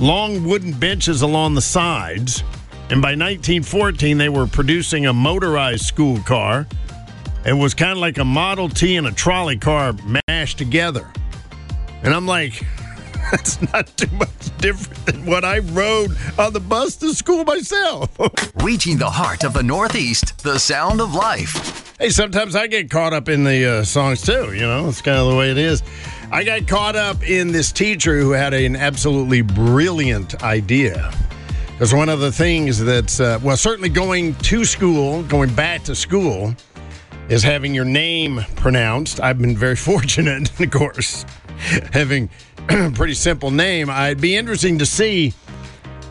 long 0.00 0.44
wooden 0.46 0.72
benches 0.72 1.22
along 1.22 1.54
the 1.54 1.60
sides, 1.60 2.44
and 2.90 3.02
by 3.02 3.10
1914 3.10 4.16
they 4.16 4.28
were 4.28 4.46
producing 4.46 5.06
a 5.06 5.12
motorized 5.12 5.84
school 5.84 6.18
car. 6.20 6.66
It 7.44 7.54
was 7.54 7.74
kind 7.74 7.92
of 7.92 7.98
like 7.98 8.18
a 8.18 8.24
Model 8.24 8.68
T 8.68 8.96
and 8.96 9.06
a 9.06 9.12
trolley 9.12 9.56
car 9.56 9.94
mashed 10.28 10.58
together. 10.58 11.10
And 12.02 12.14
I'm 12.14 12.26
like, 12.26 12.64
that's 13.30 13.60
not 13.72 13.86
too 13.96 14.14
much 14.16 14.56
different 14.58 15.06
than 15.06 15.26
what 15.26 15.44
I 15.44 15.60
rode 15.60 16.16
on 16.38 16.52
the 16.52 16.60
bus 16.60 16.96
to 16.96 17.14
school 17.14 17.44
myself. 17.44 18.10
Reaching 18.62 18.98
the 18.98 19.10
heart 19.10 19.44
of 19.44 19.52
the 19.52 19.62
Northeast, 19.62 20.42
the 20.42 20.58
sound 20.58 21.00
of 21.00 21.14
life. 21.14 21.96
hey, 21.98 22.10
sometimes 22.10 22.56
I 22.56 22.66
get 22.66 22.90
caught 22.90 23.12
up 23.12 23.28
in 23.28 23.44
the 23.44 23.66
uh, 23.66 23.84
songs 23.84 24.22
too, 24.22 24.52
you 24.52 24.62
know, 24.62 24.88
it's 24.88 25.00
kind 25.00 25.18
of 25.18 25.28
the 25.28 25.36
way 25.36 25.50
it 25.50 25.58
is. 25.58 25.82
I 26.30 26.44
got 26.44 26.66
caught 26.66 26.96
up 26.96 27.22
in 27.28 27.52
this 27.52 27.72
teacher 27.72 28.18
who 28.18 28.30
had 28.30 28.54
an 28.54 28.74
absolutely 28.74 29.42
brilliant 29.42 30.42
idea. 30.42 31.12
Because 31.72 31.92
one 31.92 32.08
of 32.08 32.20
the 32.20 32.32
things 32.32 32.78
that's, 32.78 33.20
uh, 33.20 33.38
well, 33.42 33.56
certainly 33.56 33.88
going 33.88 34.34
to 34.36 34.64
school, 34.64 35.22
going 35.24 35.52
back 35.54 35.82
to 35.84 35.94
school, 35.94 36.54
is 37.28 37.42
having 37.42 37.74
your 37.74 37.84
name 37.84 38.40
pronounced. 38.56 39.20
I've 39.20 39.38
been 39.38 39.56
very 39.56 39.76
fortunate, 39.90 40.58
of 40.60 40.70
course, 40.70 41.24
having 41.92 42.28
a 42.68 42.90
pretty 42.94 43.14
simple 43.14 43.50
name. 43.50 43.88
I'd 43.90 44.20
be 44.20 44.36
interesting 44.36 44.78
to 44.78 44.86
see 44.86 45.32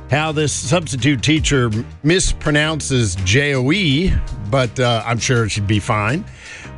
how 0.10 0.32
this 0.32 0.52
substitute 0.52 1.24
teacher 1.24 1.70
mispronounces 2.04 3.24
J 3.26 3.56
O 3.56 3.72
E, 3.72 4.14
but 4.50 4.80
uh, 4.80 5.04
I'm 5.06 5.20
sure 5.20 5.48
she'd 5.48 5.68
be 5.68 5.80
fine 5.80 6.26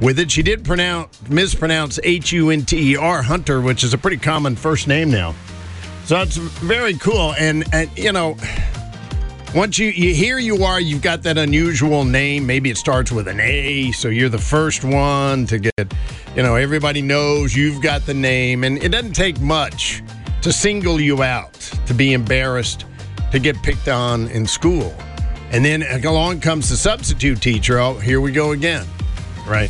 with 0.02 0.20
it. 0.20 0.32
She 0.32 0.44
did 0.44 0.64
pronounce 0.64 1.20
mispronounce 1.30 2.00
H 2.04 2.32
U 2.32 2.50
N 2.50 2.64
T 2.64 2.94
E 2.94 2.96
R 2.96 3.22
Hunter, 3.22 3.62
which 3.62 3.84
is 3.84 3.94
a 3.94 3.98
pretty 3.98 4.18
common 4.18 4.56
first 4.56 4.88
name 4.88 5.10
now. 5.10 5.34
So 6.06 6.22
it's 6.22 6.38
very 6.38 6.96
cool, 6.96 7.34
and, 7.34 7.64
and 7.74 7.90
you 7.98 8.12
know. 8.12 8.38
Once 9.56 9.78
you, 9.78 9.90
you 9.90 10.16
here 10.16 10.40
you 10.40 10.64
are, 10.64 10.82
you've 10.82 11.04
got 11.04 11.22
that 11.22 11.38
unusual 11.38 12.04
name. 12.04 12.44
Maybe 12.48 12.72
it 12.72 12.78
starts 12.78 13.12
with 13.12 13.28
an 13.28 13.40
A, 13.40 13.92
so 13.92 14.08
you're 14.08 14.28
the 14.28 14.40
first 14.40 14.84
one 14.84 15.46
to 15.46 15.60
get, 15.60 15.94
you 16.36 16.42
know, 16.42 16.56
everybody 16.56 17.02
knows 17.02 17.56
you've 17.56 17.82
got 17.82 18.06
the 18.06 18.14
name, 18.14 18.64
and 18.64 18.82
it 18.82 18.90
doesn't 18.90 19.14
take 19.14 19.40
much 19.40 20.02
to 20.42 20.52
single 20.52 21.00
you 21.00 21.22
out, 21.22 21.54
to 21.86 21.94
be 21.94 22.14
embarrassed, 22.14 22.86
to 23.32 23.40
get 23.40 23.62
picked 23.62 23.88
on 23.88 24.28
in 24.30 24.46
school. 24.46 24.96
And 25.52 25.64
then 25.64 25.84
along 26.04 26.40
comes 26.40 26.70
the 26.70 26.76
substitute 26.76 27.42
teacher. 27.42 27.78
Oh, 27.78 27.94
here 27.94 28.20
we 28.20 28.32
go 28.32 28.52
again. 28.54 28.86
Right. 29.48 29.70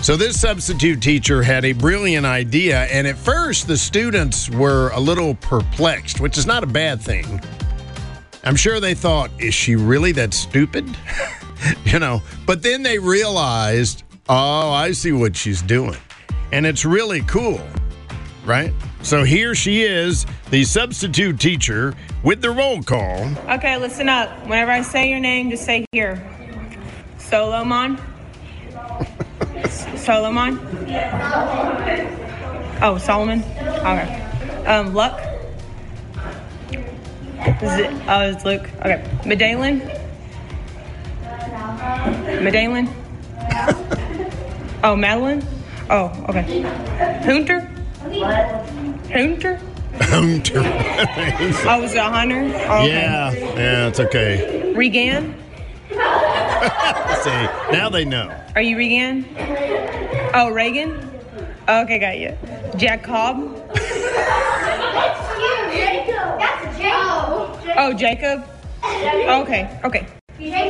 So 0.00 0.16
this 0.16 0.40
substitute 0.40 1.02
teacher 1.02 1.42
had 1.42 1.64
a 1.64 1.72
brilliant 1.72 2.24
idea, 2.24 2.84
and 2.84 3.06
at 3.06 3.18
first 3.18 3.66
the 3.66 3.76
students 3.76 4.48
were 4.48 4.90
a 4.94 5.00
little 5.00 5.34
perplexed, 5.34 6.20
which 6.20 6.38
is 6.38 6.46
not 6.46 6.62
a 6.62 6.66
bad 6.66 7.02
thing. 7.02 7.42
I'm 8.44 8.56
sure 8.56 8.80
they 8.80 8.94
thought, 8.94 9.30
is 9.38 9.52
she 9.52 9.76
really 9.76 10.12
that 10.12 10.32
stupid? 10.32 10.88
you 11.84 11.98
know, 11.98 12.22
but 12.46 12.62
then 12.62 12.82
they 12.82 12.98
realized, 12.98 14.04
oh, 14.28 14.70
I 14.70 14.92
see 14.92 15.12
what 15.12 15.36
she's 15.36 15.62
doing. 15.62 15.96
And 16.52 16.66
it's 16.66 16.84
really 16.84 17.22
cool, 17.22 17.60
right? 18.44 18.72
So 19.02 19.24
here 19.24 19.54
she 19.54 19.82
is, 19.82 20.26
the 20.50 20.64
substitute 20.64 21.38
teacher 21.38 21.94
with 22.22 22.42
the 22.42 22.50
roll 22.50 22.82
call. 22.82 23.26
Okay, 23.48 23.78
listen 23.78 24.08
up. 24.08 24.30
Whenever 24.46 24.70
I 24.70 24.82
say 24.82 25.10
your 25.10 25.20
name, 25.20 25.50
just 25.50 25.64
say 25.64 25.84
here. 25.92 26.22
Solomon. 27.18 27.98
Solomon. 29.96 30.58
Oh, 32.80 32.96
Solomon. 32.98 33.42
Okay. 33.42 34.24
Um, 34.66 34.94
Luck. 34.94 35.20
Is 36.70 37.78
it, 37.78 37.92
oh, 38.08 38.30
it's 38.30 38.44
Luke. 38.44 38.68
Okay. 38.80 39.04
Medallion. 39.24 39.78
Medallion. 42.42 42.88
oh, 44.82 44.96
Madeline. 44.96 45.44
Oh, 45.90 46.12
okay. 46.28 46.62
Hunter. 47.24 47.60
Hunter. 49.12 49.60
Hunter. 50.00 50.62
Oh, 51.68 51.80
was 51.80 51.92
it 51.92 51.98
a 51.98 52.02
hunter? 52.04 52.40
Oh, 52.68 52.82
okay. 52.82 52.88
Yeah, 52.88 53.32
yeah, 53.32 53.88
it's 53.88 54.00
okay. 54.00 54.72
Regan. 54.74 55.34
See, 55.90 57.30
now 57.72 57.88
they 57.90 58.04
know. 58.04 58.34
Are 58.54 58.62
you 58.62 58.76
Regan? 58.76 59.26
Oh, 60.34 60.50
Reagan. 60.52 61.10
Okay, 61.68 61.98
got 61.98 62.18
you. 62.18 62.36
Jack 62.76 63.02
Cobb. 63.02 63.54
Jacob. 65.78 67.74
Oh, 67.76 67.92
Jacob? 67.94 68.44
Okay, 68.84 69.80
okay. 69.84 70.06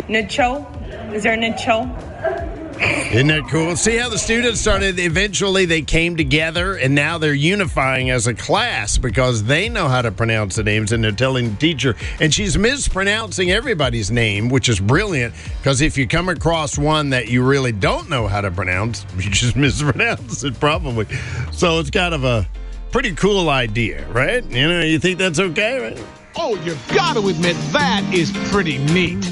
Nichol. 0.08 0.66
Is 1.12 1.22
there 1.22 1.34
a 1.34 1.36
Nichol? 1.36 1.86
Isn't 2.80 3.28
that 3.28 3.48
cool? 3.48 3.74
See 3.76 3.96
how 3.96 4.08
the 4.08 4.18
students 4.18 4.60
started, 4.60 4.98
eventually 4.98 5.64
they 5.64 5.82
came 5.82 6.16
together 6.16 6.76
and 6.76 6.94
now 6.94 7.18
they're 7.18 7.34
unifying 7.34 8.10
as 8.10 8.26
a 8.26 8.34
class 8.34 8.98
because 8.98 9.44
they 9.44 9.68
know 9.68 9.88
how 9.88 10.02
to 10.02 10.12
pronounce 10.12 10.56
the 10.56 10.62
names 10.62 10.92
and 10.92 11.02
they're 11.02 11.12
telling 11.12 11.50
the 11.50 11.56
teacher. 11.56 11.96
And 12.20 12.32
she's 12.32 12.56
mispronouncing 12.56 13.50
everybody's 13.50 14.10
name, 14.10 14.48
which 14.48 14.68
is 14.68 14.78
brilliant 14.78 15.34
because 15.58 15.80
if 15.80 15.98
you 15.98 16.06
come 16.06 16.28
across 16.28 16.78
one 16.78 17.10
that 17.10 17.28
you 17.28 17.42
really 17.42 17.72
don't 17.72 18.08
know 18.08 18.26
how 18.28 18.40
to 18.40 18.50
pronounce, 18.50 19.04
you 19.16 19.30
just 19.30 19.56
mispronounce 19.56 20.44
it 20.44 20.58
probably. 20.60 21.06
So 21.52 21.80
it's 21.80 21.90
kind 21.90 22.14
of 22.14 22.24
a 22.24 22.46
pretty 22.90 23.14
cool 23.14 23.48
idea, 23.48 24.06
right? 24.08 24.44
You 24.44 24.68
know, 24.68 24.80
you 24.80 24.98
think 24.98 25.18
that's 25.18 25.38
okay, 25.38 25.80
right? 25.80 26.04
Oh, 26.36 26.54
you 26.62 26.76
gotta 26.94 27.20
admit, 27.20 27.56
that 27.72 28.08
is 28.12 28.30
pretty 28.50 28.78
neat. 28.78 29.24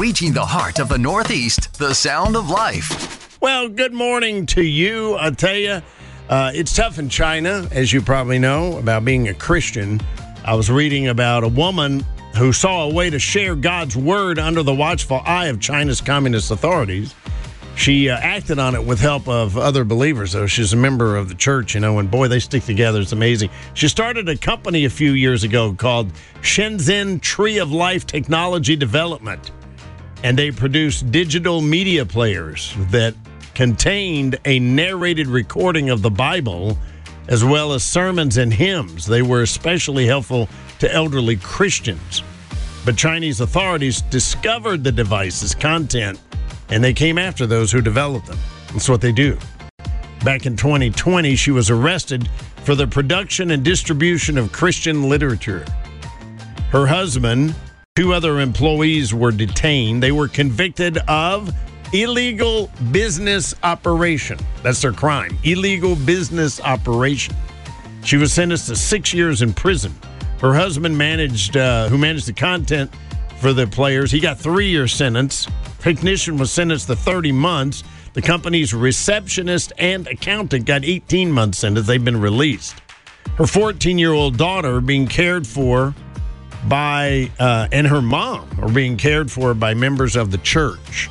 Reaching 0.00 0.32
the 0.32 0.46
heart 0.46 0.78
of 0.78 0.88
the 0.88 0.96
Northeast, 0.96 1.78
the 1.78 1.92
sound 1.92 2.34
of 2.34 2.48
life. 2.48 3.38
Well, 3.42 3.68
good 3.68 3.92
morning 3.92 4.46
to 4.46 4.62
you. 4.62 5.14
I 5.18 5.28
tell 5.28 5.54
you, 5.54 5.82
uh, 6.30 6.52
it's 6.54 6.74
tough 6.74 6.98
in 6.98 7.10
China, 7.10 7.68
as 7.70 7.92
you 7.92 8.00
probably 8.00 8.38
know, 8.38 8.78
about 8.78 9.04
being 9.04 9.28
a 9.28 9.34
Christian. 9.34 10.00
I 10.42 10.54
was 10.54 10.70
reading 10.70 11.08
about 11.08 11.44
a 11.44 11.48
woman 11.48 12.00
who 12.34 12.50
saw 12.50 12.88
a 12.88 12.94
way 12.94 13.10
to 13.10 13.18
share 13.18 13.54
God's 13.54 13.94
word 13.94 14.38
under 14.38 14.62
the 14.62 14.74
watchful 14.74 15.20
eye 15.26 15.48
of 15.48 15.60
China's 15.60 16.00
communist 16.00 16.50
authorities. 16.50 17.14
She 17.76 18.08
uh, 18.08 18.16
acted 18.16 18.58
on 18.58 18.74
it 18.74 18.82
with 18.82 19.00
help 19.00 19.28
of 19.28 19.58
other 19.58 19.84
believers, 19.84 20.32
though. 20.32 20.46
She's 20.46 20.72
a 20.72 20.78
member 20.78 21.14
of 21.18 21.28
the 21.28 21.34
church, 21.34 21.74
you 21.74 21.80
know, 21.82 21.98
and 21.98 22.10
boy, 22.10 22.28
they 22.28 22.40
stick 22.40 22.64
together. 22.64 23.02
It's 23.02 23.12
amazing. 23.12 23.50
She 23.74 23.86
started 23.86 24.30
a 24.30 24.38
company 24.38 24.86
a 24.86 24.90
few 24.90 25.12
years 25.12 25.44
ago 25.44 25.74
called 25.74 26.10
Shenzhen 26.40 27.20
Tree 27.20 27.58
of 27.58 27.70
Life 27.70 28.06
Technology 28.06 28.76
Development 28.76 29.50
and 30.22 30.38
they 30.38 30.50
produced 30.50 31.10
digital 31.10 31.60
media 31.60 32.04
players 32.04 32.74
that 32.90 33.14
contained 33.54 34.38
a 34.44 34.58
narrated 34.58 35.26
recording 35.26 35.90
of 35.90 36.02
the 36.02 36.10
Bible 36.10 36.78
as 37.28 37.44
well 37.44 37.72
as 37.72 37.84
sermons 37.84 38.36
and 38.36 38.52
hymns. 38.52 39.06
They 39.06 39.22
were 39.22 39.42
especially 39.42 40.06
helpful 40.06 40.48
to 40.80 40.92
elderly 40.92 41.36
Christians. 41.36 42.22
But 42.84 42.96
Chinese 42.96 43.40
authorities 43.40 44.02
discovered 44.02 44.82
the 44.82 44.92
device's 44.92 45.54
content 45.54 46.18
and 46.70 46.82
they 46.82 46.94
came 46.94 47.18
after 47.18 47.46
those 47.46 47.72
who 47.72 47.80
developed 47.80 48.26
them. 48.26 48.38
That's 48.72 48.88
what 48.88 49.00
they 49.00 49.12
do. 49.12 49.38
Back 50.24 50.46
in 50.46 50.56
2020, 50.56 51.34
she 51.36 51.50
was 51.50 51.70
arrested 51.70 52.28
for 52.64 52.74
the 52.74 52.86
production 52.86 53.50
and 53.50 53.64
distribution 53.64 54.38
of 54.38 54.52
Christian 54.52 55.08
literature. 55.08 55.64
Her 56.70 56.86
husband, 56.86 57.54
Two 58.00 58.14
other 58.14 58.40
employees 58.40 59.12
were 59.12 59.30
detained. 59.30 60.02
They 60.02 60.10
were 60.10 60.26
convicted 60.26 60.96
of 61.06 61.54
illegal 61.92 62.70
business 62.92 63.54
operation. 63.62 64.38
That's 64.62 64.80
their 64.80 64.94
crime. 64.94 65.36
Illegal 65.44 65.96
business 65.96 66.62
operation. 66.62 67.34
She 68.02 68.16
was 68.16 68.32
sentenced 68.32 68.68
to 68.68 68.76
six 68.76 69.12
years 69.12 69.42
in 69.42 69.52
prison. 69.52 69.94
Her 70.40 70.54
husband 70.54 70.96
managed, 70.96 71.58
uh, 71.58 71.90
who 71.90 71.98
managed 71.98 72.24
the 72.24 72.32
content 72.32 72.90
for 73.36 73.52
the 73.52 73.66
players, 73.66 74.10
he 74.10 74.18
got 74.18 74.38
three 74.38 74.70
year 74.70 74.88
sentence. 74.88 75.46
Technician 75.80 76.38
was 76.38 76.50
sentenced 76.50 76.86
to 76.86 76.96
30 76.96 77.32
months. 77.32 77.84
The 78.14 78.22
company's 78.22 78.72
receptionist 78.72 79.74
and 79.76 80.06
accountant 80.06 80.64
got 80.64 80.86
18 80.86 81.30
months 81.30 81.58
sentence. 81.58 81.86
They've 81.86 82.02
been 82.02 82.22
released. 82.22 82.76
Her 83.36 83.46
14 83.46 83.98
year 83.98 84.12
old 84.12 84.38
daughter 84.38 84.80
being 84.80 85.06
cared 85.06 85.46
for 85.46 85.94
by 86.68 87.30
uh, 87.38 87.68
and 87.72 87.86
her 87.86 88.02
mom 88.02 88.48
are 88.60 88.70
being 88.70 88.96
cared 88.96 89.30
for 89.30 89.54
by 89.54 89.74
members 89.74 90.16
of 90.16 90.30
the 90.30 90.38
church. 90.38 91.08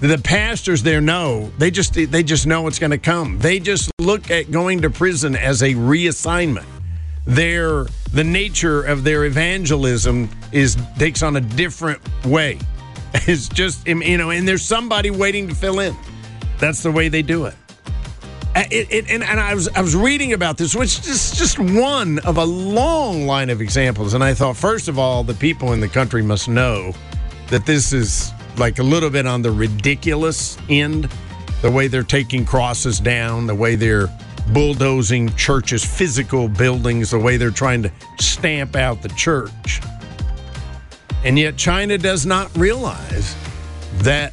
The 0.00 0.18
pastors 0.18 0.82
there 0.82 1.00
know 1.00 1.50
they 1.58 1.70
just 1.70 1.94
they 1.94 2.22
just 2.22 2.46
know 2.46 2.66
it's 2.68 2.78
going 2.78 2.92
to 2.92 2.98
come. 2.98 3.38
They 3.38 3.58
just 3.58 3.90
look 3.98 4.30
at 4.30 4.50
going 4.50 4.82
to 4.82 4.90
prison 4.90 5.34
as 5.34 5.62
a 5.62 5.74
reassignment. 5.74 6.66
Their 7.24 7.86
the 8.12 8.24
nature 8.24 8.82
of 8.82 9.04
their 9.04 9.24
evangelism 9.24 10.30
is 10.52 10.76
takes 10.98 11.22
on 11.22 11.36
a 11.36 11.40
different 11.40 12.00
way. 12.24 12.58
It's 13.26 13.48
just 13.48 13.86
you 13.86 14.18
know, 14.18 14.30
and 14.30 14.46
there's 14.46 14.62
somebody 14.62 15.10
waiting 15.10 15.48
to 15.48 15.54
fill 15.54 15.80
in. 15.80 15.96
That's 16.58 16.82
the 16.82 16.92
way 16.92 17.08
they 17.08 17.22
do 17.22 17.46
it. 17.46 17.54
Uh, 18.54 18.64
it, 18.70 18.90
it, 18.90 19.10
and, 19.10 19.22
and 19.22 19.38
I 19.38 19.54
was 19.54 19.68
I 19.68 19.82
was 19.82 19.94
reading 19.94 20.32
about 20.32 20.56
this, 20.56 20.74
which 20.74 21.06
is 21.06 21.32
just 21.32 21.58
one 21.58 22.18
of 22.20 22.38
a 22.38 22.44
long 22.44 23.26
line 23.26 23.50
of 23.50 23.60
examples. 23.60 24.14
And 24.14 24.24
I 24.24 24.34
thought, 24.34 24.56
first 24.56 24.88
of 24.88 24.98
all, 24.98 25.22
the 25.22 25.34
people 25.34 25.72
in 25.72 25.80
the 25.80 25.88
country 25.88 26.22
must 26.22 26.48
know 26.48 26.92
that 27.48 27.66
this 27.66 27.92
is 27.92 28.32
like 28.56 28.78
a 28.78 28.82
little 28.82 29.10
bit 29.10 29.26
on 29.26 29.42
the 29.42 29.50
ridiculous 29.50 30.58
end. 30.68 31.08
The 31.62 31.70
way 31.70 31.88
they're 31.88 32.02
taking 32.02 32.44
crosses 32.44 33.00
down, 33.00 33.46
the 33.46 33.54
way 33.54 33.74
they're 33.74 34.08
bulldozing 34.52 35.28
churches, 35.34 35.84
physical 35.84 36.48
buildings, 36.48 37.10
the 37.10 37.18
way 37.18 37.36
they're 37.36 37.50
trying 37.50 37.82
to 37.82 37.92
stamp 38.18 38.76
out 38.76 39.02
the 39.02 39.08
church. 39.10 39.80
And 41.24 41.38
yet, 41.38 41.56
China 41.56 41.98
does 41.98 42.24
not 42.24 42.56
realize 42.56 43.36
that, 43.98 44.32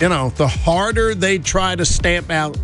you 0.00 0.08
know, 0.08 0.30
the 0.30 0.46
harder 0.46 1.14
they 1.14 1.38
try 1.38 1.74
to 1.74 1.84
stamp 1.84 2.30
out 2.30 2.56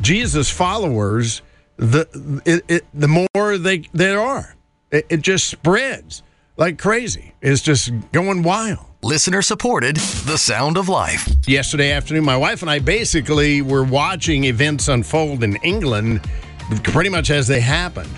Jesus 0.00 0.50
followers, 0.50 1.42
the 1.76 2.42
it, 2.44 2.64
it, 2.68 2.86
the 2.94 3.08
more 3.08 3.58
they 3.58 3.88
there 3.92 4.20
are. 4.20 4.56
It, 4.90 5.06
it 5.08 5.20
just 5.22 5.48
spreads 5.48 6.22
like 6.56 6.78
crazy. 6.78 7.34
It's 7.40 7.62
just 7.62 7.90
going 8.12 8.42
wild. 8.42 8.86
Listener 9.02 9.40
supported 9.40 9.96
The 9.96 10.36
Sound 10.36 10.76
of 10.76 10.88
Life. 10.90 11.26
Yesterday 11.46 11.90
afternoon, 11.90 12.24
my 12.24 12.36
wife 12.36 12.60
and 12.60 12.70
I 12.70 12.80
basically 12.80 13.62
were 13.62 13.82
watching 13.82 14.44
events 14.44 14.88
unfold 14.88 15.42
in 15.42 15.56
England 15.56 16.22
pretty 16.82 17.08
much 17.08 17.30
as 17.30 17.46
they 17.46 17.60
happened. 17.60 18.10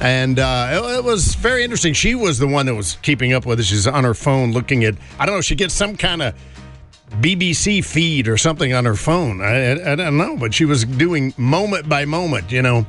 And 0.00 0.38
uh, 0.38 0.68
it, 0.70 0.98
it 0.98 1.04
was 1.04 1.34
very 1.34 1.64
interesting. 1.64 1.94
She 1.94 2.14
was 2.14 2.38
the 2.38 2.46
one 2.46 2.66
that 2.66 2.74
was 2.74 2.96
keeping 3.02 3.32
up 3.32 3.46
with 3.46 3.58
it. 3.58 3.64
She's 3.64 3.86
on 3.86 4.04
her 4.04 4.14
phone 4.14 4.52
looking 4.52 4.84
at, 4.84 4.94
I 5.18 5.24
don't 5.24 5.36
know, 5.36 5.40
she 5.40 5.54
gets 5.54 5.72
some 5.72 5.96
kind 5.96 6.20
of 6.20 6.34
BBC 7.10 7.84
feed 7.84 8.28
or 8.28 8.36
something 8.36 8.72
on 8.72 8.84
her 8.84 8.94
phone. 8.94 9.40
I, 9.40 9.72
I, 9.72 9.92
I 9.92 9.94
don't 9.96 10.16
know, 10.16 10.36
but 10.36 10.54
she 10.54 10.64
was 10.64 10.84
doing 10.84 11.34
moment 11.36 11.88
by 11.88 12.04
moment, 12.04 12.52
you 12.52 12.62
know, 12.62 12.86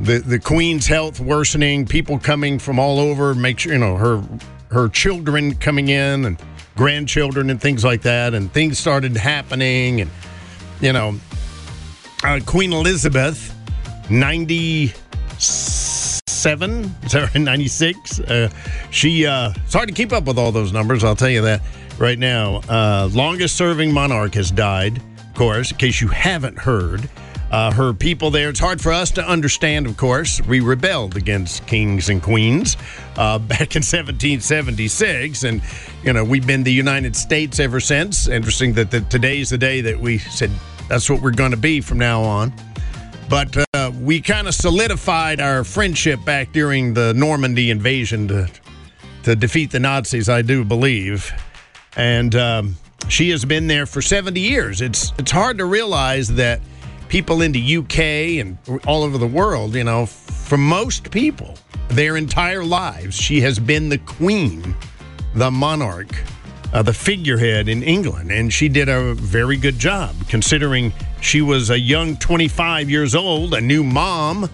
the 0.00 0.18
the 0.18 0.38
queen's 0.38 0.86
health 0.86 1.20
worsening, 1.20 1.86
people 1.86 2.18
coming 2.18 2.58
from 2.58 2.78
all 2.78 2.98
over, 2.98 3.34
make 3.34 3.58
sure 3.58 3.72
you 3.72 3.78
know 3.78 3.96
her 3.96 4.22
her 4.70 4.88
children 4.88 5.54
coming 5.56 5.88
in 5.88 6.24
and 6.24 6.40
grandchildren 6.76 7.50
and 7.50 7.60
things 7.60 7.84
like 7.84 8.02
that, 8.02 8.34
and 8.34 8.52
things 8.52 8.78
started 8.78 9.16
happening, 9.16 10.00
and 10.00 10.10
you 10.80 10.92
know, 10.92 11.14
uh, 12.24 12.40
Queen 12.46 12.72
Elizabeth, 12.72 13.54
ninety 14.08 14.92
seven, 15.38 16.94
ninety 17.34 17.68
six. 17.68 18.20
Uh, 18.20 18.48
she 18.90 19.26
uh, 19.26 19.52
it's 19.64 19.74
hard 19.74 19.88
to 19.88 19.94
keep 19.94 20.12
up 20.12 20.24
with 20.24 20.38
all 20.38 20.52
those 20.52 20.72
numbers. 20.72 21.04
I'll 21.04 21.16
tell 21.16 21.30
you 21.30 21.42
that 21.42 21.60
right 22.00 22.18
now. 22.18 22.62
Uh, 22.68 23.08
longest 23.12 23.56
serving 23.56 23.92
monarch 23.92 24.34
has 24.34 24.50
died, 24.50 24.96
of 24.96 25.34
course. 25.34 25.70
In 25.70 25.76
case 25.76 26.00
you 26.00 26.08
haven't 26.08 26.58
heard 26.58 27.08
uh, 27.50 27.72
her 27.72 27.92
people 27.92 28.30
there. 28.30 28.48
It's 28.48 28.60
hard 28.60 28.80
for 28.80 28.92
us 28.92 29.10
to 29.12 29.28
understand, 29.28 29.86
of 29.86 29.96
course. 29.96 30.40
We 30.42 30.60
rebelled 30.60 31.16
against 31.16 31.66
kings 31.66 32.08
and 32.08 32.22
queens 32.22 32.76
uh, 33.16 33.38
back 33.40 33.76
in 33.76 33.82
1776, 33.82 35.44
and 35.44 35.62
you 36.02 36.12
know 36.12 36.24
we've 36.24 36.46
been 36.46 36.62
the 36.62 36.72
United 36.72 37.16
States 37.16 37.58
ever 37.58 37.80
since. 37.80 38.28
Interesting 38.28 38.72
that 38.74 38.90
the, 38.90 39.00
today's 39.02 39.50
the 39.50 39.58
day 39.58 39.80
that 39.80 39.98
we 39.98 40.18
said 40.18 40.50
that's 40.88 41.08
what 41.10 41.22
we're 41.22 41.30
going 41.30 41.50
to 41.50 41.56
be 41.56 41.80
from 41.80 41.98
now 41.98 42.22
on. 42.22 42.52
But 43.28 43.56
uh, 43.74 43.92
we 44.00 44.20
kind 44.20 44.48
of 44.48 44.54
solidified 44.54 45.40
our 45.40 45.62
friendship 45.62 46.24
back 46.24 46.52
during 46.52 46.94
the 46.94 47.14
Normandy 47.14 47.70
invasion 47.70 48.28
to 48.28 48.48
to 49.22 49.36
defeat 49.36 49.70
the 49.70 49.80
Nazis, 49.80 50.28
I 50.30 50.40
do 50.40 50.64
believe, 50.64 51.30
and. 51.96 52.34
Um, 52.34 52.76
she 53.08 53.30
has 53.30 53.44
been 53.44 53.66
there 53.66 53.86
for 53.86 54.00
70 54.00 54.40
years. 54.40 54.80
It's 54.80 55.12
it's 55.18 55.30
hard 55.30 55.58
to 55.58 55.64
realize 55.64 56.28
that 56.28 56.60
people 57.08 57.42
in 57.42 57.52
the 57.52 57.76
UK 57.76 57.98
and 58.38 58.56
all 58.86 59.02
over 59.02 59.18
the 59.18 59.26
world, 59.26 59.74
you 59.74 59.84
know, 59.84 60.06
for 60.06 60.56
most 60.56 61.10
people, 61.10 61.56
their 61.88 62.16
entire 62.16 62.64
lives, 62.64 63.16
she 63.16 63.40
has 63.40 63.58
been 63.58 63.88
the 63.88 63.98
queen, 63.98 64.76
the 65.34 65.50
monarch, 65.50 66.14
uh, 66.72 66.82
the 66.82 66.92
figurehead 66.92 67.68
in 67.68 67.82
England. 67.82 68.30
And 68.30 68.52
she 68.52 68.68
did 68.68 68.88
a 68.88 69.14
very 69.14 69.56
good 69.56 69.78
job 69.78 70.14
considering 70.28 70.92
she 71.20 71.42
was 71.42 71.70
a 71.70 71.78
young 71.78 72.16
25 72.16 72.88
years 72.88 73.16
old, 73.16 73.54
a 73.54 73.60
new 73.60 73.82
mom, 73.82 74.48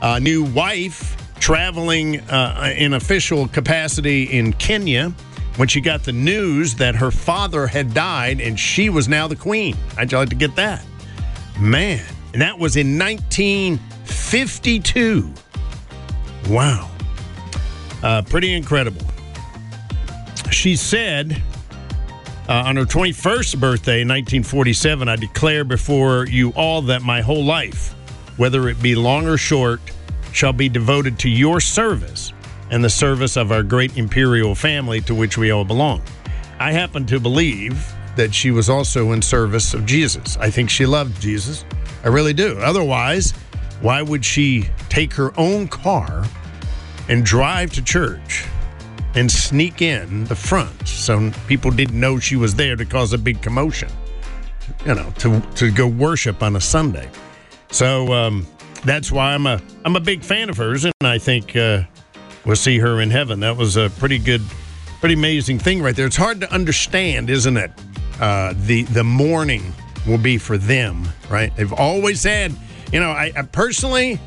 a 0.00 0.18
new 0.18 0.42
wife, 0.42 1.16
traveling 1.38 2.20
uh, 2.30 2.72
in 2.76 2.94
official 2.94 3.46
capacity 3.48 4.24
in 4.24 4.54
Kenya 4.54 5.12
when 5.56 5.68
she 5.68 5.80
got 5.80 6.04
the 6.04 6.12
news 6.12 6.74
that 6.74 6.96
her 6.96 7.10
father 7.10 7.66
had 7.66 7.94
died 7.94 8.38
and 8.40 8.58
she 8.58 8.90
was 8.90 9.08
now 9.08 9.26
the 9.28 9.36
queen. 9.36 9.76
How'd 9.96 10.12
you 10.12 10.18
like 10.18 10.28
to 10.30 10.34
get 10.34 10.56
that? 10.56 10.84
Man, 11.58 12.04
and 12.32 12.42
that 12.42 12.58
was 12.58 12.76
in 12.76 12.98
1952. 12.98 15.32
Wow. 16.48 16.90
Uh, 18.02 18.22
pretty 18.22 18.52
incredible. 18.52 19.06
She 20.50 20.74
said 20.76 21.40
uh, 22.48 22.64
on 22.66 22.76
her 22.76 22.84
21st 22.84 23.58
birthday 23.58 24.02
in 24.02 24.08
1947, 24.08 25.08
I 25.08 25.16
declare 25.16 25.64
before 25.64 26.26
you 26.26 26.50
all 26.50 26.82
that 26.82 27.00
my 27.02 27.22
whole 27.22 27.44
life, 27.44 27.94
whether 28.36 28.68
it 28.68 28.82
be 28.82 28.94
long 28.94 29.26
or 29.26 29.38
short, 29.38 29.80
shall 30.32 30.52
be 30.52 30.68
devoted 30.68 31.18
to 31.20 31.30
your 31.30 31.60
service 31.60 32.33
and 32.70 32.82
the 32.82 32.90
service 32.90 33.36
of 33.36 33.52
our 33.52 33.62
great 33.62 33.96
imperial 33.96 34.54
family 34.54 35.00
to 35.02 35.14
which 35.14 35.36
we 35.38 35.50
all 35.50 35.64
belong. 35.64 36.02
I 36.58 36.72
happen 36.72 37.06
to 37.06 37.20
believe 37.20 37.92
that 38.16 38.34
she 38.34 38.50
was 38.50 38.70
also 38.70 39.12
in 39.12 39.22
service 39.22 39.74
of 39.74 39.86
Jesus. 39.86 40.36
I 40.36 40.50
think 40.50 40.70
she 40.70 40.86
loved 40.86 41.20
Jesus. 41.20 41.64
I 42.04 42.08
really 42.08 42.32
do. 42.32 42.58
Otherwise, 42.58 43.32
why 43.80 44.02
would 44.02 44.24
she 44.24 44.68
take 44.88 45.12
her 45.14 45.38
own 45.38 45.68
car 45.68 46.24
and 47.08 47.24
drive 47.24 47.72
to 47.72 47.82
church 47.82 48.46
and 49.14 49.30
sneak 49.30 49.82
in 49.82 50.24
the 50.24 50.34
front 50.34 50.88
so 50.88 51.30
people 51.46 51.70
didn't 51.70 51.98
know 51.98 52.18
she 52.18 52.36
was 52.36 52.54
there 52.54 52.76
to 52.76 52.84
cause 52.84 53.12
a 53.12 53.18
big 53.18 53.42
commotion? 53.42 53.88
You 54.86 54.94
know, 54.94 55.12
to 55.18 55.40
to 55.56 55.70
go 55.70 55.86
worship 55.86 56.42
on 56.42 56.56
a 56.56 56.60
Sunday. 56.60 57.10
So 57.70 58.12
um, 58.12 58.46
that's 58.84 59.10
why 59.12 59.34
I'm 59.34 59.46
a 59.46 59.60
I'm 59.84 59.96
a 59.96 60.00
big 60.00 60.22
fan 60.22 60.48
of 60.48 60.56
hers, 60.56 60.84
and 60.84 60.94
I 61.02 61.18
think 61.18 61.54
uh, 61.56 61.82
we'll 62.44 62.56
see 62.56 62.78
her 62.78 63.00
in 63.00 63.10
heaven. 63.10 63.40
That 63.40 63.56
was 63.56 63.76
a 63.76 63.90
pretty 63.98 64.18
good, 64.18 64.42
pretty 65.00 65.14
amazing 65.14 65.58
thing 65.58 65.82
right 65.82 65.94
there. 65.94 66.06
It's 66.06 66.16
hard 66.16 66.40
to 66.40 66.52
understand, 66.52 67.30
isn't 67.30 67.56
it? 67.56 67.70
Uh, 68.20 68.54
the 68.56 68.82
the 68.84 69.04
mourning 69.04 69.72
will 70.06 70.18
be 70.18 70.38
for 70.38 70.56
them, 70.56 71.08
right? 71.28 71.54
They've 71.56 71.72
always 71.72 72.22
had, 72.22 72.52
you 72.92 73.00
know, 73.00 73.10
I, 73.10 73.32
I 73.36 73.42
personally, 73.42 74.20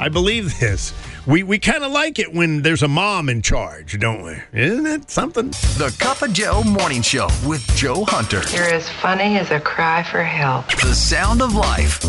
I 0.00 0.08
believe 0.08 0.58
this. 0.60 0.94
We 1.26 1.42
we 1.42 1.58
kind 1.58 1.84
of 1.84 1.90
like 1.92 2.18
it 2.18 2.34
when 2.34 2.62
there's 2.62 2.82
a 2.82 2.88
mom 2.88 3.28
in 3.30 3.40
charge, 3.40 3.98
don't 3.98 4.22
we? 4.24 4.36
Isn't 4.52 4.86
it 4.86 5.10
something? 5.10 5.48
The 5.78 5.94
Cup 5.98 6.20
of 6.22 6.32
Joe 6.34 6.62
Morning 6.62 7.00
Show 7.02 7.28
with 7.46 7.66
Joe 7.76 8.04
Hunter. 8.06 8.42
You're 8.54 8.72
as 8.74 8.88
funny 8.90 9.38
as 9.38 9.50
a 9.50 9.60
cry 9.60 10.02
for 10.02 10.22
help. 10.22 10.66
The 10.82 10.94
Sound 10.94 11.40
of 11.40 11.54
Life. 11.54 12.00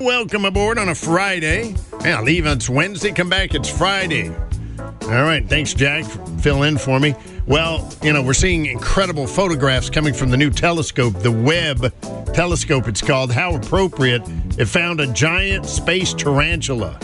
Welcome 0.00 0.46
aboard 0.46 0.78
on 0.78 0.88
a 0.88 0.94
Friday. 0.94 1.74
Yeah, 2.02 2.22
leave 2.22 2.46
it's 2.46 2.70
Wednesday, 2.70 3.12
come 3.12 3.28
back, 3.28 3.54
it's 3.54 3.68
Friday. 3.68 4.30
All 5.02 5.10
right, 5.10 5.46
thanks, 5.46 5.74
Jack, 5.74 6.06
filling 6.40 6.68
in 6.68 6.78
for 6.78 6.98
me. 6.98 7.14
Well, 7.46 7.92
you 8.02 8.14
know, 8.14 8.22
we're 8.22 8.32
seeing 8.32 8.64
incredible 8.64 9.26
photographs 9.26 9.90
coming 9.90 10.14
from 10.14 10.30
the 10.30 10.38
new 10.38 10.48
telescope, 10.48 11.12
the 11.20 11.30
Webb 11.30 11.92
telescope, 12.32 12.88
it's 12.88 13.02
called. 13.02 13.30
How 13.30 13.54
appropriate. 13.54 14.22
It 14.56 14.68
found 14.68 15.00
a 15.00 15.06
giant 15.12 15.66
space 15.66 16.14
tarantula 16.14 16.98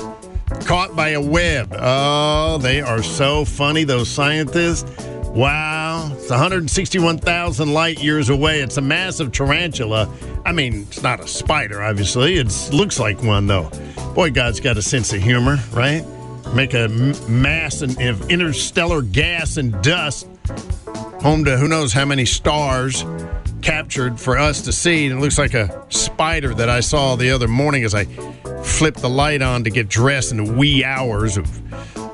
caught 0.64 0.96
by 0.96 1.10
a 1.10 1.20
web. 1.20 1.76
Oh, 1.78 2.56
they 2.56 2.80
are 2.80 3.02
so 3.02 3.44
funny, 3.44 3.84
those 3.84 4.08
scientists. 4.08 4.90
Wow, 5.34 6.12
it's 6.14 6.30
161,000 6.30 7.72
light 7.72 8.02
years 8.02 8.30
away. 8.30 8.60
It's 8.60 8.78
a 8.78 8.80
massive 8.80 9.32
tarantula. 9.32 10.10
I 10.44 10.52
mean, 10.52 10.82
it's 10.88 11.02
not 11.02 11.20
a 11.20 11.28
spider, 11.28 11.82
obviously. 11.82 12.36
It 12.36 12.70
looks 12.72 12.98
like 12.98 13.22
one, 13.22 13.46
though. 13.46 13.70
Boy, 14.14 14.30
God's 14.30 14.60
got 14.60 14.78
a 14.78 14.82
sense 14.82 15.12
of 15.12 15.20
humor, 15.20 15.58
right? 15.72 16.04
Make 16.54 16.72
a 16.74 16.88
mass 17.28 17.82
of 17.82 18.30
interstellar 18.30 19.02
gas 19.02 19.56
and 19.58 19.82
dust 19.82 20.26
home 21.20 21.44
to 21.44 21.56
who 21.58 21.68
knows 21.68 21.92
how 21.92 22.04
many 22.04 22.24
stars 22.24 23.04
captured 23.62 24.18
for 24.18 24.38
us 24.38 24.62
to 24.62 24.72
see. 24.72 25.06
And 25.06 25.18
it 25.18 25.20
looks 25.20 25.38
like 25.38 25.54
a 25.54 25.84
spider 25.90 26.54
that 26.54 26.70
I 26.70 26.80
saw 26.80 27.16
the 27.16 27.30
other 27.30 27.48
morning 27.48 27.84
as 27.84 27.94
I 27.94 28.04
flipped 28.62 29.00
the 29.00 29.10
light 29.10 29.42
on 29.42 29.64
to 29.64 29.70
get 29.70 29.88
dressed 29.88 30.30
in 30.30 30.44
the 30.44 30.52
wee 30.52 30.84
hours 30.84 31.36
of 31.36 31.46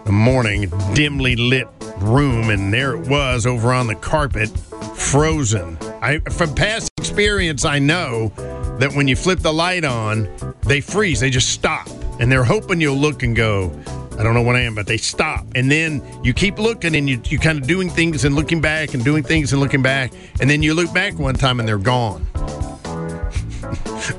the 0.04 0.12
morning, 0.12 0.70
dimly 0.94 1.36
lit 1.36 1.68
room, 1.98 2.50
and 2.50 2.72
there 2.72 2.94
it 2.94 3.08
was 3.08 3.46
over 3.46 3.72
on 3.72 3.86
the 3.86 3.94
carpet, 3.94 4.48
frozen. 4.94 5.78
I, 6.00 6.18
from 6.30 6.54
past 6.54 6.90
experience, 6.98 7.64
I 7.64 7.78
know 7.78 8.32
that 8.78 8.92
when 8.94 9.08
you 9.08 9.16
flip 9.16 9.40
the 9.40 9.52
light 9.52 9.84
on, 9.84 10.28
they 10.62 10.80
freeze. 10.80 11.20
They 11.20 11.30
just 11.30 11.50
stop, 11.50 11.88
and 12.18 12.30
they're 12.30 12.44
hoping 12.44 12.80
you'll 12.80 12.96
look 12.96 13.22
and 13.22 13.36
go. 13.36 13.72
I 14.18 14.22
don't 14.22 14.34
know 14.34 14.42
what 14.42 14.56
I 14.56 14.60
am, 14.60 14.74
but 14.74 14.86
they 14.86 14.98
stop, 14.98 15.46
and 15.54 15.70
then 15.70 16.02
you 16.22 16.34
keep 16.34 16.58
looking, 16.58 16.94
and 16.96 17.08
you 17.08 17.20
you 17.26 17.38
kind 17.38 17.58
of 17.58 17.66
doing 17.66 17.88
things 17.88 18.24
and 18.24 18.34
looking 18.34 18.60
back, 18.60 18.94
and 18.94 19.04
doing 19.04 19.22
things 19.22 19.52
and 19.52 19.60
looking 19.60 19.82
back, 19.82 20.12
and 20.40 20.50
then 20.50 20.62
you 20.62 20.74
look 20.74 20.92
back 20.92 21.18
one 21.18 21.34
time, 21.34 21.60
and 21.60 21.68
they're 21.68 21.78
gone. 21.78 22.26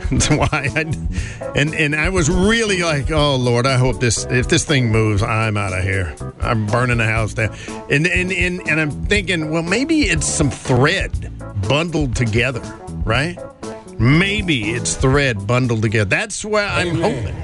That's 0.10 0.30
why 0.30 0.48
I, 0.76 0.86
and 1.56 1.74
and 1.76 1.96
I 1.96 2.10
was 2.10 2.30
really 2.30 2.82
like, 2.82 3.12
oh 3.12 3.36
Lord, 3.36 3.66
I 3.66 3.78
hope 3.78 4.00
this 4.00 4.26
if 4.26 4.48
this 4.48 4.66
thing 4.66 4.92
moves, 4.92 5.24
I'm 5.24 5.58
out 5.58 5.74
of 5.74 5.84
here. 5.84 6.16
I'm 6.40 6.66
burning 6.68 6.98
the 6.98 7.06
house 7.06 7.34
down. 7.34 7.56
And 7.90 8.08
and 8.08 8.32
and, 8.32 8.68
and 8.68 8.80
I'm 8.80 8.92
thinking, 9.06 9.52
well, 9.52 9.64
maybe 9.64 10.02
it's 10.04 10.26
some 10.26 10.50
thread 10.50 11.32
bundled 11.68 12.16
together, 12.16 12.62
right? 13.06 13.38
Maybe 14.00 14.72
it's 14.72 14.96
thread 14.96 15.46
bundled 15.46 15.82
together. 15.82 16.10
That's 16.10 16.44
where 16.44 16.68
I'm 16.68 16.96
hoping, 16.96 17.36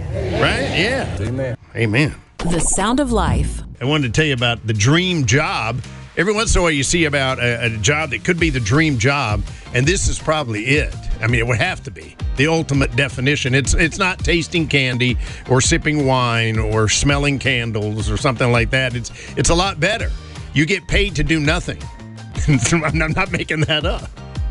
right? 0.41 0.69
Yeah. 0.77 1.17
Amen. 1.21 1.57
Amen. 1.75 2.15
The 2.39 2.59
Sound 2.59 2.99
of 2.99 3.11
Life. 3.11 3.61
I 3.81 3.85
wanted 3.85 4.13
to 4.13 4.13
tell 4.13 4.25
you 4.25 4.33
about 4.33 4.65
the 4.65 4.73
dream 4.73 5.25
job. 5.25 5.81
Every 6.17 6.33
once 6.33 6.55
in 6.55 6.59
a 6.59 6.63
while, 6.63 6.71
you 6.71 6.83
see 6.83 7.05
about 7.05 7.39
a, 7.39 7.65
a 7.65 7.69
job 7.77 8.09
that 8.09 8.25
could 8.25 8.39
be 8.39 8.49
the 8.49 8.59
dream 8.59 8.97
job, 8.97 9.43
and 9.73 9.85
this 9.85 10.07
is 10.07 10.19
probably 10.19 10.63
it. 10.63 10.95
I 11.21 11.27
mean, 11.27 11.39
it 11.39 11.47
would 11.47 11.57
have 11.57 11.83
to 11.83 11.91
be 11.91 12.15
the 12.37 12.47
ultimate 12.47 12.95
definition. 12.95 13.53
It's 13.53 13.73
it's 13.73 13.97
not 13.97 14.19
tasting 14.19 14.67
candy 14.67 15.17
or 15.49 15.61
sipping 15.61 16.05
wine 16.05 16.57
or 16.57 16.87
smelling 16.87 17.39
candles 17.39 18.09
or 18.09 18.17
something 18.17 18.51
like 18.51 18.69
that. 18.71 18.95
It's 18.95 19.11
it's 19.37 19.49
a 19.49 19.55
lot 19.55 19.79
better. 19.79 20.09
You 20.53 20.65
get 20.65 20.87
paid 20.87 21.15
to 21.17 21.23
do 21.23 21.39
nothing. 21.39 21.81
I'm 22.71 22.97
not 22.97 23.31
making 23.31 23.61
that 23.61 23.85
up. 23.85 24.09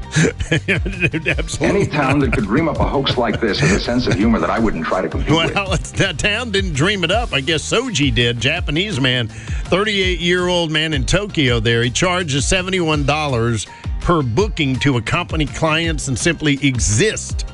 Any 1.60 1.86
town 1.86 2.18
that 2.20 2.32
could 2.32 2.44
dream 2.44 2.66
up 2.68 2.78
a 2.80 2.88
hoax 2.88 3.18
like 3.18 3.40
this 3.40 3.58
has 3.60 3.72
a 3.72 3.80
sense 3.80 4.06
of 4.06 4.14
humor 4.14 4.38
that 4.38 4.48
I 4.48 4.58
wouldn't 4.58 4.86
try 4.86 5.02
to 5.02 5.08
compete 5.08 5.30
with. 5.30 5.54
Well, 5.54 5.74
it's, 5.74 5.92
that 5.92 6.18
town 6.18 6.50
didn't 6.50 6.72
dream 6.72 7.04
it 7.04 7.10
up. 7.10 7.34
I 7.34 7.40
guess 7.40 7.68
Shoji 7.68 8.10
did. 8.10 8.40
Japanese 8.40 9.00
man, 9.00 9.28
38 9.28 10.18
year 10.18 10.48
old 10.48 10.70
man 10.70 10.94
in 10.94 11.04
Tokyo 11.04 11.60
there. 11.60 11.82
He 11.82 11.90
charges 11.90 12.44
$71 12.44 13.68
per 14.08 14.22
booking 14.22 14.74
to 14.74 14.96
accompany 14.96 15.44
clients 15.44 16.08
and 16.08 16.18
simply 16.18 16.54
exist 16.66 17.44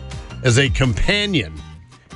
as 0.45 0.57
a 0.57 0.71
companion. 0.71 1.53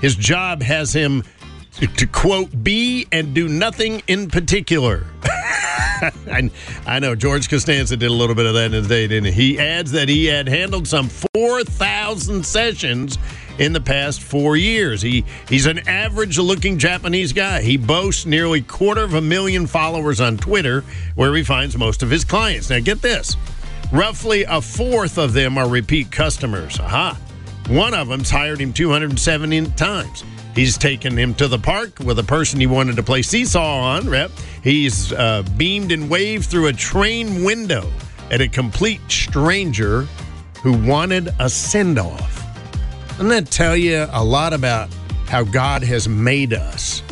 His 0.01 0.15
job 0.15 0.63
has 0.63 0.93
him 0.93 1.25
to, 1.73 1.89
to 1.89 2.07
quote, 2.07 2.63
be 2.63 3.09
and 3.11 3.35
do 3.35 3.49
nothing 3.49 4.01
in 4.07 4.29
particular. 4.29 5.05
I, 5.25 6.53
I 6.87 7.01
know 7.01 7.17
George 7.17 7.51
Costanza 7.51 7.97
did 7.97 8.09
a 8.09 8.15
little 8.15 8.37
bit 8.37 8.47
of 8.47 8.55
that 8.55 8.67
in 8.67 8.75
his 8.75 8.87
day, 8.87 9.09
didn't 9.09 9.33
he? 9.33 9.55
He 9.55 9.59
adds 9.59 9.91
that 9.91 10.09
he 10.09 10.27
had 10.27 10.49
handled 10.49 10.87
some 10.87 11.09
4,000 11.09 12.47
sessions 12.47 13.19
in 13.59 13.73
the 13.73 13.81
past 13.81 14.23
four 14.23 14.57
years. 14.57 15.03
He 15.03 15.25
he's 15.49 15.67
an 15.67 15.81
average-looking 15.89 16.79
Japanese 16.79 17.33
guy. 17.33 17.61
He 17.63 17.77
boasts 17.77 18.25
nearly 18.25 18.61
quarter 18.61 19.03
of 19.03 19.15
a 19.15 19.21
million 19.21 19.67
followers 19.67 20.21
on 20.21 20.37
Twitter, 20.37 20.85
where 21.17 21.35
he 21.35 21.43
finds 21.43 21.77
most 21.77 22.05
of 22.05 22.11
his 22.11 22.25
clients. 22.25 22.71
Now, 22.71 22.79
get 22.79 23.03
this: 23.03 23.37
roughly 23.93 24.45
a 24.45 24.61
fourth 24.61 25.19
of 25.19 25.33
them 25.33 25.59
are 25.59 25.69
repeat 25.69 26.11
customers. 26.11 26.79
Aha! 26.81 27.19
One 27.69 27.95
of 27.95 28.09
them's 28.09 28.31
hired 28.31 28.61
him 28.61 28.73
270 28.73 29.67
times. 29.73 30.25
He's 30.55 30.79
taken 30.79 31.17
him 31.17 31.35
to 31.35 31.47
the 31.47 31.59
park 31.59 32.01
with 32.01 32.19
a 32.19 32.25
person 32.25 32.59
he 32.59 32.67
wanted 32.67 32.97
to 32.97 33.03
play 33.03 33.23
seesaw 33.23 33.81
on. 33.81 34.09
Rep. 34.09 34.31
He's 34.65 35.13
uh, 35.13 35.45
beamed 35.57 35.93
and 35.93 36.11
waved 36.11 36.47
through 36.47 36.67
a 36.67 36.73
train 36.73 37.45
window 37.45 37.89
at 38.31 38.41
a 38.41 38.49
complete 38.49 39.01
stranger 39.09 40.03
who 40.63 40.73
wanted 40.73 41.29
a 41.39 41.49
send 41.49 41.99
off. 41.99 42.45
Doesn't 43.11 43.29
that 43.29 43.51
tell 43.51 43.77
you 43.77 44.07
a 44.11 44.25
lot 44.25 44.53
about 44.53 44.89
how 45.27 45.45
God 45.45 45.83
has 45.83 46.09
made 46.09 46.53
us 46.53 47.03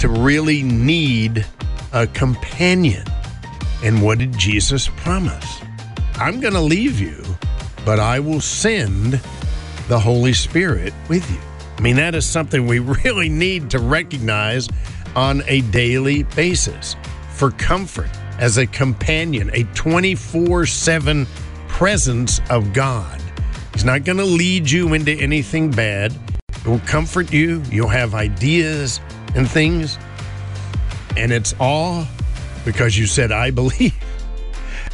to 0.00 0.08
really 0.08 0.62
need 0.62 1.46
a 1.92 2.06
companion? 2.06 3.04
And 3.82 4.02
what 4.02 4.18
did 4.18 4.36
Jesus 4.36 4.88
promise? 4.88 5.62
I'm 6.18 6.40
going 6.40 6.54
to 6.54 6.60
leave 6.60 6.98
you, 6.98 7.22
but 7.84 8.00
I 8.00 8.20
will 8.20 8.40
send 8.40 9.20
the 9.88 9.98
Holy 9.98 10.32
Spirit 10.32 10.94
with 11.08 11.30
you. 11.30 11.38
I 11.76 11.80
mean, 11.82 11.96
that 11.96 12.14
is 12.14 12.24
something 12.24 12.66
we 12.66 12.78
really 13.04 13.28
need 13.28 13.70
to 13.70 13.78
recognize 13.78 14.68
on 15.14 15.42
a 15.46 15.60
daily 15.62 16.22
basis 16.22 16.96
for 17.32 17.50
comfort 17.50 18.08
as 18.38 18.56
a 18.56 18.66
companion, 18.66 19.50
a 19.52 19.64
24 19.74 20.64
7 20.64 21.26
presence 21.68 22.40
of 22.48 22.72
God. 22.72 23.20
He's 23.74 23.84
not 23.84 24.04
going 24.04 24.18
to 24.18 24.24
lead 24.24 24.70
you 24.70 24.94
into 24.94 25.12
anything 25.12 25.70
bad. 25.70 26.14
It 26.48 26.66
will 26.66 26.78
comfort 26.80 27.30
you. 27.30 27.62
You'll 27.70 27.88
have 27.88 28.14
ideas 28.14 29.00
and 29.34 29.48
things. 29.48 29.98
And 31.14 31.30
it's 31.30 31.54
all 31.60 32.06
because 32.64 32.96
you 32.96 33.06
said, 33.06 33.32
I 33.32 33.50
believe. 33.50 33.94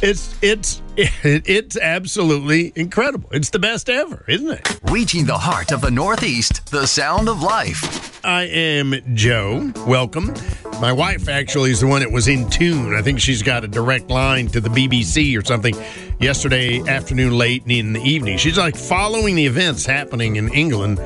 It's 0.05 0.35
it's 0.41 0.82
it's 0.95 1.75
absolutely 1.75 2.71
incredible. 2.75 3.27
It's 3.31 3.49
the 3.49 3.57
best 3.57 3.89
ever, 3.89 4.23
isn't 4.27 4.51
it? 4.51 4.79
Reaching 4.91 5.25
the 5.25 5.37
heart 5.37 5.71
of 5.71 5.81
the 5.81 5.89
Northeast, 5.89 6.69
the 6.69 6.85
sound 6.85 7.27
of 7.27 7.41
life. 7.41 8.23
I 8.23 8.43
am 8.43 8.93
Joe. 9.15 9.71
Welcome. 9.87 10.35
My 10.79 10.91
wife 10.91 11.27
actually 11.27 11.71
is 11.71 11.79
the 11.79 11.87
one 11.87 12.01
that 12.01 12.11
was 12.11 12.27
in 12.27 12.47
tune. 12.47 12.93
I 12.93 13.01
think 13.01 13.19
she's 13.19 13.41
got 13.41 13.63
a 13.63 13.67
direct 13.67 14.11
line 14.11 14.47
to 14.49 14.61
the 14.61 14.69
BBC 14.69 15.35
or 15.35 15.43
something 15.43 15.75
yesterday 16.19 16.79
afternoon, 16.81 17.39
late 17.39 17.63
in 17.67 17.93
the 17.93 18.01
evening. 18.01 18.37
She's 18.37 18.59
like 18.59 18.75
following 18.75 19.33
the 19.33 19.47
events 19.47 19.87
happening 19.87 20.35
in 20.35 20.53
England, 20.53 20.99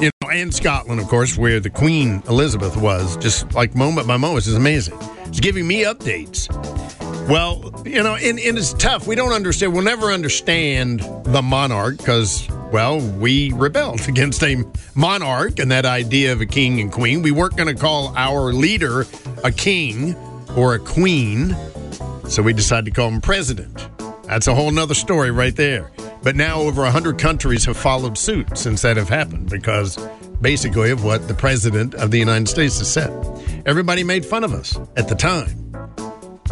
you 0.00 0.10
know, 0.22 0.30
and 0.30 0.52
Scotland, 0.52 1.00
of 1.00 1.06
course, 1.06 1.38
where 1.38 1.60
the 1.60 1.70
Queen 1.70 2.20
Elizabeth 2.28 2.76
was, 2.76 3.16
just 3.18 3.54
like 3.54 3.76
moment 3.76 4.08
by 4.08 4.16
moment. 4.16 4.44
It's 4.46 4.56
amazing. 4.56 4.98
It's 5.26 5.38
giving 5.38 5.68
me 5.68 5.84
updates. 5.84 6.50
Well, 7.28 7.72
you 7.86 8.02
know, 8.02 8.16
and, 8.16 8.38
and 8.38 8.58
it's 8.58 8.74
tough. 8.74 9.06
We 9.06 9.14
don't 9.14 9.32
understand. 9.32 9.72
We'll 9.72 9.82
never 9.82 10.12
understand 10.12 11.00
the 11.24 11.40
monarch 11.40 11.96
because, 11.96 12.46
well, 12.70 13.00
we 13.00 13.50
rebelled 13.54 14.00
against 14.08 14.42
a 14.42 14.62
monarch 14.94 15.58
and 15.58 15.70
that 15.70 15.86
idea 15.86 16.32
of 16.32 16.42
a 16.42 16.46
king 16.46 16.82
and 16.82 16.92
queen. 16.92 17.22
We 17.22 17.30
weren't 17.30 17.56
going 17.56 17.74
to 17.74 17.80
call 17.80 18.12
our 18.14 18.52
leader 18.52 19.06
a 19.42 19.50
king 19.50 20.14
or 20.54 20.74
a 20.74 20.78
queen, 20.78 21.56
so 22.28 22.42
we 22.42 22.52
decided 22.52 22.84
to 22.86 22.90
call 22.90 23.08
him 23.08 23.22
president. 23.22 23.88
That's 24.24 24.46
a 24.46 24.54
whole 24.54 24.70
nother 24.70 24.94
story 24.94 25.30
right 25.30 25.56
there. 25.56 25.92
But 26.22 26.36
now 26.36 26.60
over 26.60 26.82
100 26.82 27.18
countries 27.18 27.64
have 27.64 27.78
followed 27.78 28.18
suit 28.18 28.58
since 28.58 28.82
that 28.82 28.98
have 28.98 29.08
happened 29.08 29.48
because 29.48 29.96
basically 30.42 30.90
of 30.90 31.04
what 31.04 31.26
the 31.26 31.34
president 31.34 31.94
of 31.94 32.10
the 32.10 32.18
United 32.18 32.48
States 32.48 32.78
has 32.80 32.92
said. 32.92 33.10
Everybody 33.64 34.04
made 34.04 34.26
fun 34.26 34.44
of 34.44 34.52
us 34.52 34.78
at 34.96 35.08
the 35.08 35.14
time 35.14 35.63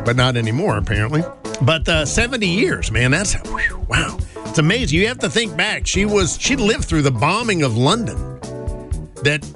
but 0.05 0.17
not 0.17 0.37
anymore, 0.37 0.77
apparently. 0.79 1.23
But 1.61 1.89
uh, 1.89 2.07
70 2.07 2.47
years, 2.47 2.91
man, 2.91 3.11
that's 3.11 3.35
whew, 3.49 3.87
wow. 3.89 4.19
It's 4.47 4.59
amazing. 4.59 4.99
You 4.99 5.09
have 5.09 5.19
to 5.21 5.31
think 5.31 5.57
back. 5.57 5.87
She 5.87 6.05
was 6.05 6.39
she 6.39 6.57
lived 6.57 6.85
through 6.85 7.03
the 7.03 7.11
bombing 7.11 7.63
of 7.63 7.77
London. 7.77 8.39
That 9.23 9.47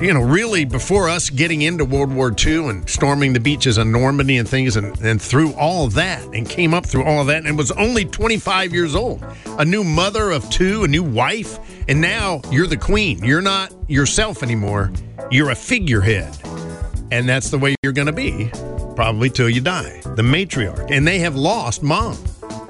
you 0.00 0.14
know, 0.14 0.22
really 0.22 0.64
before 0.64 1.08
us 1.08 1.28
getting 1.28 1.62
into 1.62 1.84
World 1.84 2.10
War 2.14 2.32
II 2.34 2.68
and 2.68 2.88
storming 2.88 3.32
the 3.32 3.40
beaches 3.40 3.76
of 3.76 3.88
Normandy 3.88 4.38
and 4.38 4.48
things, 4.48 4.76
and, 4.76 4.98
and 5.00 5.20
through 5.20 5.52
all 5.54 5.88
that, 5.88 6.24
and 6.32 6.48
came 6.48 6.72
up 6.72 6.86
through 6.86 7.04
all 7.04 7.24
that, 7.24 7.44
and 7.44 7.58
was 7.58 7.72
only 7.72 8.04
25 8.04 8.72
years 8.72 8.94
old, 8.94 9.22
a 9.58 9.64
new 9.64 9.82
mother 9.82 10.30
of 10.30 10.48
two, 10.48 10.84
a 10.84 10.88
new 10.88 11.02
wife, 11.02 11.58
and 11.88 12.00
now 12.00 12.40
you're 12.50 12.68
the 12.68 12.76
queen. 12.76 13.22
You're 13.24 13.42
not 13.42 13.74
yourself 13.90 14.44
anymore. 14.44 14.92
You're 15.30 15.50
a 15.50 15.56
figurehead, 15.56 16.38
and 17.10 17.28
that's 17.28 17.50
the 17.50 17.58
way 17.58 17.74
you're 17.82 17.92
going 17.92 18.06
to 18.06 18.12
be 18.12 18.50
probably 18.96 19.30
till 19.30 19.48
you 19.48 19.60
die. 19.60 20.00
The 20.16 20.22
matriarch. 20.22 20.90
And 20.90 21.06
they 21.06 21.18
have 21.20 21.36
lost 21.36 21.82
mom. 21.82 22.16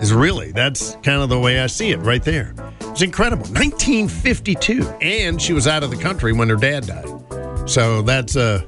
Is 0.00 0.12
really, 0.12 0.52
that's 0.52 0.96
kind 0.96 1.22
of 1.22 1.30
the 1.30 1.38
way 1.38 1.60
I 1.60 1.68
see 1.68 1.90
it 1.90 1.98
right 1.98 2.22
there. 2.22 2.54
It's 2.82 3.00
incredible. 3.00 3.46
1952. 3.46 4.86
And 5.00 5.40
she 5.40 5.54
was 5.54 5.66
out 5.66 5.82
of 5.82 5.90
the 5.90 5.96
country 5.96 6.34
when 6.34 6.50
her 6.50 6.56
dad 6.56 6.86
died. 6.86 7.70
So 7.70 8.02
that's 8.02 8.36
a. 8.36 8.66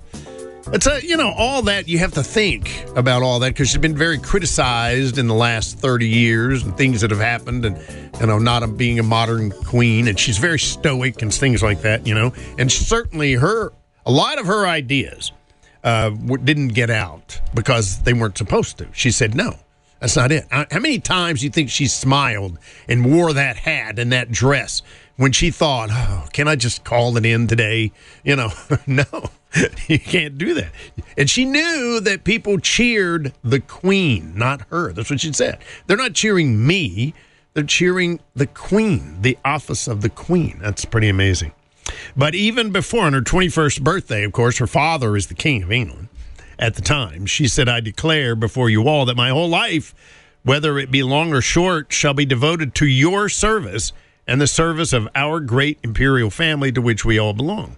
It's 0.71 0.87
a, 0.87 1.03
you 1.03 1.17
know, 1.17 1.33
all 1.35 1.63
that 1.63 1.89
you 1.89 1.97
have 1.99 2.13
to 2.13 2.23
think 2.23 2.85
about 2.95 3.23
all 3.23 3.39
that 3.39 3.55
because 3.55 3.71
she's 3.71 3.79
been 3.79 3.97
very 3.97 4.19
criticized 4.19 5.17
in 5.17 5.27
the 5.27 5.35
last 5.35 5.79
30 5.79 6.07
years 6.07 6.63
and 6.63 6.77
things 6.77 7.01
that 7.01 7.11
have 7.11 7.21
happened 7.21 7.65
and, 7.65 7.79
you 8.21 8.27
know, 8.27 8.39
not 8.39 8.63
a, 8.63 8.67
being 8.67 8.99
a 8.99 9.03
modern 9.03 9.51
queen. 9.51 10.09
And 10.09 10.21
she's 10.21 10.37
very 10.37 10.59
stoic 10.59 11.23
and 11.23 11.33
things 11.33 11.63
like 11.63 11.81
that, 11.83 12.07
you 12.07 12.15
know. 12.15 12.35
And 12.59 12.71
certainly 12.71 13.33
her, 13.33 13.73
a 14.05 14.13
lot 14.13 14.39
of 14.39 14.45
her 14.45 14.67
ideas 14.67 15.33
uh, 15.85 16.11
didn't 16.11 16.69
get 16.69 16.91
out 16.91 17.41
because 17.55 18.01
they 18.01 18.13
weren't 18.13 18.39
supposed 18.39 18.79
to. 18.79 18.89
She 18.93 19.11
said, 19.11 19.35
no, 19.35 19.57
that's 20.01 20.17
not 20.17 20.31
it. 20.31 20.47
How 20.51 20.67
many 20.79 20.99
times 20.99 21.41
do 21.41 21.47
you 21.47 21.51
think 21.51 21.71
she 21.71 21.87
smiled 21.87 22.59
and 22.89 23.05
wore 23.05 23.33
that 23.33 23.57
hat 23.57 23.99
and 23.99 24.13
that 24.13 24.31
dress 24.31 24.83
when 25.17 25.33
she 25.33 25.51
thought, 25.51 25.91
oh, 25.91 26.29
can 26.33 26.47
I 26.47 26.57
just 26.57 26.85
call 26.85 27.17
it 27.17 27.27
in 27.27 27.47
today? 27.47 27.93
You 28.25 28.37
know, 28.37 28.53
no, 28.87 29.05
you 29.89 29.99
can't 29.99 30.39
do 30.39 30.55
that. 30.55 30.71
And 31.17 31.29
she 31.29 31.45
knew 31.45 32.01
that 32.01 32.25
people 32.25 32.59
cheered 32.59 33.33
the 33.43 33.61
queen, 33.61 34.35
not 34.37 34.63
her. 34.71 34.93
That's 34.93 35.11
what 35.11 35.21
she 35.21 35.33
said. 35.33 35.59
They're 35.87 35.97
not 35.97 36.15
cheering 36.15 36.65
me. 36.67 37.15
They're 37.55 37.65
cheering 37.65 38.21
the 38.35 38.47
queen, 38.47 39.23
the 39.23 39.37
office 39.45 39.89
of 39.89 40.03
the 40.03 40.11
queen. 40.11 40.59
That's 40.61 40.85
pretty 40.85 41.09
amazing. 41.09 41.53
But 42.17 42.35
even 42.35 42.71
before 42.71 43.05
on 43.05 43.13
her 43.13 43.21
21st 43.21 43.83
birthday, 43.83 44.25
of 44.25 44.33
course, 44.33 44.59
her 44.59 44.67
father 44.67 45.17
is 45.17 45.27
the 45.27 45.35
King 45.35 45.63
of 45.63 45.73
England 45.73 46.09
at 46.59 46.75
the 46.75 46.83
time. 46.83 47.27
She 47.27 47.47
said, 47.49 47.69
I 47.69 47.81
declare 47.81 48.35
before 48.35 48.71
you 48.71 48.89
all 48.89 49.05
that 49.07 49.17
my 49.17 49.31
whole 49.31 49.49
life, 49.49 49.95
whether 50.43 50.79
it 50.79 50.91
be 50.91 51.03
long 51.03 51.33
or 51.33 51.41
short, 51.41 51.93
shall 51.93 52.15
be 52.15 52.25
devoted 52.25 52.75
to 52.77 52.87
your 52.87 53.29
service 53.29 53.93
and 54.27 54.41
the 54.41 54.47
service 54.47 54.93
of 54.93 55.09
our 55.15 55.41
great 55.41 55.79
imperial 55.83 56.31
family 56.31 56.73
to 56.73 56.83
which 56.83 57.05
we 57.05 57.19
all 57.19 57.33
belong. 57.33 57.77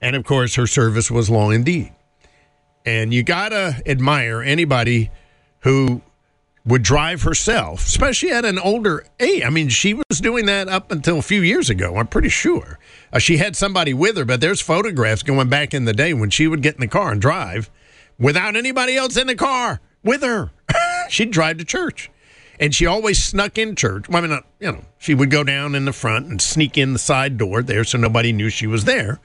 And 0.00 0.16
of 0.16 0.24
course, 0.24 0.54
her 0.54 0.66
service 0.66 1.10
was 1.10 1.30
long 1.30 1.52
indeed. 1.52 1.92
And 2.84 3.12
you 3.12 3.22
got 3.22 3.48
to 3.48 3.82
admire 3.86 4.42
anybody 4.42 5.10
who 5.60 6.02
would 6.66 6.82
drive 6.82 7.22
herself, 7.22 7.86
especially 7.86 8.30
at 8.30 8.44
an 8.44 8.58
older 8.58 9.04
age. 9.20 9.42
I 9.44 9.50
mean, 9.50 9.68
she 9.68 9.94
was 9.94 10.20
doing 10.20 10.46
that 10.46 10.68
up 10.68 10.90
until 10.90 11.18
a 11.18 11.22
few 11.22 11.40
years 11.42 11.70
ago, 11.70 11.96
I'm 11.96 12.08
pretty 12.08 12.28
sure. 12.28 12.78
Uh, 13.12 13.18
she 13.20 13.36
had 13.36 13.54
somebody 13.54 13.94
with 13.94 14.16
her, 14.16 14.24
but 14.24 14.40
there's 14.40 14.60
photographs 14.60 15.22
going 15.22 15.48
back 15.48 15.72
in 15.72 15.84
the 15.84 15.92
day 15.92 16.12
when 16.12 16.30
she 16.30 16.48
would 16.48 16.62
get 16.62 16.74
in 16.74 16.80
the 16.80 16.88
car 16.88 17.12
and 17.12 17.20
drive 17.20 17.70
without 18.18 18.56
anybody 18.56 18.96
else 18.96 19.16
in 19.16 19.28
the 19.28 19.36
car 19.36 19.80
with 20.02 20.22
her. 20.22 20.50
She'd 21.08 21.30
drive 21.30 21.58
to 21.58 21.64
church. 21.64 22.10
and 22.58 22.74
she 22.74 22.86
always 22.86 23.22
snuck 23.22 23.58
in 23.58 23.76
church. 23.76 24.08
Well, 24.08 24.18
I 24.18 24.20
mean, 24.22 24.30
not, 24.30 24.44
you 24.58 24.72
know, 24.72 24.84
she 24.98 25.14
would 25.14 25.30
go 25.30 25.44
down 25.44 25.74
in 25.74 25.84
the 25.84 25.92
front 25.92 26.26
and 26.26 26.40
sneak 26.40 26.76
in 26.78 26.94
the 26.94 26.98
side 26.98 27.36
door 27.38 27.62
there 27.62 27.84
so 27.84 27.98
nobody 27.98 28.32
knew 28.32 28.48
she 28.48 28.66
was 28.66 28.84
there, 28.86 29.20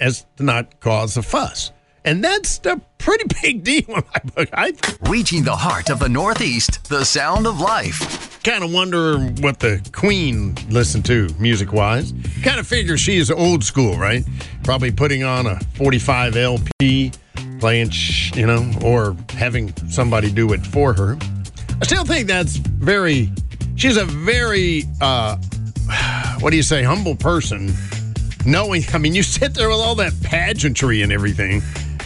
as 0.00 0.26
to 0.38 0.42
not 0.42 0.80
cause 0.80 1.16
a 1.16 1.22
fuss. 1.22 1.70
And 2.04 2.24
that's 2.24 2.60
a 2.64 2.80
pretty 2.98 3.24
big 3.42 3.64
deal 3.64 3.84
in 3.88 4.02
my 4.14 4.20
book. 4.34 4.48
I 4.52 4.72
Reaching 5.08 5.44
the 5.44 5.56
heart 5.56 5.90
of 5.90 5.98
the 5.98 6.08
Northeast, 6.08 6.88
the 6.88 7.04
sound 7.04 7.46
of 7.46 7.60
life. 7.60 8.42
kind 8.42 8.64
of 8.64 8.72
wonder 8.72 9.18
what 9.18 9.60
the 9.60 9.86
Queen 9.92 10.54
listened 10.70 11.04
to 11.06 11.28
music 11.38 11.72
wise. 11.72 12.12
Kind 12.42 12.58
of 12.58 12.66
figure 12.66 12.96
she 12.96 13.16
is 13.16 13.30
old 13.30 13.62
school, 13.64 13.96
right? 13.96 14.24
Probably 14.64 14.90
putting 14.90 15.24
on 15.24 15.46
a 15.46 15.60
45 15.74 16.36
LP, 16.36 17.12
playing, 17.58 17.90
sh- 17.90 18.34
you 18.34 18.46
know, 18.46 18.70
or 18.82 19.16
having 19.30 19.74
somebody 19.88 20.30
do 20.30 20.52
it 20.52 20.64
for 20.66 20.94
her. 20.94 21.18
I 21.80 21.84
still 21.84 22.04
think 22.04 22.26
that's 22.28 22.56
very, 22.56 23.30
she's 23.76 23.96
a 23.96 24.04
very, 24.04 24.84
uh, 25.00 25.36
what 26.40 26.50
do 26.50 26.56
you 26.56 26.62
say, 26.62 26.82
humble 26.82 27.16
person. 27.16 27.72
Knowing, 28.46 28.82
I 28.94 28.98
mean, 28.98 29.14
you 29.14 29.22
sit 29.22 29.52
there 29.54 29.68
with 29.68 29.78
all 29.78 29.94
that 29.96 30.14
pageantry 30.22 31.02
and 31.02 31.12
everything, 31.12 31.60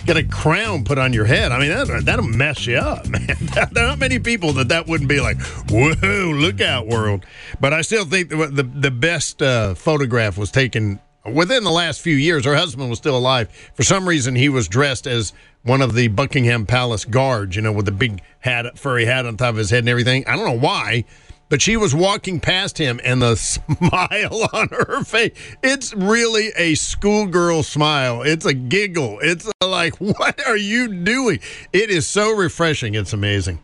get 0.05 0.17
a 0.17 0.25
crown 0.25 0.85
put 0.85 0.99
on 0.99 1.13
your 1.13 1.25
head. 1.25 1.53
I 1.53 1.59
mean, 1.59 1.71
that, 1.71 2.05
that'll 2.05 2.27
mess 2.27 2.67
you 2.67 2.77
up, 2.77 3.07
man. 3.09 3.27
there 3.73 3.85
are 3.85 3.89
not 3.89 3.99
many 3.99 4.19
people 4.19 4.53
that 4.55 4.69
that 4.69 4.87
wouldn't 4.87 5.09
be 5.09 5.21
like, 5.21 5.41
whoa, 5.71 6.31
look 6.31 6.61
out, 6.61 6.87
world. 6.87 7.25
But 7.61 7.73
I 7.73 7.83
still 7.83 8.05
think 8.05 8.29
the, 8.29 8.47
the, 8.47 8.63
the 8.63 8.91
best 8.91 9.43
uh, 9.43 9.75
photograph 9.75 10.37
was 10.37 10.51
taken 10.51 11.01
within 11.25 11.65
the 11.65 11.71
last 11.71 12.01
few 12.01 12.17
years. 12.17 12.45
Her 12.45 12.57
husband 12.57 12.91
was 12.91 12.99
still 12.99 13.17
alive. 13.17 13.51
For 13.75 13.83
some 13.83 14.09
reason, 14.09 14.35
he 14.35 14.49
was 14.49 14.69
dressed 14.69 15.07
as 15.07 15.33
one 15.63 15.81
of 15.81 15.95
the 15.95 16.09
Buckingham 16.09 16.67
Palace 16.67 17.05
guards, 17.05 17.57
you 17.57 17.63
know, 17.63 17.73
with 17.73 17.87
the 17.87 17.93
big 17.93 18.23
hat, 18.41 18.79
furry 18.79 19.07
hat 19.07 19.27
on 19.27 19.37
top 19.37 19.51
of 19.51 19.57
his 19.57 19.71
head 19.71 19.81
and 19.81 19.89
everything. 19.89 20.27
I 20.27 20.37
don't 20.37 20.45
know 20.45 20.59
why. 20.59 21.05
But 21.49 21.63
she 21.63 21.77
was 21.77 21.95
walking 21.95 22.41
past 22.41 22.79
him 22.79 23.01
and 23.05 23.23
the 23.23 23.37
smile 23.37 24.49
on 24.53 24.69
her 24.69 25.05
face. 25.05 25.33
It's 25.63 25.95
really 25.95 26.51
a 26.57 26.75
schoolgirl 26.75 27.63
smile. 27.63 28.23
It's 28.23 28.47
a 28.47 28.55
giggle. 28.55 29.19
It's 29.21 29.51
like, 29.63 29.97
what 30.01 30.47
are 30.47 30.57
you 30.57 30.89
doing? 30.89 31.41
It 31.73 31.91
is 31.91 32.07
so 32.07 32.33
refreshing. 32.35 32.95
It's 32.95 33.13
amazing. 33.13 33.61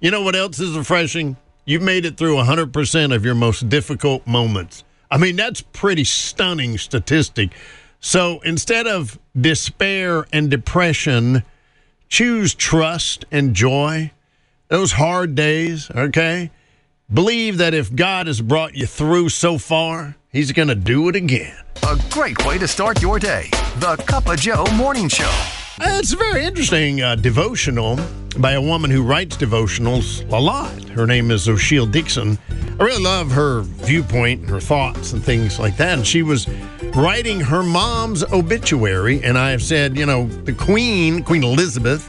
You 0.00 0.10
know 0.10 0.22
what 0.22 0.36
else 0.36 0.60
is 0.60 0.76
refreshing? 0.76 1.36
You've 1.64 1.82
made 1.82 2.04
it 2.04 2.16
through 2.16 2.36
100% 2.36 3.14
of 3.14 3.24
your 3.24 3.34
most 3.34 3.68
difficult 3.68 4.26
moments. 4.26 4.84
I 5.10 5.18
mean, 5.18 5.36
that's 5.36 5.60
pretty 5.60 6.04
stunning 6.04 6.76
statistic. 6.78 7.52
So 8.00 8.40
instead 8.40 8.86
of 8.86 9.18
despair 9.38 10.26
and 10.32 10.50
depression, 10.50 11.44
choose 12.08 12.54
trust 12.54 13.24
and 13.30 13.54
joy. 13.54 14.10
Those 14.68 14.92
hard 14.92 15.34
days, 15.34 15.90
okay? 15.90 16.50
Believe 17.12 17.58
that 17.58 17.74
if 17.74 17.94
God 17.94 18.26
has 18.26 18.40
brought 18.40 18.74
you 18.74 18.86
through 18.86 19.28
so 19.28 19.58
far, 19.58 20.16
He's 20.30 20.50
going 20.50 20.68
to 20.68 20.74
do 20.74 21.10
it 21.10 21.16
again. 21.16 21.54
A 21.86 22.00
great 22.08 22.42
way 22.46 22.56
to 22.56 22.66
start 22.66 23.02
your 23.02 23.18
day. 23.18 23.50
The 23.80 24.02
Cup 24.06 24.28
of 24.28 24.38
Joe 24.38 24.64
Morning 24.76 25.08
Show. 25.08 25.30
It's 25.78 26.14
a 26.14 26.16
very 26.16 26.42
interesting 26.42 27.02
uh, 27.02 27.16
devotional 27.16 27.98
by 28.38 28.52
a 28.52 28.62
woman 28.62 28.90
who 28.90 29.02
writes 29.02 29.36
devotionals 29.36 30.26
a 30.32 30.38
lot. 30.38 30.72
Her 30.84 31.06
name 31.06 31.30
is 31.30 31.48
Xochitl 31.48 31.92
Dixon. 31.92 32.38
I 32.80 32.82
really 32.82 33.02
love 33.02 33.30
her 33.32 33.60
viewpoint, 33.60 34.40
and 34.40 34.48
her 34.48 34.60
thoughts, 34.60 35.12
and 35.12 35.22
things 35.22 35.58
like 35.58 35.76
that. 35.76 35.98
And 35.98 36.06
she 36.06 36.22
was 36.22 36.48
writing 36.94 37.40
her 37.40 37.62
mom's 37.62 38.24
obituary, 38.32 39.22
and 39.22 39.36
I 39.36 39.50
have 39.50 39.62
said, 39.62 39.98
you 39.98 40.06
know, 40.06 40.28
the 40.28 40.54
Queen, 40.54 41.22
Queen 41.24 41.44
Elizabeth, 41.44 42.08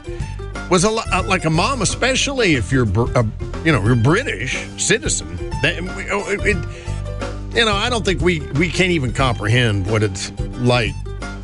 was 0.70 0.84
a 0.84 0.88
uh, 0.88 1.22
like 1.26 1.44
a 1.44 1.50
mom, 1.50 1.82
especially 1.82 2.54
if 2.54 2.72
you're, 2.72 2.86
uh, 3.16 3.22
you 3.64 3.72
know, 3.72 3.84
you're 3.84 3.96
British 3.96 4.66
citizen. 4.76 5.36
That, 5.62 5.76
it, 5.78 6.56
it, 6.56 7.56
you 7.56 7.64
know, 7.64 7.74
I 7.74 7.88
don't 7.88 8.04
think 8.04 8.20
we 8.20 8.40
we 8.52 8.68
can't 8.68 8.90
even 8.90 9.12
comprehend 9.12 9.90
what 9.90 10.02
it's 10.02 10.32
like 10.58 10.94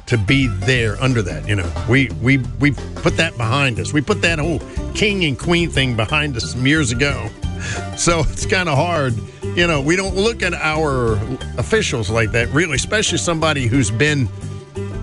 to 0.07 0.19
be 0.19 0.49
there 0.49 1.01
under 1.01 1.23
that. 1.23 1.49
You 1.49 1.57
know, 1.57 1.73
we 1.89 2.11
we 2.23 2.39
we 2.59 2.73
put 2.73 3.17
that 3.19 3.37
behind 3.37 3.79
us. 3.79 3.93
We 3.93 4.01
put 4.01 4.23
that 4.23 4.39
whole 4.39 4.61
king 4.95 5.25
and 5.25 5.39
queen 5.39 5.71
thing 5.71 5.97
behind 5.97 6.37
us 6.37 6.55
years 6.57 6.93
ago. 6.93 7.29
So 7.99 8.21
it's 8.21 8.47
kind 8.47 8.71
of 8.71 8.79
hard. 8.79 9.15
You 9.55 9.67
know, 9.67 9.83
we 9.83 9.95
don't 9.95 10.17
look 10.17 10.43
at 10.43 10.55
our 10.55 11.17
officials 11.59 12.09
like 12.09 12.33
that, 12.33 12.49
really, 12.55 12.77
especially 12.77 13.19
somebody 13.19 13.67
who's 13.67 13.91
been 13.91 14.31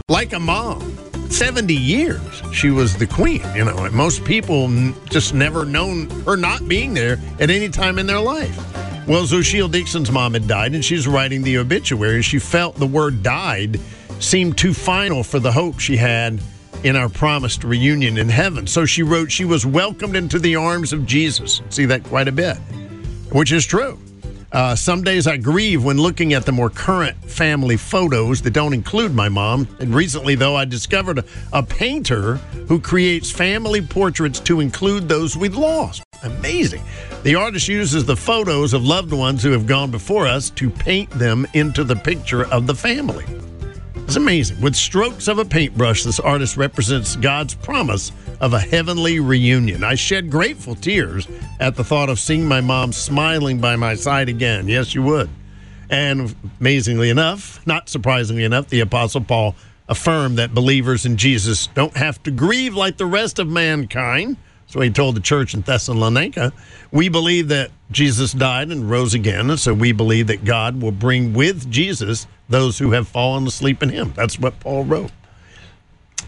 like 0.10 0.34
a 0.34 0.40
mom. 0.40 0.98
70 1.32 1.74
years 1.74 2.22
she 2.52 2.70
was 2.70 2.96
the 2.98 3.08
queen, 3.08 3.44
you 3.56 3.66
know, 3.66 3.90
most 3.92 4.24
people 4.24 4.70
just 5.06 5.34
never 5.34 5.66
known 5.66 6.10
her 6.22 6.36
not 6.36 6.68
being 6.68 6.94
there 6.94 7.20
at 7.40 7.50
any 7.50 7.70
time 7.70 8.00
in 8.00 8.08
their 8.08 8.20
life. 8.20 8.56
Well, 9.08 9.24
Xochitl 9.24 9.72
Dixon's 9.72 10.12
mom 10.12 10.34
had 10.34 10.48
died, 10.48 10.74
and 10.74 10.84
she's 10.84 11.08
writing 11.08 11.42
the 11.42 11.60
obituary. 11.60 12.22
She 12.22 12.40
felt 12.40 12.76
the 12.76 12.86
word 12.86 13.24
died 13.24 13.80
seemed 14.20 14.58
too 14.58 14.74
final 14.74 15.24
for 15.24 15.40
the 15.40 15.52
hope 15.52 15.80
she 15.80 15.96
had 15.96 16.42
in 16.84 16.96
our 16.96 17.10
promised 17.10 17.64
reunion 17.64 18.18
in 18.18 18.30
heaven. 18.30 18.68
So 18.68 18.86
she 18.86 19.04
wrote, 19.04 19.32
She 19.32 19.46
was 19.46 19.66
welcomed 19.66 20.16
into 20.16 20.40
the 20.40 20.56
arms 20.56 20.94
of 20.94 21.06
Jesus. 21.06 21.62
See 21.70 21.86
that 21.86 22.04
quite 22.04 22.28
a 22.28 22.32
bit, 22.32 22.58
which 23.32 23.52
is 23.52 23.66
true. 23.66 24.00
Uh, 24.52 24.76
some 24.76 25.04
days 25.04 25.28
I 25.28 25.38
grieve 25.38 25.84
when 25.84 25.98
looking 25.98 26.34
at 26.34 26.46
the 26.46 26.52
more 26.52 26.70
current 26.70 27.18
family 27.30 27.76
photos 27.76 28.42
that 28.44 28.52
don't 28.52 28.74
include 28.74 29.14
my 29.14 29.28
mom. 29.28 29.68
And 29.80 29.94
recently, 29.94 30.36
though, 30.36 30.56
I 30.56 30.66
discovered 30.66 31.20
a, 31.20 31.24
a 31.52 31.64
painter 31.64 32.36
who 32.68 32.80
creates 32.80 33.30
family 33.30 33.82
portraits 33.82 34.40
to 34.42 34.62
include 34.62 35.10
those 35.10 35.36
we've 35.36 35.58
lost. 35.58 36.04
Amazing. 36.24 36.84
The 37.24 37.36
artist 37.36 37.68
uses 37.68 38.06
the 38.06 38.16
photos 38.16 38.74
of 38.74 38.86
loved 38.86 39.12
ones 39.12 39.44
who 39.44 39.52
have 39.52 39.68
gone 39.68 39.92
before 39.92 40.28
us 40.28 40.50
to 40.52 40.70
paint 40.70 41.10
them 41.12 41.46
into 41.54 41.84
the 41.84 41.96
picture 41.96 42.46
of 42.46 42.68
the 42.68 42.76
family. 42.76 43.26
It's 44.08 44.16
amazing. 44.16 44.62
With 44.62 44.78
strokes 44.78 45.28
of 45.28 45.38
a 45.38 45.44
paintbrush, 45.44 46.06
this 46.06 46.18
artist 46.18 46.56
represents 46.56 47.18
God's 47.18 47.56
promise 47.56 48.14
of 48.40 48.54
a 48.54 48.60
heavenly 48.60 49.20
reunion. 49.20 49.84
I 49.84 49.96
shed 49.96 50.32
grateful 50.32 50.76
tears 50.76 51.28
at 51.60 51.76
the 51.76 51.84
thought 51.84 52.08
of 52.08 52.18
seeing 52.18 52.46
my 52.46 52.62
mom 52.62 52.94
smiling 52.94 53.60
by 53.60 53.76
my 53.76 53.96
side 53.96 54.30
again. 54.30 54.70
Yes, 54.70 54.96
you 54.96 55.04
would. 55.04 55.30
And 55.90 56.34
amazingly 56.62 57.10
enough, 57.10 57.60
not 57.68 57.90
surprisingly 57.90 58.46
enough, 58.46 58.70
the 58.70 58.80
Apostle 58.80 59.26
Paul 59.26 59.58
affirmed 59.90 60.38
that 60.38 60.54
believers 60.54 61.06
in 61.06 61.18
Jesus 61.18 61.68
don't 61.68 61.98
have 61.98 62.24
to 62.24 62.32
grieve 62.32 62.76
like 62.76 62.96
the 62.96 63.06
rest 63.06 63.40
of 63.40 63.50
mankind. 63.50 64.38
So 64.68 64.80
he 64.80 64.90
told 64.90 65.18
the 65.18 65.22
church 65.22 65.54
in 65.54 65.62
Thessalonica. 65.62 66.54
We 66.94 67.10
believe 67.10 67.50
that 67.50 67.72
Jesus 67.92 68.32
died 68.32 68.70
and 68.70 68.90
rose 68.90 69.14
again, 69.14 69.50
and 69.50 69.60
so 69.60 69.74
we 69.74 69.92
believe 69.92 70.28
that 70.28 70.46
God 70.46 70.82
will 70.82 70.94
bring 70.94 71.34
with 71.34 71.70
Jesus 71.70 72.26
those 72.50 72.80
who 72.80 72.92
have 72.92 73.08
fallen 73.08 73.46
asleep 73.48 73.84
in 73.84 73.90
him. 73.90 74.14
That's 74.16 74.40
what 74.40 74.60
Paul 74.60 74.86
wrote. 74.86 75.12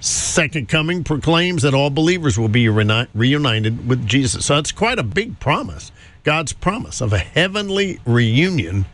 Second 0.02 0.70
coming 0.70 1.04
proclaims 1.04 1.64
that 1.64 1.74
all 1.74 1.90
believers 1.90 2.40
will 2.40 2.50
be 2.50 2.70
reunited 2.70 3.88
with 3.88 4.08
Jesus. 4.08 4.46
So 4.46 4.58
it's 4.58 4.72
quite 4.72 5.00
a 5.00 5.04
big 5.04 5.40
promise. 5.40 5.92
God's 6.24 6.54
promise 6.54 7.02
of 7.02 7.12
a 7.12 7.18
heavenly 7.18 8.00
reunion 8.06 8.86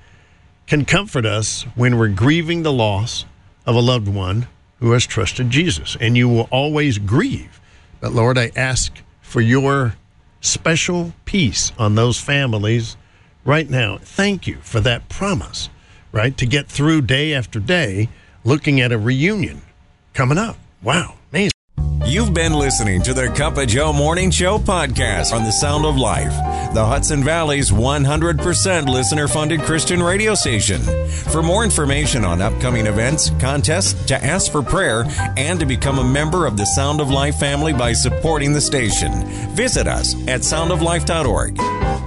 can 0.67 0.85
comfort 0.85 1.25
us 1.25 1.63
when 1.75 1.97
we're 1.97 2.07
grieving 2.07 2.63
the 2.63 2.73
loss 2.73 3.25
of 3.65 3.75
a 3.75 3.81
loved 3.81 4.07
one 4.07 4.47
who 4.79 4.91
has 4.91 5.05
trusted 5.05 5.49
Jesus. 5.49 5.95
And 5.99 6.17
you 6.17 6.27
will 6.27 6.47
always 6.51 6.97
grieve. 6.97 7.59
But 7.99 8.13
Lord, 8.13 8.37
I 8.37 8.51
ask 8.55 8.91
for 9.21 9.41
your 9.41 9.95
special 10.41 11.13
peace 11.25 11.71
on 11.77 11.95
those 11.95 12.19
families 12.19 12.97
right 13.43 13.69
now. 13.69 13.97
Thank 13.97 14.47
you 14.47 14.57
for 14.61 14.79
that 14.79 15.07
promise, 15.09 15.69
right? 16.15 16.35
To 16.37 16.45
get 16.45 16.67
through 16.67 17.01
day 17.01 17.33
after 17.33 17.59
day 17.59 18.09
looking 18.45 18.79
at 18.79 18.93
a 18.93 18.97
reunion 18.97 19.61
coming 20.13 20.37
up. 20.37 20.57
Wow, 20.81 21.15
amazing. 21.31 21.51
You've 22.05 22.33
been 22.33 22.53
listening 22.53 23.01
to 23.01 23.13
the 23.13 23.27
Cup 23.29 23.57
of 23.57 23.67
Joe 23.67 23.91
Morning 23.91 24.31
Show 24.31 24.57
podcast 24.57 25.33
on 25.33 25.43
the 25.43 25.51
Sound 25.51 25.85
of 25.85 25.97
Life, 25.97 26.33
the 26.73 26.85
Hudson 26.85 27.23
Valley's 27.23 27.71
100% 27.71 28.87
listener 28.87 29.27
funded 29.27 29.61
Christian 29.61 30.01
radio 30.01 30.35
station. 30.35 30.81
For 31.07 31.41
more 31.41 31.65
information 31.65 32.23
on 32.23 32.41
upcoming 32.41 32.85
events, 32.85 33.31
contests, 33.39 34.05
to 34.05 34.23
ask 34.23 34.51
for 34.51 34.61
prayer, 34.61 35.05
and 35.35 35.59
to 35.59 35.65
become 35.65 35.99
a 35.99 36.03
member 36.03 36.45
of 36.45 36.55
the 36.55 36.65
Sound 36.65 37.01
of 37.01 37.09
Life 37.09 37.37
family 37.39 37.73
by 37.73 37.91
supporting 37.91 38.53
the 38.53 38.61
station, 38.61 39.25
visit 39.53 39.87
us 39.87 40.13
at 40.27 40.41
soundoflife.org. 40.41 42.04